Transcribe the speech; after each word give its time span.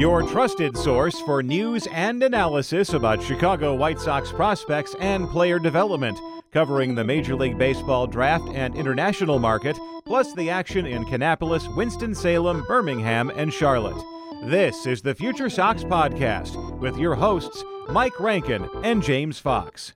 your 0.00 0.22
trusted 0.22 0.74
source 0.78 1.20
for 1.20 1.42
news 1.42 1.86
and 1.92 2.22
analysis 2.22 2.94
about 2.94 3.22
Chicago 3.22 3.74
White 3.74 4.00
Sox 4.00 4.32
prospects 4.32 4.96
and 4.98 5.28
player 5.28 5.58
development, 5.58 6.18
covering 6.52 6.94
the 6.94 7.04
Major 7.04 7.36
League 7.36 7.58
Baseball 7.58 8.06
draft 8.06 8.48
and 8.54 8.74
international 8.74 9.38
market, 9.38 9.78
plus 10.06 10.32
the 10.32 10.48
action 10.48 10.86
in 10.86 11.04
Kannapolis, 11.04 11.76
Winston-Salem, 11.76 12.64
Birmingham, 12.66 13.28
and 13.36 13.52
Charlotte. 13.52 14.02
This 14.44 14.86
is 14.86 15.02
the 15.02 15.14
Future 15.14 15.50
Sox 15.50 15.84
Podcast 15.84 16.78
with 16.78 16.96
your 16.96 17.14
hosts, 17.14 17.62
Mike 17.90 18.18
Rankin 18.18 18.70
and 18.82 19.02
James 19.02 19.38
Fox. 19.38 19.92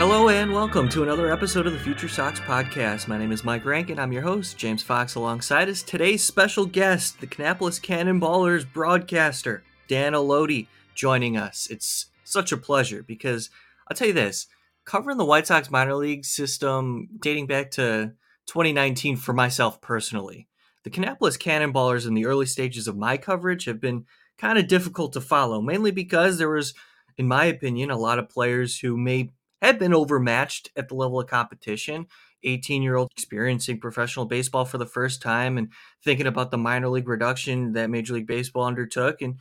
Hello 0.00 0.30
and 0.30 0.50
welcome 0.50 0.88
to 0.88 1.02
another 1.02 1.30
episode 1.30 1.66
of 1.66 1.74
the 1.74 1.78
Future 1.78 2.08
Sox 2.08 2.40
podcast. 2.40 3.06
My 3.06 3.18
name 3.18 3.32
is 3.32 3.44
Mike 3.44 3.66
Rankin. 3.66 3.98
I'm 3.98 4.14
your 4.14 4.22
host, 4.22 4.56
James 4.56 4.82
Fox. 4.82 5.14
Alongside 5.14 5.68
us, 5.68 5.82
today's 5.82 6.24
special 6.24 6.64
guest, 6.64 7.20
the 7.20 7.26
Kannapolis 7.26 7.78
Cannonballers 7.78 8.64
broadcaster, 8.64 9.62
Dan 9.88 10.14
Helotie, 10.14 10.68
joining 10.94 11.36
us. 11.36 11.68
It's 11.70 12.06
such 12.24 12.50
a 12.50 12.56
pleasure 12.56 13.02
because 13.02 13.50
I'll 13.88 13.94
tell 13.94 14.06
you 14.06 14.14
this 14.14 14.46
covering 14.86 15.18
the 15.18 15.24
White 15.26 15.46
Sox 15.46 15.70
minor 15.70 15.96
league 15.96 16.24
system 16.24 17.10
dating 17.20 17.46
back 17.46 17.70
to 17.72 18.14
2019 18.46 19.16
for 19.16 19.34
myself 19.34 19.82
personally, 19.82 20.48
the 20.82 20.88
Kannapolis 20.88 21.38
Cannonballers 21.38 22.06
in 22.06 22.14
the 22.14 22.24
early 22.24 22.46
stages 22.46 22.88
of 22.88 22.96
my 22.96 23.18
coverage 23.18 23.66
have 23.66 23.82
been 23.82 24.06
kind 24.38 24.58
of 24.58 24.66
difficult 24.66 25.12
to 25.12 25.20
follow, 25.20 25.60
mainly 25.60 25.90
because 25.90 26.38
there 26.38 26.48
was, 26.48 26.72
in 27.18 27.28
my 27.28 27.44
opinion, 27.44 27.90
a 27.90 27.98
lot 27.98 28.18
of 28.18 28.30
players 28.30 28.78
who 28.78 28.96
may 28.96 29.32
had 29.60 29.78
been 29.78 29.94
overmatched 29.94 30.70
at 30.76 30.88
the 30.88 30.94
level 30.94 31.20
of 31.20 31.28
competition. 31.28 32.06
18 32.42 32.82
year 32.82 32.96
old 32.96 33.10
experiencing 33.12 33.78
professional 33.78 34.24
baseball 34.24 34.64
for 34.64 34.78
the 34.78 34.86
first 34.86 35.20
time 35.20 35.58
and 35.58 35.70
thinking 36.02 36.26
about 36.26 36.50
the 36.50 36.56
minor 36.56 36.88
league 36.88 37.08
reduction 37.08 37.72
that 37.74 37.90
Major 37.90 38.14
League 38.14 38.26
Baseball 38.26 38.64
undertook. 38.64 39.20
And 39.20 39.36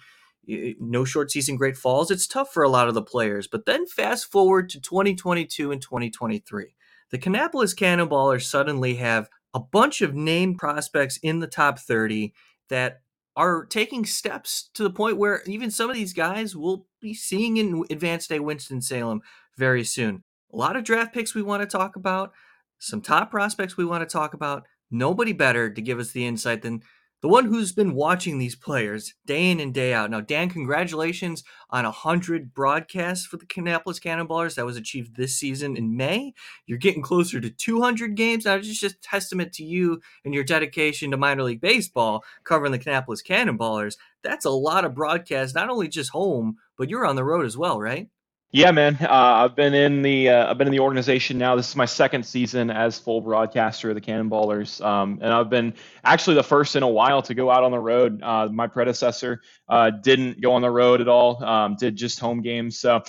no 0.79 1.05
short 1.05 1.31
season 1.31 1.55
great 1.55 1.77
falls. 1.77 2.11
It's 2.11 2.27
tough 2.27 2.51
for 2.51 2.63
a 2.63 2.69
lot 2.69 2.87
of 2.87 2.95
the 2.95 3.01
players. 3.01 3.47
But 3.47 3.65
then 3.65 3.85
fast 3.85 4.31
forward 4.31 4.69
to 4.69 4.81
2022 4.81 5.71
and 5.71 5.81
2023. 5.81 6.75
The 7.11 7.17
Kannapolis 7.17 7.75
Cannonballers 7.75 8.43
suddenly 8.43 8.95
have 8.95 9.29
a 9.53 9.59
bunch 9.59 10.01
of 10.01 10.13
named 10.13 10.57
prospects 10.57 11.17
in 11.17 11.39
the 11.39 11.47
top 11.47 11.79
30 11.79 12.33
that 12.69 13.01
are 13.35 13.65
taking 13.65 14.05
steps 14.05 14.69
to 14.73 14.83
the 14.83 14.89
point 14.89 15.17
where 15.17 15.41
even 15.45 15.71
some 15.71 15.89
of 15.89 15.95
these 15.95 16.13
guys 16.13 16.55
will 16.55 16.87
be 16.99 17.13
seeing 17.13 17.57
in 17.57 17.83
advanced 17.89 18.29
day 18.29 18.39
Winston-Salem 18.39 19.21
very 19.59 19.83
soon. 19.83 20.23
A 20.51 20.57
lot 20.57 20.75
of 20.75 20.83
draft 20.83 21.13
picks 21.13 21.35
we 21.35 21.43
want 21.43 21.61
to 21.61 21.67
talk 21.67 21.95
about, 21.95 22.31
some 22.79 23.01
top 23.01 23.29
prospects 23.29 23.77
we 23.77 23.85
want 23.85 24.01
to 24.01 24.11
talk 24.11 24.33
about. 24.33 24.63
Nobody 24.89 25.33
better 25.33 25.69
to 25.69 25.81
give 25.81 25.99
us 25.99 26.11
the 26.11 26.25
insight 26.25 26.63
than 26.63 26.81
the 27.21 27.27
one 27.27 27.45
who's 27.45 27.73
been 27.73 27.93
watching 27.93 28.37
these 28.37 28.55
players 28.55 29.13
day 29.25 29.51
in 29.51 29.59
and 29.59 29.73
day 29.73 29.93
out. 29.93 30.09
Now, 30.09 30.21
Dan, 30.21 30.49
congratulations 30.49 31.43
on 31.69 31.83
100 31.83 32.53
broadcasts 32.53 33.25
for 33.25 33.35
the 33.35 33.45
Kannapolis 33.45 33.99
Cannonballers. 33.99 34.55
That 34.55 34.65
was 34.65 34.77
achieved 34.77 35.17
this 35.17 35.35
season 35.35 35.75
in 35.75 35.97
May. 35.97 36.33
You're 36.65 36.77
getting 36.77 37.01
closer 37.01 37.41
to 37.41 37.49
200 37.49 38.15
games. 38.15 38.45
Now, 38.45 38.55
it's 38.55 38.79
just 38.79 39.01
testament 39.01 39.51
to 39.53 39.65
you 39.65 39.99
and 40.23 40.33
your 40.33 40.45
dedication 40.45 41.11
to 41.11 41.17
minor 41.17 41.43
league 41.43 41.59
baseball 41.59 42.23
covering 42.45 42.71
the 42.71 42.79
Kannapolis 42.79 43.23
Cannonballers. 43.27 43.97
That's 44.23 44.45
a 44.45 44.49
lot 44.49 44.85
of 44.85 44.95
broadcasts, 44.95 45.53
not 45.53 45.69
only 45.69 45.89
just 45.89 46.11
home, 46.11 46.55
but 46.77 46.89
you're 46.89 47.05
on 47.05 47.17
the 47.17 47.25
road 47.25 47.45
as 47.45 47.57
well, 47.57 47.81
right? 47.81 48.07
Yeah, 48.51 48.71
man. 48.71 48.97
Uh, 48.99 49.07
I've 49.11 49.55
been 49.55 49.75
in 49.75 50.01
the 50.01 50.29
uh, 50.29 50.49
I've 50.49 50.57
been 50.57 50.67
in 50.67 50.71
the 50.71 50.79
organization 50.79 51.37
now. 51.37 51.55
This 51.55 51.69
is 51.69 51.75
my 51.75 51.85
second 51.85 52.25
season 52.25 52.71
as 52.71 52.97
full 52.97 53.21
broadcaster 53.21 53.89
of 53.89 53.95
the 53.95 54.01
Cannonballers, 54.01 54.83
um, 54.83 55.19
and 55.21 55.31
I've 55.31 55.51
been 55.51 55.75
actually 56.03 56.35
the 56.35 56.43
first 56.43 56.75
in 56.75 56.81
a 56.81 56.87
while 56.87 57.21
to 57.23 57.35
go 57.35 57.51
out 57.51 57.63
on 57.63 57.69
the 57.69 57.79
road. 57.79 58.23
Uh, 58.23 58.47
my 58.47 58.65
predecessor 58.65 59.43
uh, 59.67 59.91
didn't 59.91 60.41
go 60.41 60.53
on 60.53 60.63
the 60.63 60.71
road 60.71 60.99
at 60.99 61.07
all; 61.07 61.43
um, 61.43 61.75
did 61.75 61.95
just 61.95 62.19
home 62.19 62.41
games. 62.41 62.79
So, 62.79 63.03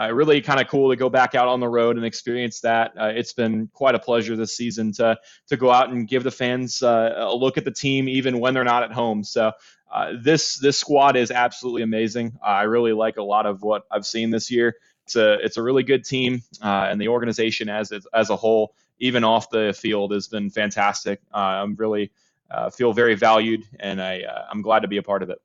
uh, 0.00 0.10
really 0.14 0.40
kind 0.40 0.62
of 0.62 0.68
cool 0.68 0.88
to 0.88 0.96
go 0.96 1.10
back 1.10 1.34
out 1.34 1.46
on 1.46 1.60
the 1.60 1.68
road 1.68 1.96
and 1.98 2.06
experience 2.06 2.60
that. 2.60 2.92
Uh, 2.98 3.12
it's 3.14 3.34
been 3.34 3.68
quite 3.74 3.94
a 3.94 3.98
pleasure 3.98 4.34
this 4.34 4.56
season 4.56 4.92
to 4.94 5.14
to 5.48 5.58
go 5.58 5.70
out 5.70 5.90
and 5.90 6.08
give 6.08 6.24
the 6.24 6.30
fans 6.30 6.80
a 6.80 7.30
look 7.34 7.58
at 7.58 7.66
the 7.66 7.70
team, 7.70 8.08
even 8.08 8.40
when 8.40 8.54
they're 8.54 8.64
not 8.64 8.82
at 8.82 8.92
home. 8.92 9.24
So. 9.24 9.52
Uh, 9.90 10.12
this 10.20 10.56
this 10.56 10.78
squad 10.78 11.16
is 11.16 11.30
absolutely 11.30 11.82
amazing. 11.82 12.38
Uh, 12.42 12.46
I 12.46 12.62
really 12.62 12.92
like 12.92 13.16
a 13.16 13.22
lot 13.22 13.46
of 13.46 13.62
what 13.62 13.84
I've 13.90 14.06
seen 14.06 14.30
this 14.30 14.50
year. 14.50 14.76
It's 15.04 15.16
a 15.16 15.34
it's 15.34 15.56
a 15.56 15.62
really 15.62 15.84
good 15.84 16.04
team, 16.04 16.42
uh, 16.62 16.88
and 16.90 17.00
the 17.00 17.08
organization 17.08 17.68
as 17.68 17.92
as 18.12 18.30
a 18.30 18.36
whole, 18.36 18.74
even 18.98 19.22
off 19.22 19.50
the 19.50 19.76
field, 19.78 20.12
has 20.12 20.26
been 20.26 20.50
fantastic. 20.50 21.20
Uh, 21.32 21.38
I'm 21.38 21.76
really 21.76 22.10
uh, 22.50 22.70
feel 22.70 22.92
very 22.92 23.14
valued, 23.14 23.62
and 23.78 24.02
I 24.02 24.22
I'm 24.50 24.62
glad 24.62 24.80
to 24.80 24.88
be 24.88 24.96
a 24.96 25.02
part 25.02 25.22
of 25.22 25.30
it. 25.30 25.40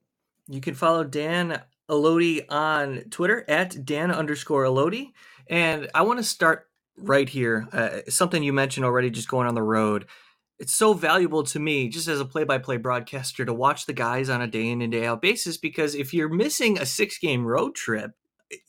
You 0.47 0.62
can 0.62 0.74
follow 0.74 1.03
Dan 1.03 1.62
Helotie 1.88 2.46
on 2.50 3.03
Twitter 3.12 3.46
at 3.47 3.85
Dan 3.85 4.12
underscore 4.12 4.66
Helotie, 4.66 5.13
and 5.47 5.88
I 5.94 6.01
want 6.01 6.18
to 6.18 6.24
start 6.24 6.68
right 6.97 7.30
here. 7.30 8.03
something 8.09 8.41
you 8.41 8.53
mentioned 8.53 8.85
already, 8.88 9.12
just 9.12 9.28
going 9.28 9.47
on 9.47 9.53
the 9.53 9.62
road 9.62 10.07
it's 10.61 10.73
so 10.73 10.94
valuable 10.94 11.41
to 11.41 11.59
me 11.59 11.89
just 11.89 12.07
as 12.07 12.19
a 12.19 12.25
play-by-play 12.25 12.77
broadcaster 12.77 13.44
to 13.44 13.53
watch 13.53 13.88
the 13.88 13.94
guys 13.94 14.29
on 14.29 14.44
a 14.44 14.47
day 14.47 14.69
in 14.69 14.83
and 14.83 14.91
day 14.91 15.07
out 15.07 15.19
basis 15.19 15.57
because 15.57 15.95
if 15.95 16.13
you're 16.13 16.29
missing 16.29 16.77
a 16.77 16.85
six 16.85 17.17
game 17.17 17.44
road 17.44 17.73
trip 17.73 18.11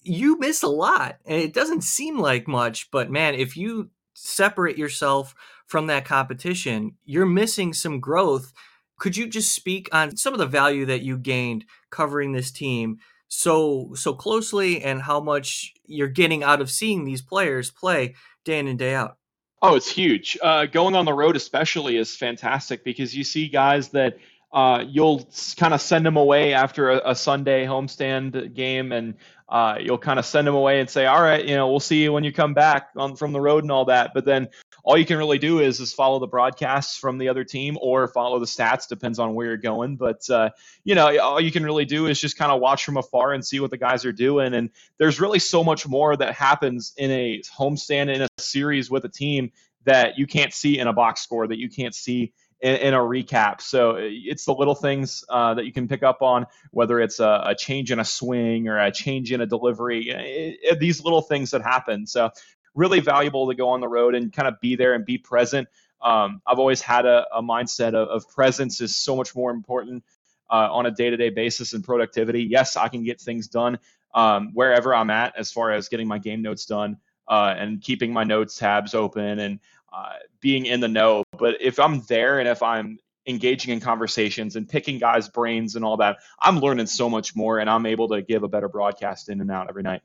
you 0.01 0.39
miss 0.39 0.63
a 0.63 0.69
lot 0.69 1.19
and 1.27 1.39
it 1.41 1.53
doesn't 1.53 1.85
seem 1.85 2.19
like 2.19 2.49
much 2.49 2.91
but 2.91 3.11
man 3.11 3.35
if 3.35 3.59
you 3.59 3.91
separate 4.15 4.79
yourself 4.79 5.35
from 5.67 5.87
that 5.87 6.07
competition 6.07 6.97
you're 7.05 7.27
missing 7.27 7.73
some 7.73 8.01
growth. 8.01 8.53
Could 8.99 9.17
you 9.17 9.27
just 9.27 9.55
speak 9.55 9.89
on 9.93 10.17
some 10.17 10.33
of 10.33 10.39
the 10.39 10.47
value 10.47 10.87
that 10.87 11.03
you 11.03 11.19
gained 11.19 11.65
covering 11.91 12.33
this 12.33 12.51
team 12.51 12.99
so 13.29 13.93
so 13.95 14.15
closely 14.15 14.83
and 14.83 15.03
how 15.03 15.21
much 15.21 15.75
you're 15.85 16.09
getting 16.09 16.43
out 16.43 16.61
of 16.61 16.71
seeing 16.71 17.05
these 17.05 17.21
players 17.21 17.71
play 17.71 18.15
day 18.45 18.59
in 18.59 18.69
and 18.69 18.79
day 18.79 18.95
out 18.95 19.19
Oh, 19.65 19.77
it's 19.77 19.89
huge. 19.89 20.37
Uh, 20.43 20.67
going 20.67 20.97
on 20.97 21.05
the 21.05 21.13
road, 21.13 21.37
especially, 21.37 21.97
is 21.97 22.17
fantastic 22.17 22.83
because 22.83 23.17
you 23.17 23.23
see 23.23 23.47
guys 23.47 23.91
that 23.91 24.19
uh, 24.53 24.85
you'll 24.87 25.29
kind 25.57 25.73
of 25.73 25.81
send 25.81 26.05
them 26.05 26.17
away 26.17 26.53
after 26.53 26.91
a, 26.91 27.11
a 27.11 27.15
Sunday 27.15 27.65
homestand 27.65 28.55
game, 28.55 28.91
and 28.91 29.15
uh, 29.49 29.77
you'll 29.81 29.99
kind 29.99 30.19
of 30.19 30.27
send 30.27 30.49
them 30.49 30.57
away 30.57 30.81
and 30.81 30.91
say, 30.91 31.07
"All 31.07 31.23
right, 31.23 31.45
you 31.47 31.55
know, 31.55 31.71
we'll 31.71 31.79
see 31.79 32.03
you 32.03 32.13
when 32.13 32.25
you 32.25 32.33
come 32.33 32.55
back 32.55 32.89
on 32.97 33.15
from 33.15 33.33
the 33.33 33.41
road 33.41 33.63
and 33.63 33.71
all 33.71 33.85
that." 33.85 34.11
But 34.15 34.25
then 34.25 34.49
all 34.85 34.99
you 34.99 35.07
can 35.07 35.19
really 35.19 35.39
do 35.39 35.61
is 35.61 35.81
is 35.81 35.93
follow 35.93 36.19
the 36.19 36.27
broadcasts 36.27 36.97
from 36.97 37.19
the 37.19 37.29
other 37.29 37.45
team 37.45 37.79
or 37.81 38.09
follow 38.09 38.39
the 38.39 38.47
stats 38.47 38.89
depends 38.89 39.19
on 39.19 39.35
where 39.35 39.47
you're 39.47 39.57
going 39.57 39.97
but 39.97 40.29
uh, 40.31 40.51
you 40.85 40.95
know 40.95 41.19
all 41.19 41.41
you 41.41 41.53
can 41.53 41.65
really 41.65 41.85
do 41.85 42.07
is 42.07 42.21
just 42.21 42.37
kind 42.37 42.53
of 42.53 42.61
watch 42.61 42.85
from 42.85 42.97
afar 42.97 43.33
and 43.33 43.45
see 43.45 43.61
what 43.61 43.71
the 43.71 43.77
guys 43.77 44.05
are 44.05 44.13
doing 44.13 44.55
and 44.55 44.71
there's 44.99 45.21
really 45.21 45.39
so 45.39 45.63
much 45.63 45.87
more 45.87 46.17
that 46.17 46.35
happens 46.35 46.93
in 46.97 47.11
a 47.11 47.41
homestand 47.57 48.15
in 48.15 48.23
a 48.23 48.29
series 48.39 48.91
with 48.91 49.05
a 49.05 49.09
team 49.09 49.51
that 49.85 50.19
you 50.19 50.27
can't 50.27 50.53
see 50.53 50.79
in 50.79 50.87
a 50.87 50.93
box 50.93 51.23
score 51.23 51.47
that 51.47 51.59
you 51.59 51.69
can't 51.69 51.95
see 51.95 52.33
in, 52.63 52.95
a 52.95 52.99
recap. 52.99 53.61
So 53.61 53.97
it's 53.99 54.45
the 54.45 54.55
little 54.55 54.77
things 54.77 55.25
uh, 55.29 55.55
that 55.55 55.65
you 55.65 55.73
can 55.73 55.89
pick 55.89 56.05
up 56.05 56.23
on, 56.23 56.47
whether 56.71 57.01
it's 57.01 57.19
a, 57.19 57.43
a, 57.47 57.55
change 57.57 57.91
in 57.91 57.99
a 57.99 58.05
swing 58.05 58.69
or 58.69 58.79
a 58.79 58.93
change 58.93 59.33
in 59.33 59.41
a 59.41 59.47
delivery. 59.47 60.11
It, 60.11 60.59
it, 60.63 60.79
these 60.79 61.03
little 61.03 61.23
things 61.23 61.51
that 61.51 61.63
happen. 61.63 62.07
So 62.07 62.31
really 62.75 63.01
valuable 63.01 63.49
to 63.49 63.55
go 63.55 63.71
on 63.71 63.81
the 63.81 63.89
road 63.89 64.15
and 64.15 64.33
kind 64.33 64.49
of 64.49 64.61
be 64.61 64.77
there 64.77 64.95
and 64.95 65.05
be 65.05 65.19
present. 65.19 65.69
Um, 66.01 66.43
I've 66.47 66.59
always 66.59 66.81
had 66.81 67.07
a, 67.07 67.27
a 67.33 67.43
mindset 67.43 67.95
of, 67.95 68.09
of, 68.09 68.29
presence 68.29 68.81
is 68.81 68.97
so 68.97 69.15
much 69.15 69.37
more 69.37 69.53
important 69.53 70.03
uh, 70.51 70.69
on 70.71 70.87
a 70.87 70.91
day-to-day 70.91 71.31
basis 71.31 71.75
and 71.75 71.85
productivity. 71.85 72.43
Yes, 72.43 72.77
I 72.77 72.89
can 72.89 73.05
get 73.05 73.21
things 73.21 73.47
done 73.47 73.79
um, 74.15 74.51
wherever 74.53 74.95
I'm 74.95 75.11
at 75.11 75.37
as 75.37 75.53
far 75.53 75.71
as 75.71 75.89
getting 75.89 76.09
my 76.09 76.19
game 76.19 76.43
notes 76.43 76.67
done 76.67 76.97
uh, 77.29 77.55
and 77.57 77.81
keeping 77.81 78.13
my 78.13 78.25
notes 78.25 78.59
tabs 78.59 78.95
open 78.95 79.39
and 79.39 79.61
uh, 79.93 80.15
being 80.41 80.67
in 80.67 80.81
the 80.81 80.89
know. 80.89 81.23
But 81.39 81.59
if 81.61 81.79
I'm 81.79 82.01
there 82.03 82.41
and 82.41 82.49
if 82.49 82.63
I'm 82.63 82.99
engaging 83.27 83.73
in 83.73 83.81
conversations 83.81 84.57
and 84.57 84.69
picking 84.69 84.99
guys' 84.99 85.29
brains 85.29 85.77
and 85.77 85.85
all 85.85 85.99
that, 85.99 86.19
I'm 86.41 86.59
learning 86.59 86.87
so 86.87 87.09
much 87.09 87.37
more 87.37 87.59
and 87.59 87.71
I'm 87.71 87.87
able 87.87 88.09
to 88.09 88.23
give 88.23 88.43
a 88.43 88.49
better 88.49 88.69
broadcast 88.69 89.29
in 89.29 89.41
and 89.41 89.51
out 89.51 89.69
every 89.69 89.83
night. 89.83 90.03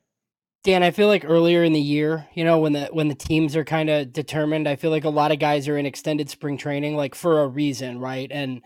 Dan, 0.68 0.84
I 0.84 0.92
feel 0.92 1.08
like 1.08 1.24
earlier 1.26 1.64
in 1.64 1.72
the 1.72 1.80
year, 1.80 2.28
you 2.34 2.44
know, 2.44 2.60
when 2.60 2.74
the 2.74 2.90
when 2.92 3.08
the 3.08 3.16
teams 3.16 3.56
are 3.56 3.64
kind 3.64 3.90
of 3.90 4.12
determined, 4.12 4.68
I 4.68 4.76
feel 4.76 4.92
like 4.92 5.06
a 5.06 5.10
lot 5.10 5.32
of 5.32 5.40
guys 5.40 5.70
are 5.70 5.78
in 5.78 5.86
extended 5.86 6.30
spring 6.30 6.58
training, 6.58 6.98
like 6.98 7.16
for 7.16 7.42
a 7.42 7.48
reason, 7.48 8.00
right? 8.00 8.30
And 8.30 8.62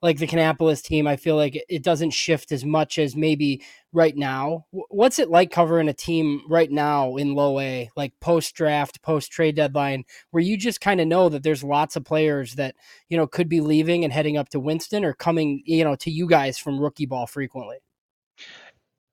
like 0.00 0.16
the 0.16 0.26
Kannapolis 0.26 0.82
team, 0.82 1.06
I 1.06 1.16
feel 1.16 1.36
like 1.36 1.62
it 1.68 1.82
doesn't 1.82 2.12
shift 2.12 2.52
as 2.52 2.64
much 2.64 2.98
as 2.98 3.14
maybe 3.14 3.62
right 3.92 4.16
now. 4.16 4.64
What's 4.70 5.18
it 5.18 5.28
like 5.28 5.50
covering 5.50 5.90
a 5.90 5.92
team 5.92 6.40
right 6.48 6.70
now 6.70 7.16
in 7.16 7.34
low 7.34 7.60
A, 7.60 7.90
like 7.98 8.14
post 8.18 8.54
draft, 8.54 9.02
post 9.02 9.30
trade 9.30 9.54
deadline, 9.56 10.04
where 10.30 10.42
you 10.42 10.56
just 10.56 10.80
kind 10.80 11.02
of 11.02 11.06
know 11.06 11.28
that 11.28 11.42
there's 11.42 11.62
lots 11.62 11.96
of 11.96 12.04
players 12.06 12.54
that, 12.54 12.76
you 13.10 13.18
know, 13.18 13.26
could 13.26 13.50
be 13.50 13.60
leaving 13.60 14.04
and 14.04 14.12
heading 14.14 14.38
up 14.38 14.48
to 14.48 14.58
Winston 14.58 15.04
or 15.04 15.12
coming, 15.12 15.62
you 15.66 15.84
know, 15.84 15.96
to 15.96 16.10
you 16.10 16.26
guys 16.26 16.56
from 16.56 16.80
rookie 16.80 17.04
ball 17.04 17.26
frequently? 17.26 17.76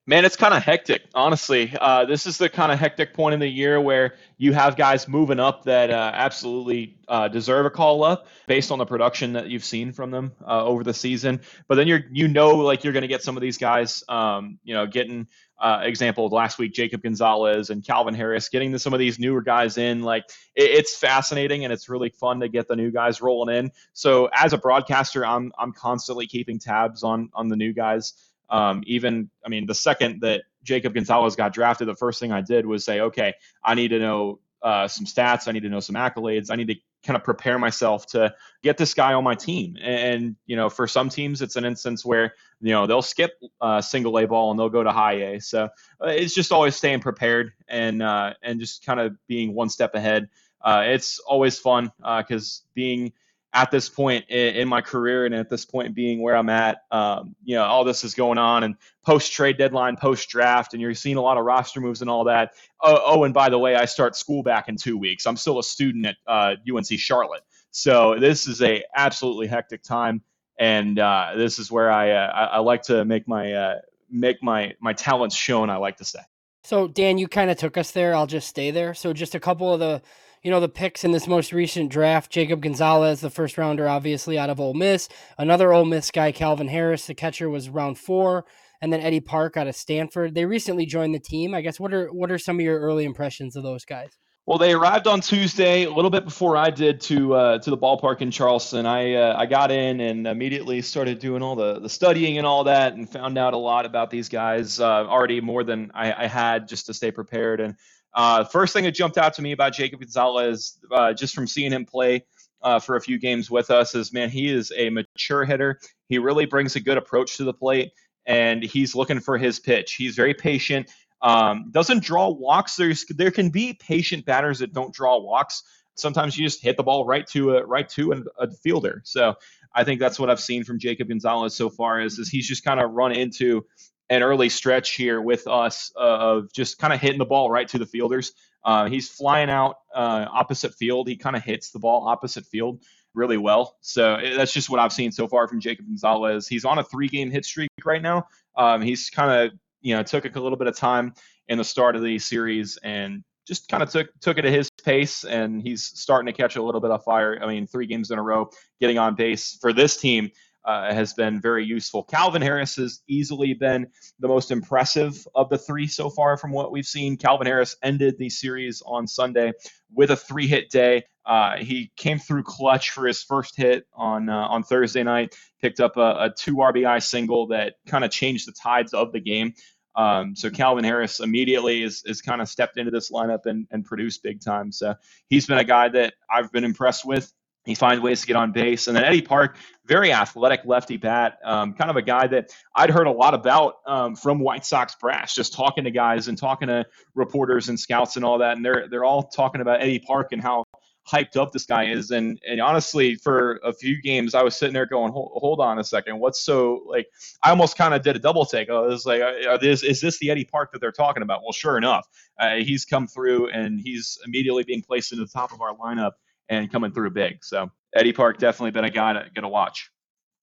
Man, 0.09 0.25
it's 0.25 0.35
kind 0.35 0.55
of 0.55 0.63
hectic, 0.63 1.03
honestly. 1.13 1.71
Uh, 1.79 2.03
this 2.03 2.25
is 2.25 2.39
the 2.39 2.49
kind 2.49 2.71
of 2.71 2.79
hectic 2.79 3.13
point 3.13 3.35
in 3.35 3.39
the 3.39 3.47
year 3.47 3.79
where 3.79 4.15
you 4.39 4.53
have 4.53 4.75
guys 4.75 5.07
moving 5.07 5.39
up 5.39 5.65
that 5.65 5.91
uh, 5.91 6.11
absolutely 6.15 6.97
uh, 7.07 7.27
deserve 7.27 7.67
a 7.67 7.69
call 7.69 8.03
up 8.03 8.25
based 8.47 8.71
on 8.71 8.79
the 8.79 8.87
production 8.87 9.33
that 9.33 9.49
you've 9.51 9.63
seen 9.63 9.91
from 9.93 10.09
them 10.09 10.31
uh, 10.47 10.65
over 10.65 10.83
the 10.83 10.95
season. 10.95 11.41
But 11.67 11.75
then 11.75 11.87
you're 11.87 12.01
you 12.11 12.27
know 12.27 12.55
like 12.55 12.83
you're 12.83 12.93
going 12.93 13.03
to 13.03 13.07
get 13.07 13.21
some 13.21 13.37
of 13.37 13.41
these 13.41 13.59
guys, 13.59 14.03
um, 14.09 14.57
you 14.63 14.73
know, 14.73 14.87
getting 14.87 15.27
uh, 15.59 15.81
example 15.83 16.27
last 16.29 16.57
week, 16.57 16.73
Jacob 16.73 17.03
Gonzalez 17.03 17.69
and 17.69 17.85
Calvin 17.85 18.15
Harris, 18.15 18.49
getting 18.49 18.75
some 18.79 18.93
of 18.93 18.99
these 18.99 19.19
newer 19.19 19.41
guys 19.41 19.77
in. 19.77 20.01
Like 20.01 20.23
it, 20.55 20.71
it's 20.71 20.97
fascinating 20.97 21.65
and 21.65 21.73
it's 21.73 21.87
really 21.87 22.09
fun 22.09 22.39
to 22.39 22.49
get 22.49 22.67
the 22.67 22.75
new 22.75 22.89
guys 22.89 23.21
rolling 23.21 23.55
in. 23.55 23.71
So 23.93 24.27
as 24.33 24.53
a 24.53 24.57
broadcaster, 24.57 25.23
I'm 25.23 25.51
I'm 25.59 25.71
constantly 25.71 26.25
keeping 26.25 26.57
tabs 26.57 27.03
on 27.03 27.29
on 27.35 27.47
the 27.47 27.55
new 27.55 27.73
guys. 27.73 28.13
Um, 28.49 28.83
even, 28.87 29.29
I 29.45 29.49
mean, 29.49 29.67
the 29.67 29.75
second 29.75 30.21
that 30.21 30.43
Jacob 30.63 30.93
Gonzalez 30.93 31.35
got 31.35 31.53
drafted, 31.53 31.87
the 31.87 31.95
first 31.95 32.19
thing 32.19 32.31
I 32.31 32.41
did 32.41 32.65
was 32.65 32.83
say, 32.83 32.99
okay, 33.01 33.33
I 33.63 33.75
need 33.75 33.89
to 33.89 33.99
know 33.99 34.39
uh, 34.61 34.87
some 34.87 35.05
stats. 35.05 35.47
I 35.47 35.51
need 35.51 35.63
to 35.63 35.69
know 35.69 35.79
some 35.79 35.95
accolades. 35.95 36.49
I 36.49 36.55
need 36.55 36.67
to 36.67 36.75
kind 37.05 37.15
of 37.15 37.23
prepare 37.23 37.57
myself 37.57 38.07
to 38.07 38.33
get 38.61 38.77
this 38.77 38.93
guy 38.93 39.13
on 39.13 39.23
my 39.23 39.35
team. 39.35 39.77
And, 39.81 40.35
you 40.45 40.55
know, 40.55 40.69
for 40.69 40.87
some 40.87 41.09
teams, 41.09 41.41
it's 41.41 41.55
an 41.55 41.63
instance 41.63 42.03
where, 42.03 42.33
you 42.59 42.73
know, 42.73 42.87
they'll 42.87 43.01
skip 43.01 43.31
uh, 43.61 43.81
single 43.81 44.17
A 44.19 44.25
ball 44.25 44.51
and 44.51 44.59
they'll 44.59 44.69
go 44.69 44.83
to 44.83 44.91
high 44.91 45.35
A. 45.35 45.39
So 45.39 45.69
uh, 46.03 46.07
it's 46.07 46.33
just 46.33 46.51
always 46.51 46.75
staying 46.75 46.99
prepared 46.99 47.53
and, 47.67 48.01
uh, 48.01 48.33
and 48.41 48.59
just 48.59 48.85
kind 48.85 48.99
of 48.99 49.15
being 49.27 49.53
one 49.53 49.69
step 49.69 49.95
ahead. 49.95 50.27
Uh, 50.61 50.83
it's 50.87 51.19
always 51.19 51.57
fun 51.57 51.91
because 51.99 52.63
uh, 52.63 52.67
being– 52.73 53.13
at 53.53 53.71
this 53.71 53.89
point 53.89 54.25
in, 54.29 54.55
in, 54.55 54.67
my 54.67 54.81
career 54.81 55.25
and 55.25 55.33
at 55.33 55.49
this 55.49 55.65
point 55.65 55.95
being 55.95 56.21
where 56.21 56.35
I'm 56.35 56.49
at, 56.49 56.83
um, 56.91 57.35
you 57.43 57.55
know, 57.55 57.63
all 57.63 57.83
this 57.83 58.03
is 58.03 58.13
going 58.13 58.37
on 58.37 58.63
and 58.63 58.75
post 59.03 59.33
trade 59.33 59.57
deadline, 59.57 59.97
post 59.97 60.29
draft, 60.29 60.73
and 60.73 60.81
you're 60.81 60.93
seeing 60.93 61.17
a 61.17 61.21
lot 61.21 61.37
of 61.37 61.45
roster 61.45 61.81
moves 61.81 62.01
and 62.01 62.09
all 62.09 62.25
that. 62.25 62.51
Oh, 62.81 63.01
oh, 63.03 63.23
and 63.23 63.33
by 63.33 63.49
the 63.49 63.57
way, 63.57 63.75
I 63.75 63.85
start 63.85 64.15
school 64.15 64.43
back 64.43 64.69
in 64.69 64.75
two 64.75 64.97
weeks. 64.97 65.25
I'm 65.25 65.37
still 65.37 65.57
a 65.57 65.63
student 65.63 66.05
at 66.05 66.15
uh, 66.27 66.55
UNC 66.71 66.87
Charlotte, 66.99 67.41
so 67.71 68.19
this 68.19 68.47
is 68.47 68.61
a 68.61 68.83
absolutely 68.95 69.47
hectic 69.47 69.81
time, 69.81 70.21
and 70.59 70.99
uh, 70.99 71.31
this 71.35 71.57
is 71.57 71.71
where 71.71 71.91
I, 71.91 72.11
uh, 72.11 72.31
I, 72.33 72.43
I 72.43 72.59
like 72.59 72.83
to 72.83 73.03
make 73.03 73.27
my 73.27 73.51
uh, 73.51 73.75
make 74.11 74.43
my 74.43 74.75
my 74.79 74.93
talents 74.93 75.35
shown. 75.35 75.71
I 75.71 75.77
like 75.77 75.97
to 75.97 76.05
say. 76.05 76.19
So 76.63 76.87
Dan, 76.87 77.17
you 77.17 77.27
kind 77.27 77.49
of 77.49 77.57
took 77.57 77.77
us 77.77 77.91
there. 77.91 78.13
I'll 78.13 78.27
just 78.27 78.47
stay 78.47 78.69
there. 78.69 78.93
So 78.93 79.11
just 79.11 79.33
a 79.33 79.39
couple 79.39 79.73
of 79.73 79.79
the 79.79 80.01
you 80.43 80.51
know, 80.51 80.59
the 80.59 80.69
picks 80.69 81.03
in 81.03 81.11
this 81.11 81.27
most 81.27 81.51
recent 81.51 81.91
draft, 81.91 82.31
Jacob 82.31 82.61
Gonzalez, 82.61 83.21
the 83.21 83.29
first 83.29 83.57
rounder, 83.57 83.87
obviously 83.87 84.37
out 84.37 84.49
of 84.49 84.59
Ole 84.59 84.73
Miss. 84.73 85.09
Another 85.37 85.73
Ole 85.73 85.85
Miss 85.85 86.11
guy, 86.11 86.31
Calvin 86.31 86.69
Harris, 86.69 87.07
the 87.07 87.13
catcher 87.13 87.49
was 87.49 87.69
round 87.69 87.97
four, 87.97 88.45
and 88.81 88.93
then 88.93 89.01
Eddie 89.01 89.19
Park 89.19 89.57
out 89.57 89.67
of 89.67 89.75
Stanford. 89.75 90.35
They 90.35 90.45
recently 90.45 90.85
joined 90.85 91.13
the 91.13 91.19
team. 91.19 91.53
I 91.53 91.61
guess 91.61 91.79
what 91.79 91.93
are 91.93 92.07
what 92.07 92.31
are 92.31 92.37
some 92.37 92.57
of 92.57 92.61
your 92.61 92.79
early 92.79 93.05
impressions 93.05 93.55
of 93.55 93.63
those 93.63 93.85
guys? 93.85 94.17
Well, 94.45 94.57
they 94.57 94.73
arrived 94.73 95.05
on 95.05 95.21
Tuesday, 95.21 95.83
a 95.83 95.91
little 95.91 96.09
bit 96.09 96.25
before 96.25 96.57
I 96.57 96.71
did 96.71 97.01
to 97.01 97.35
uh, 97.35 97.59
to 97.59 97.69
the 97.69 97.77
ballpark 97.77 98.21
in 98.21 98.31
Charleston. 98.31 98.87
I 98.87 99.13
uh, 99.13 99.35
I 99.37 99.45
got 99.45 99.69
in 99.69 99.99
and 99.99 100.25
immediately 100.25 100.81
started 100.81 101.19
doing 101.19 101.43
all 101.43 101.55
the 101.55 101.79
the 101.79 101.89
studying 101.89 102.39
and 102.39 102.47
all 102.47 102.63
that, 102.63 102.93
and 102.93 103.07
found 103.07 103.37
out 103.37 103.53
a 103.53 103.57
lot 103.57 103.85
about 103.85 104.09
these 104.09 104.27
guys 104.27 104.79
uh, 104.79 105.05
already 105.05 105.39
more 105.39 105.63
than 105.63 105.91
I, 105.93 106.23
I 106.23 106.27
had 106.27 106.67
just 106.67 106.87
to 106.87 106.95
stay 106.95 107.11
prepared. 107.11 107.59
And 107.59 107.75
uh, 108.13 108.43
first 108.43 108.73
thing 108.73 108.83
that 108.85 108.91
jumped 108.91 109.17
out 109.17 109.33
to 109.35 109.41
me 109.41 109.51
about 109.51 109.73
Jacob 109.73 109.99
Gonzalez, 109.99 110.77
uh, 110.91 111.13
just 111.13 111.35
from 111.35 111.47
seeing 111.47 111.71
him 111.71 111.85
play 111.85 112.25
uh, 112.61 112.79
for 112.79 112.95
a 112.95 113.01
few 113.01 113.19
games 113.19 113.49
with 113.49 113.69
us, 113.69 113.95
is 113.95 114.11
man, 114.11 114.29
he 114.29 114.51
is 114.51 114.71
a 114.75 114.89
mature 114.89 115.45
hitter. 115.45 115.79
He 116.07 116.17
really 116.17 116.45
brings 116.45 116.75
a 116.75 116.79
good 116.79 116.97
approach 116.97 117.37
to 117.37 117.43
the 117.43 117.53
plate, 117.53 117.91
and 118.25 118.63
he's 118.63 118.95
looking 118.95 119.19
for 119.19 119.37
his 119.37 119.59
pitch. 119.59 119.93
He's 119.95 120.15
very 120.15 120.33
patient. 120.33 120.89
Um, 121.21 121.69
doesn't 121.71 122.03
draw 122.03 122.29
walks. 122.29 122.75
There's 122.75 123.05
there 123.05 123.31
can 123.31 123.49
be 123.49 123.73
patient 123.73 124.25
batters 124.25 124.59
that 124.59 124.73
don't 124.73 124.93
draw 124.93 125.19
walks. 125.19 125.63
Sometimes 125.95 126.37
you 126.37 126.45
just 126.45 126.63
hit 126.63 126.77
the 126.77 126.83
ball 126.83 127.05
right 127.05 127.27
to 127.27 127.57
a 127.57 127.65
right 127.65 127.87
to 127.89 128.13
a, 128.13 128.43
a 128.45 128.51
fielder. 128.51 129.01
So 129.03 129.35
I 129.75 129.83
think 129.83 129.99
that's 129.99 130.17
what 130.17 130.29
I've 130.29 130.39
seen 130.39 130.63
from 130.63 130.79
Jacob 130.79 131.09
Gonzalez 131.09 131.55
so 131.55 131.69
far. 131.69 131.99
Is 131.99 132.17
is 132.19 132.29
he's 132.29 132.47
just 132.47 132.63
kind 132.63 132.79
of 132.79 132.91
run 132.91 133.11
into 133.11 133.65
an 134.09 134.23
early 134.23 134.49
stretch 134.49 134.95
here 134.95 135.21
with 135.21 135.47
us 135.47 135.91
of 135.95 136.51
just 136.51 136.79
kind 136.79 136.93
of 136.93 136.99
hitting 136.99 137.19
the 137.19 137.25
ball 137.25 137.49
right 137.49 137.67
to 137.69 137.77
the 137.77 137.85
fielders. 137.85 138.33
Uh, 138.63 138.89
he's 138.89 139.07
flying 139.07 139.49
out 139.49 139.77
uh, 139.95 140.25
opposite 140.31 140.73
field. 140.73 141.07
He 141.07 141.15
kind 141.15 141.35
of 141.35 141.43
hits 141.43 141.71
the 141.71 141.79
ball 141.79 142.07
opposite 142.07 142.45
field 142.45 142.83
really 143.13 143.37
well. 143.37 143.77
So 143.81 144.15
eh, 144.15 144.35
that's 144.35 144.53
just 144.53 144.69
what 144.69 144.79
I've 144.79 144.93
seen 144.93 145.11
so 145.11 145.27
far 145.27 145.47
from 145.47 145.59
Jacob 145.59 145.85
Gonzalez. 145.85 146.47
He's 146.47 146.65
on 146.65 146.79
a 146.79 146.83
three-game 146.83 147.31
hit 147.31 147.45
streak 147.45 147.69
right 147.85 148.01
now. 148.01 148.27
Um, 148.55 148.81
he's 148.81 149.09
kind 149.09 149.31
of 149.31 149.57
you 149.81 149.95
know 149.95 150.03
took 150.03 150.25
a 150.25 150.39
little 150.39 150.57
bit 150.57 150.67
of 150.67 150.75
time 150.75 151.13
in 151.47 151.57
the 151.57 151.63
start 151.63 151.95
of 151.95 152.03
the 152.03 152.19
series 152.19 152.77
and 152.83 153.23
just 153.47 153.67
kind 153.69 153.81
of 153.81 153.89
took 153.89 154.07
took 154.19 154.37
it 154.37 154.45
at 154.45 154.53
his 154.53 154.69
pace, 154.83 155.23
and 155.23 155.61
he's 155.61 155.83
starting 155.83 156.31
to 156.31 156.33
catch 156.33 156.55
a 156.55 156.61
little 156.61 156.81
bit 156.81 156.91
of 156.91 157.03
fire. 157.03 157.39
I 157.41 157.47
mean, 157.47 157.65
three 157.67 157.87
games 157.87 158.11
in 158.11 158.19
a 158.19 158.23
row, 158.23 158.49
getting 158.79 158.97
on 158.97 159.15
base 159.15 159.57
for 159.61 159.73
this 159.73 159.97
team 159.97 160.31
uh, 160.65 160.93
has 160.93 161.13
been 161.13 161.41
very 161.41 161.65
useful. 161.65 162.03
Calvin 162.03 162.41
Harris 162.41 162.75
has 162.75 163.01
easily 163.07 163.53
been 163.53 163.87
the 164.19 164.27
most 164.27 164.51
impressive 164.51 165.27
of 165.35 165.49
the 165.49 165.57
three 165.57 165.87
so 165.87 166.09
far 166.09 166.37
from 166.37 166.51
what 166.51 166.71
we've 166.71 166.85
seen. 166.85 167.17
Calvin 167.17 167.47
Harris 167.47 167.75
ended 167.81 168.17
the 168.17 168.29
series 168.29 168.81
on 168.85 169.07
Sunday 169.07 169.53
with 169.93 170.11
a 170.11 170.15
three 170.15 170.47
hit 170.47 170.69
day. 170.69 171.03
Uh, 171.25 171.57
he 171.57 171.91
came 171.95 172.17
through 172.17 172.43
clutch 172.43 172.91
for 172.91 173.05
his 173.05 173.21
first 173.21 173.55
hit 173.55 173.85
on 173.93 174.29
uh, 174.29 174.47
on 174.47 174.63
Thursday 174.63 175.03
night, 175.03 175.35
picked 175.61 175.79
up 175.79 175.95
a, 175.97 176.25
a 176.25 176.33
two 176.35 176.55
RBI 176.55 177.03
single 177.03 177.47
that 177.47 177.75
kind 177.87 178.03
of 178.03 178.11
changed 178.11 178.47
the 178.47 178.53
tides 178.53 178.93
of 178.93 179.11
the 179.11 179.19
game. 179.19 179.53
Um, 179.95 180.35
so 180.35 180.49
Calvin 180.49 180.83
Harris 180.83 181.19
immediately 181.19 181.83
is, 181.83 182.03
is 182.05 182.21
kind 182.21 182.41
of 182.41 182.47
stepped 182.47 182.77
into 182.77 182.91
this 182.91 183.11
lineup 183.11 183.45
and, 183.45 183.67
and 183.69 183.83
produced 183.83 184.23
big 184.23 184.41
time. 184.41 184.71
So 184.71 184.95
he's 185.27 185.45
been 185.45 185.57
a 185.57 185.63
guy 185.63 185.89
that 185.89 186.13
I've 186.31 186.51
been 186.51 186.63
impressed 186.63 187.05
with. 187.05 187.31
He 187.65 187.75
finds 187.75 188.01
ways 188.01 188.21
to 188.21 188.27
get 188.27 188.35
on 188.35 188.51
base. 188.51 188.87
And 188.87 188.95
then 188.95 189.03
Eddie 189.03 189.21
Park, 189.21 189.57
very 189.85 190.11
athletic 190.11 190.61
lefty 190.65 190.97
bat, 190.97 191.39
um, 191.43 191.73
kind 191.73 191.89
of 191.89 191.97
a 191.97 192.01
guy 192.01 192.25
that 192.27 192.51
I'd 192.75 192.89
heard 192.89 193.07
a 193.07 193.11
lot 193.11 193.33
about 193.33 193.75
um, 193.85 194.15
from 194.15 194.39
White 194.39 194.65
Sox 194.65 194.95
brass, 194.95 195.35
just 195.35 195.53
talking 195.53 195.83
to 195.83 195.91
guys 195.91 196.27
and 196.27 196.37
talking 196.37 196.69
to 196.69 196.85
reporters 197.15 197.69
and 197.69 197.79
scouts 197.79 198.15
and 198.15 198.23
all 198.23 198.39
that. 198.39 198.55
And 198.55 198.65
they're 198.65 198.87
they're 198.89 199.03
all 199.03 199.23
talking 199.23 199.61
about 199.61 199.81
Eddie 199.81 199.99
Park 199.99 200.29
and 200.31 200.41
how 200.41 200.63
hyped 201.09 201.37
up 201.37 201.51
this 201.51 201.65
guy 201.65 201.85
is. 201.85 202.11
And 202.11 202.39
and 202.47 202.61
honestly, 202.61 203.15
for 203.15 203.59
a 203.63 203.73
few 203.73 204.01
games, 204.01 204.35
I 204.35 204.43
was 204.43 204.55
sitting 204.55 204.73
there 204.73 204.85
going, 204.85 205.11
hold, 205.11 205.31
hold 205.35 205.59
on 205.59 205.79
a 205.79 205.83
second, 205.83 206.19
what's 206.19 206.41
so 206.41 206.83
like? 206.87 207.07
I 207.43 207.49
almost 207.49 207.77
kind 207.77 207.93
of 207.93 208.01
did 208.01 208.15
a 208.15 208.19
double 208.19 208.45
take. 208.45 208.69
I 208.69 208.79
was 208.79 209.05
like, 209.05 209.21
is 209.61 209.83
is 209.83 210.01
this 210.01 210.17
the 210.19 210.31
Eddie 210.31 210.45
Park 210.45 210.71
that 210.71 210.79
they're 210.79 210.91
talking 210.91 211.23
about? 211.23 211.41
Well, 211.43 211.51
sure 211.51 211.77
enough, 211.77 212.07
uh, 212.39 212.55
he's 212.55 212.85
come 212.85 213.07
through 213.07 213.49
and 213.49 213.79
he's 213.79 214.17
immediately 214.25 214.63
being 214.63 214.81
placed 214.81 215.11
into 215.11 215.25
the 215.25 215.31
top 215.31 215.51
of 215.51 215.61
our 215.61 215.75
lineup 215.75 216.11
and 216.49 216.71
coming 216.71 216.91
through 216.91 217.11
big. 217.11 217.43
So 217.43 217.71
Eddie 217.95 218.13
Park 218.13 218.37
definitely 218.37 218.71
been 218.71 218.85
a 218.85 218.89
guy 218.89 219.13
to 219.13 219.25
get 219.33 219.43
a 219.43 219.47
watch. 219.47 219.89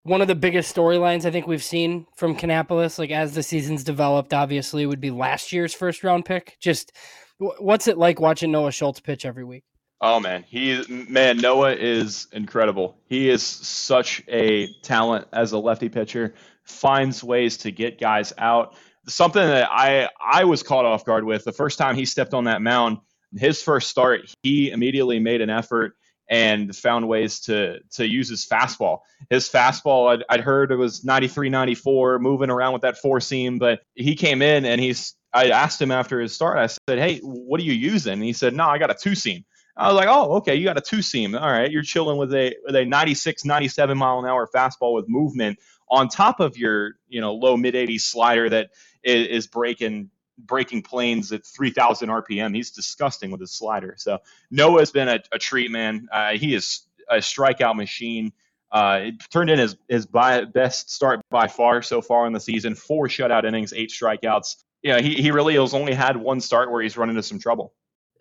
One 0.05 0.21
of 0.21 0.29
the 0.29 0.37
biggest 0.37 0.75
storylines 0.75 1.25
I 1.25 1.33
think 1.33 1.49
we've 1.49 1.63
seen 1.63 2.07
from 2.17 2.37
Kannapolis, 2.37 2.99
like 2.99 3.11
as 3.11 3.35
the 3.35 3.43
season's 3.43 3.83
developed, 3.83 4.33
obviously 4.33 4.87
would 4.87 5.01
be 5.01 5.11
last 5.11 5.53
year's 5.53 5.75
first 5.75 6.05
round 6.05 6.25
pick. 6.25 6.57
Just 6.61 6.93
what's 7.39 7.89
it 7.89 7.99
like 7.99 8.21
watching 8.21 8.53
Noah 8.53 8.71
Schultz 8.71 9.01
pitch 9.01 9.27
every 9.27 9.45
week? 9.45 9.65
Oh 10.01 10.21
man, 10.21 10.45
he 10.47 10.85
man 11.09 11.39
Noah 11.39 11.75
is 11.75 12.29
incredible. 12.33 12.99
He 13.07 13.31
is 13.31 13.43
such 13.43 14.23
a 14.29 14.69
talent 14.83 15.27
as 15.33 15.53
a 15.53 15.59
lefty 15.59 15.89
pitcher. 15.89 16.35
Finds 16.65 17.25
ways 17.25 17.57
to 17.59 17.73
get 17.73 17.99
guys 17.99 18.33
out. 18.39 18.77
Something 19.09 19.43
that 19.43 19.69
I 19.71 20.09
I 20.21 20.45
was 20.45 20.63
caught 20.63 20.85
off 20.85 21.05
guard 21.05 21.25
with 21.25 21.45
the 21.45 21.53
first 21.53 21.79
time 21.79 21.97
he 21.97 22.05
stepped 22.05 22.35
on 22.35 22.45
that 22.45 22.61
mound 22.61 22.99
his 23.35 23.63
first 23.63 23.91
start, 23.91 24.33
he 24.43 24.71
immediately 24.71 25.19
made 25.19 25.41
an 25.41 25.51
effort 25.51 25.95
and 26.29 26.75
found 26.75 27.09
ways 27.09 27.41
to 27.41 27.79
to 27.93 28.07
use 28.07 28.29
his 28.29 28.47
fastball. 28.47 29.01
His 29.31 29.49
fastball, 29.49 30.13
I'd, 30.13 30.25
I'd 30.29 30.41
heard 30.41 30.73
it 30.73 30.77
was 30.77 31.05
93, 31.05 31.49
94, 31.49 32.19
moving 32.19 32.51
around 32.51 32.73
with 32.73 32.83
that 32.83 32.99
four 32.99 33.21
seam, 33.21 33.59
but 33.59 33.81
he 33.95 34.15
came 34.15 34.43
in 34.43 34.65
and 34.65 34.81
he's. 34.81 35.15
I 35.33 35.51
asked 35.51 35.83
him 35.83 35.91
after 35.91 36.19
his 36.21 36.35
start. 36.35 36.57
I 36.57 36.67
said, 36.67 36.99
"Hey, 36.99 37.19
what 37.19 37.61
are 37.61 37.65
you 37.65 37.75
using?" 37.75 38.15
And 38.15 38.23
he 38.23 38.33
said, 38.33 38.55
"No, 38.55 38.67
I 38.67 38.79
got 38.79 38.91
a 38.91 38.95
two 38.95 39.15
seam." 39.15 39.45
I 39.77 39.89
was 39.89 39.97
like, 39.97 40.09
"Oh, 40.09 40.37
okay, 40.37 40.55
you 40.55 40.65
got 40.65 40.79
a 40.79 40.81
two 40.81 41.03
seam. 41.03 41.35
All 41.35 41.51
right, 41.51 41.71
you're 41.71 41.83
chilling 41.83 42.17
with 42.17 42.33
a 42.33 42.55
with 42.65 42.75
a 42.75 42.85
96, 42.85 43.45
97 43.45 43.99
mile 43.99 44.19
an 44.19 44.25
hour 44.25 44.49
fastball 44.55 44.95
with 44.95 45.07
movement 45.09 45.59
on 45.89 46.09
top 46.09 46.41
of 46.41 46.57
your 46.57 46.93
you 47.09 47.21
know 47.21 47.35
low 47.35 47.57
mid 47.57 47.75
80s 47.75 48.01
slider 48.01 48.49
that 48.49 48.71
is, 49.05 49.29
is 49.29 49.47
breaking 49.47 50.11
breaking 50.39 50.83
planes 50.83 51.33
at 51.33 51.45
3,000 51.45 52.09
RPM. 52.09 52.55
He's 52.55 52.71
disgusting 52.71 53.31
with 53.31 53.41
his 53.41 53.53
slider. 53.53 53.95
So 53.99 54.19
Noah's 54.51 54.91
been 54.91 55.09
a, 55.09 55.21
a 55.33 55.39
treat, 55.39 55.71
man. 55.71 56.09
Uh, 56.13 56.33
he 56.33 56.55
is 56.55 56.87
a 57.11 57.17
strikeout 57.17 57.77
machine. 57.77 58.33
Uh, 58.71 59.01
it 59.05 59.15
turned 59.31 59.49
in 59.49 59.59
his 59.59 59.77
his 59.89 60.07
by, 60.07 60.45
best 60.45 60.91
start 60.91 61.21
by 61.31 61.47
far 61.47 61.83
so 61.83 62.03
far 62.03 62.27
in 62.27 62.33
the 62.33 62.41
season. 62.41 62.75
Four 62.75 63.07
shutout 63.09 63.45
innings, 63.45 63.73
eight 63.73 63.91
strikeouts. 63.91 64.57
Yeah, 64.83 65.01
he, 65.01 65.15
he 65.15 65.31
really 65.31 65.55
has 65.55 65.75
only 65.75 65.95
had 65.95 66.17
one 66.17 66.41
start 66.41 66.71
where 66.71 66.83
he's 66.83 66.97
run 66.97 67.09
into 67.09 67.23
some 67.23 67.39
trouble. 67.39 67.73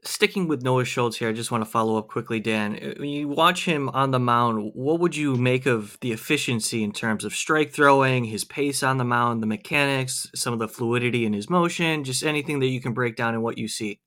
Sticking 0.08 0.48
with 0.48 0.62
Noah 0.62 0.86
Schultz 0.86 1.18
here, 1.18 1.30
I 1.30 1.34
just 1.34 1.50
want 1.50 1.64
to 1.64 1.70
follow 1.70 1.98
up 1.98 2.08
quickly, 2.08 2.40
Dan. 2.40 2.76
Uh, 2.76 2.94
when 3.00 3.10
you 3.10 3.28
watch 3.28 3.66
him 3.66 3.90
on 3.90 4.12
the 4.12 4.20
mound, 4.20 4.72
what 4.76 5.00
would 5.00 5.16
you 5.16 5.36
make 5.36 5.66
of 5.66 5.98
the 6.02 6.12
efficiency 6.12 6.84
in 6.84 6.92
terms 6.92 7.26
of 7.26 7.34
strike 7.34 7.72
throwing, 7.72 8.26
his 8.26 8.44
pace 8.44 8.84
on 8.84 8.98
the 8.98 9.04
mound, 9.04 9.42
the 9.42 9.48
mechanics, 9.48 10.30
some 10.36 10.54
of 10.54 10.60
the 10.60 10.68
fluidity 10.68 11.26
in 11.26 11.34
his 11.34 11.50
motion, 11.50 12.04
just 12.04 12.24
anything 12.24 12.60
that 12.60 12.68
you 12.68 12.80
can 12.80 12.94
break 12.94 13.16
down 13.16 13.34
in 13.34 13.42
what 13.42 13.58
you 13.58 13.68
see? 13.68 14.00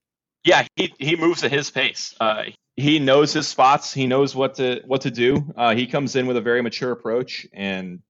Yeah, 0.45 0.67
he, 0.77 0.95
he 0.99 1.17
moves 1.17 1.43
at 1.43 1.51
his 1.51 1.71
pace. 1.71 2.15
Uh, 2.21 2.45
he 2.77 3.01
knows 3.01 3.33
his 3.33 3.49
spots. 3.49 3.93
He 3.93 4.07
knows 4.07 4.37
what 4.37 4.55
to 4.55 4.81
what 4.87 5.01
to 5.01 5.11
do. 5.11 5.53
Uh, 5.57 5.75
he 5.75 5.87
comes 5.87 6.15
in 6.15 6.29
with 6.29 6.37
a 6.37 6.41
very 6.41 6.63
mature 6.63 6.93
approach 6.93 7.45
and 7.53 8.01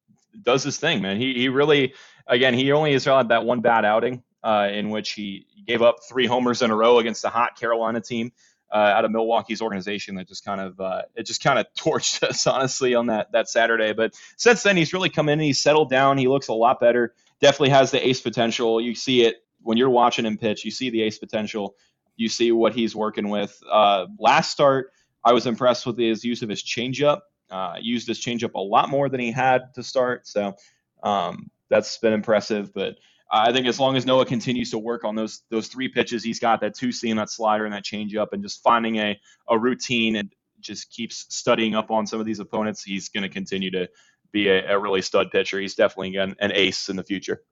does 0.42 0.62
his 0.62 0.76
thing, 0.76 1.00
man. 1.00 1.18
He 1.18 1.32
he 1.34 1.48
really 1.48 1.94
again 2.26 2.52
he 2.52 2.70
only 2.72 2.92
has 2.92 3.06
had 3.06 3.30
that 3.30 3.46
one 3.46 3.60
bad 3.60 3.86
outing 3.86 4.22
uh, 4.42 4.68
in 4.70 4.90
which 4.90 5.10
he 5.12 5.46
gave 5.66 5.82
up 5.82 5.96
three 6.08 6.26
homers 6.26 6.62
in 6.62 6.70
a 6.70 6.76
row 6.76 6.98
against 6.98 7.24
a 7.24 7.28
hot 7.28 7.58
Carolina 7.58 8.00
team 8.00 8.32
uh, 8.70 8.76
out 8.76 9.04
of 9.04 9.10
Milwaukee's 9.10 9.62
organization 9.62 10.16
that 10.16 10.28
just 10.28 10.44
kind 10.44 10.60
of 10.60 10.80
uh, 10.80 11.02
it 11.14 11.24
just 11.24 11.42
kind 11.42 11.58
of 11.58 11.66
torched 11.78 12.22
us 12.22 12.46
honestly 12.46 12.94
on 12.94 13.06
that 13.06 13.32
that 13.32 13.48
Saturday. 13.48 13.92
But 13.92 14.14
since 14.36 14.62
then 14.62 14.76
he's 14.76 14.92
really 14.92 15.10
come 15.10 15.28
in 15.28 15.34
and 15.34 15.42
he's 15.42 15.62
settled 15.62 15.90
down. 15.90 16.18
He 16.18 16.28
looks 16.28 16.48
a 16.48 16.54
lot 16.54 16.80
better. 16.80 17.14
Definitely 17.40 17.70
has 17.70 17.90
the 17.90 18.06
ace 18.06 18.20
potential. 18.20 18.80
You 18.80 18.94
see 18.94 19.22
it 19.24 19.36
when 19.62 19.78
you're 19.78 19.90
watching 19.90 20.26
him 20.26 20.38
pitch. 20.38 20.64
You 20.64 20.70
see 20.70 20.90
the 20.90 21.02
ace 21.02 21.18
potential. 21.18 21.76
You 22.16 22.28
see 22.28 22.52
what 22.52 22.74
he's 22.74 22.96
working 22.96 23.28
with. 23.28 23.60
Uh, 23.70 24.06
last 24.18 24.50
start, 24.50 24.92
I 25.24 25.32
was 25.32 25.46
impressed 25.46 25.86
with 25.86 25.96
his 25.96 26.24
use 26.24 26.42
of 26.42 26.48
his 26.48 26.62
changeup. 26.62 27.20
Uh, 27.50 27.76
used 27.80 28.06
his 28.06 28.20
changeup 28.20 28.54
a 28.54 28.60
lot 28.60 28.90
more 28.90 29.08
than 29.08 29.20
he 29.20 29.32
had 29.32 29.72
to 29.74 29.82
start, 29.82 30.26
so 30.26 30.54
um, 31.02 31.50
that's 31.70 31.96
been 31.96 32.12
impressive. 32.12 32.74
But 32.74 32.96
I 33.30 33.52
think 33.52 33.66
as 33.66 33.78
long 33.78 33.96
as 33.96 34.06
Noah 34.06 34.24
continues 34.24 34.70
to 34.70 34.78
work 34.78 35.04
on 35.04 35.14
those 35.14 35.42
those 35.50 35.68
three 35.68 35.88
pitches 35.88 36.24
he's 36.24 36.38
got, 36.38 36.60
that 36.62 36.74
two 36.74 36.92
seam, 36.92 37.16
that 37.16 37.30
slider, 37.30 37.64
and 37.64 37.74
that 37.74 37.84
changeup, 37.84 38.28
and 38.32 38.42
just 38.42 38.62
finding 38.62 38.96
a 38.96 39.18
a 39.48 39.58
routine 39.58 40.16
and 40.16 40.32
just 40.60 40.90
keeps 40.90 41.26
studying 41.28 41.74
up 41.74 41.90
on 41.90 42.06
some 42.06 42.20
of 42.20 42.26
these 42.26 42.40
opponents, 42.40 42.82
he's 42.82 43.08
going 43.08 43.22
to 43.22 43.28
continue 43.28 43.70
to 43.70 43.88
be 44.32 44.48
a, 44.48 44.74
a, 44.74 44.78
really 44.78 45.02
stud 45.02 45.30
pitcher. 45.30 45.60
He's 45.60 45.74
definitely 45.74 46.16
an, 46.16 46.34
an 46.40 46.52
ace 46.52 46.88
in 46.88 46.96
the 46.96 47.04
future. 47.04 47.42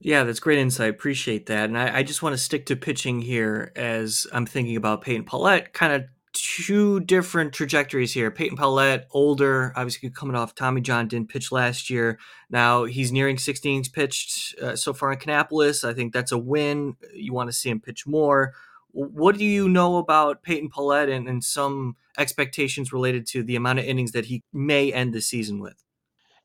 Yeah, 0.00 0.24
that's 0.24 0.40
great 0.40 0.58
insight. 0.58 0.90
Appreciate 0.90 1.46
that. 1.46 1.64
And 1.64 1.78
I, 1.78 1.98
I, 1.98 2.02
just 2.02 2.22
want 2.22 2.34
to 2.34 2.38
stick 2.38 2.66
to 2.66 2.76
pitching 2.76 3.20
here 3.20 3.72
as 3.76 4.26
I'm 4.32 4.46
thinking 4.46 4.76
about 4.76 5.02
Peyton 5.02 5.24
Pallette, 5.24 5.72
kind 5.72 5.92
of 5.92 6.04
two 6.42 6.98
different 7.00 7.52
trajectories 7.52 8.12
here. 8.12 8.30
Peyton 8.30 8.56
Pallette, 8.56 9.04
older, 9.12 9.72
obviously 9.76 10.10
coming 10.10 10.34
off 10.34 10.56
Tommy 10.56 10.80
John, 10.80 11.06
didn't 11.06 11.28
pitch 11.28 11.52
last 11.52 11.88
year. 11.88 12.18
Now 12.50 12.84
he's 12.84 13.12
nearing 13.12 13.38
16 13.38 13.70
innings 13.70 13.88
pitched 13.88 14.58
uh, 14.60 14.74
so 14.74 14.92
far 14.92 15.12
in 15.12 15.18
Kannapolis. 15.18 15.88
I 15.88 15.94
think 15.94 16.12
that's 16.12 16.32
a 16.32 16.38
win. 16.38 16.96
You 17.14 17.32
want 17.32 17.48
to 17.48 17.52
see 17.52 17.70
him 17.70 17.80
pitch 17.80 18.06
more. 18.08 18.54
What 18.90 19.38
do 19.38 19.44
you 19.44 19.68
know 19.68 19.98
about 19.98 20.42
Peyton 20.42 20.68
Pallette 20.68 21.14
and, 21.14 21.28
and 21.28 21.44
some 21.44 21.96
expectations 22.18 22.92
related 22.92 23.26
to 23.28 23.42
the 23.42 23.56
amount 23.56 23.78
of 23.78 23.84
innings 23.84 24.12
that 24.12 24.26
he 24.26 24.42
may 24.52 24.92
end 24.92 25.14
the 25.14 25.20
season 25.20 25.60
with? 25.60 25.82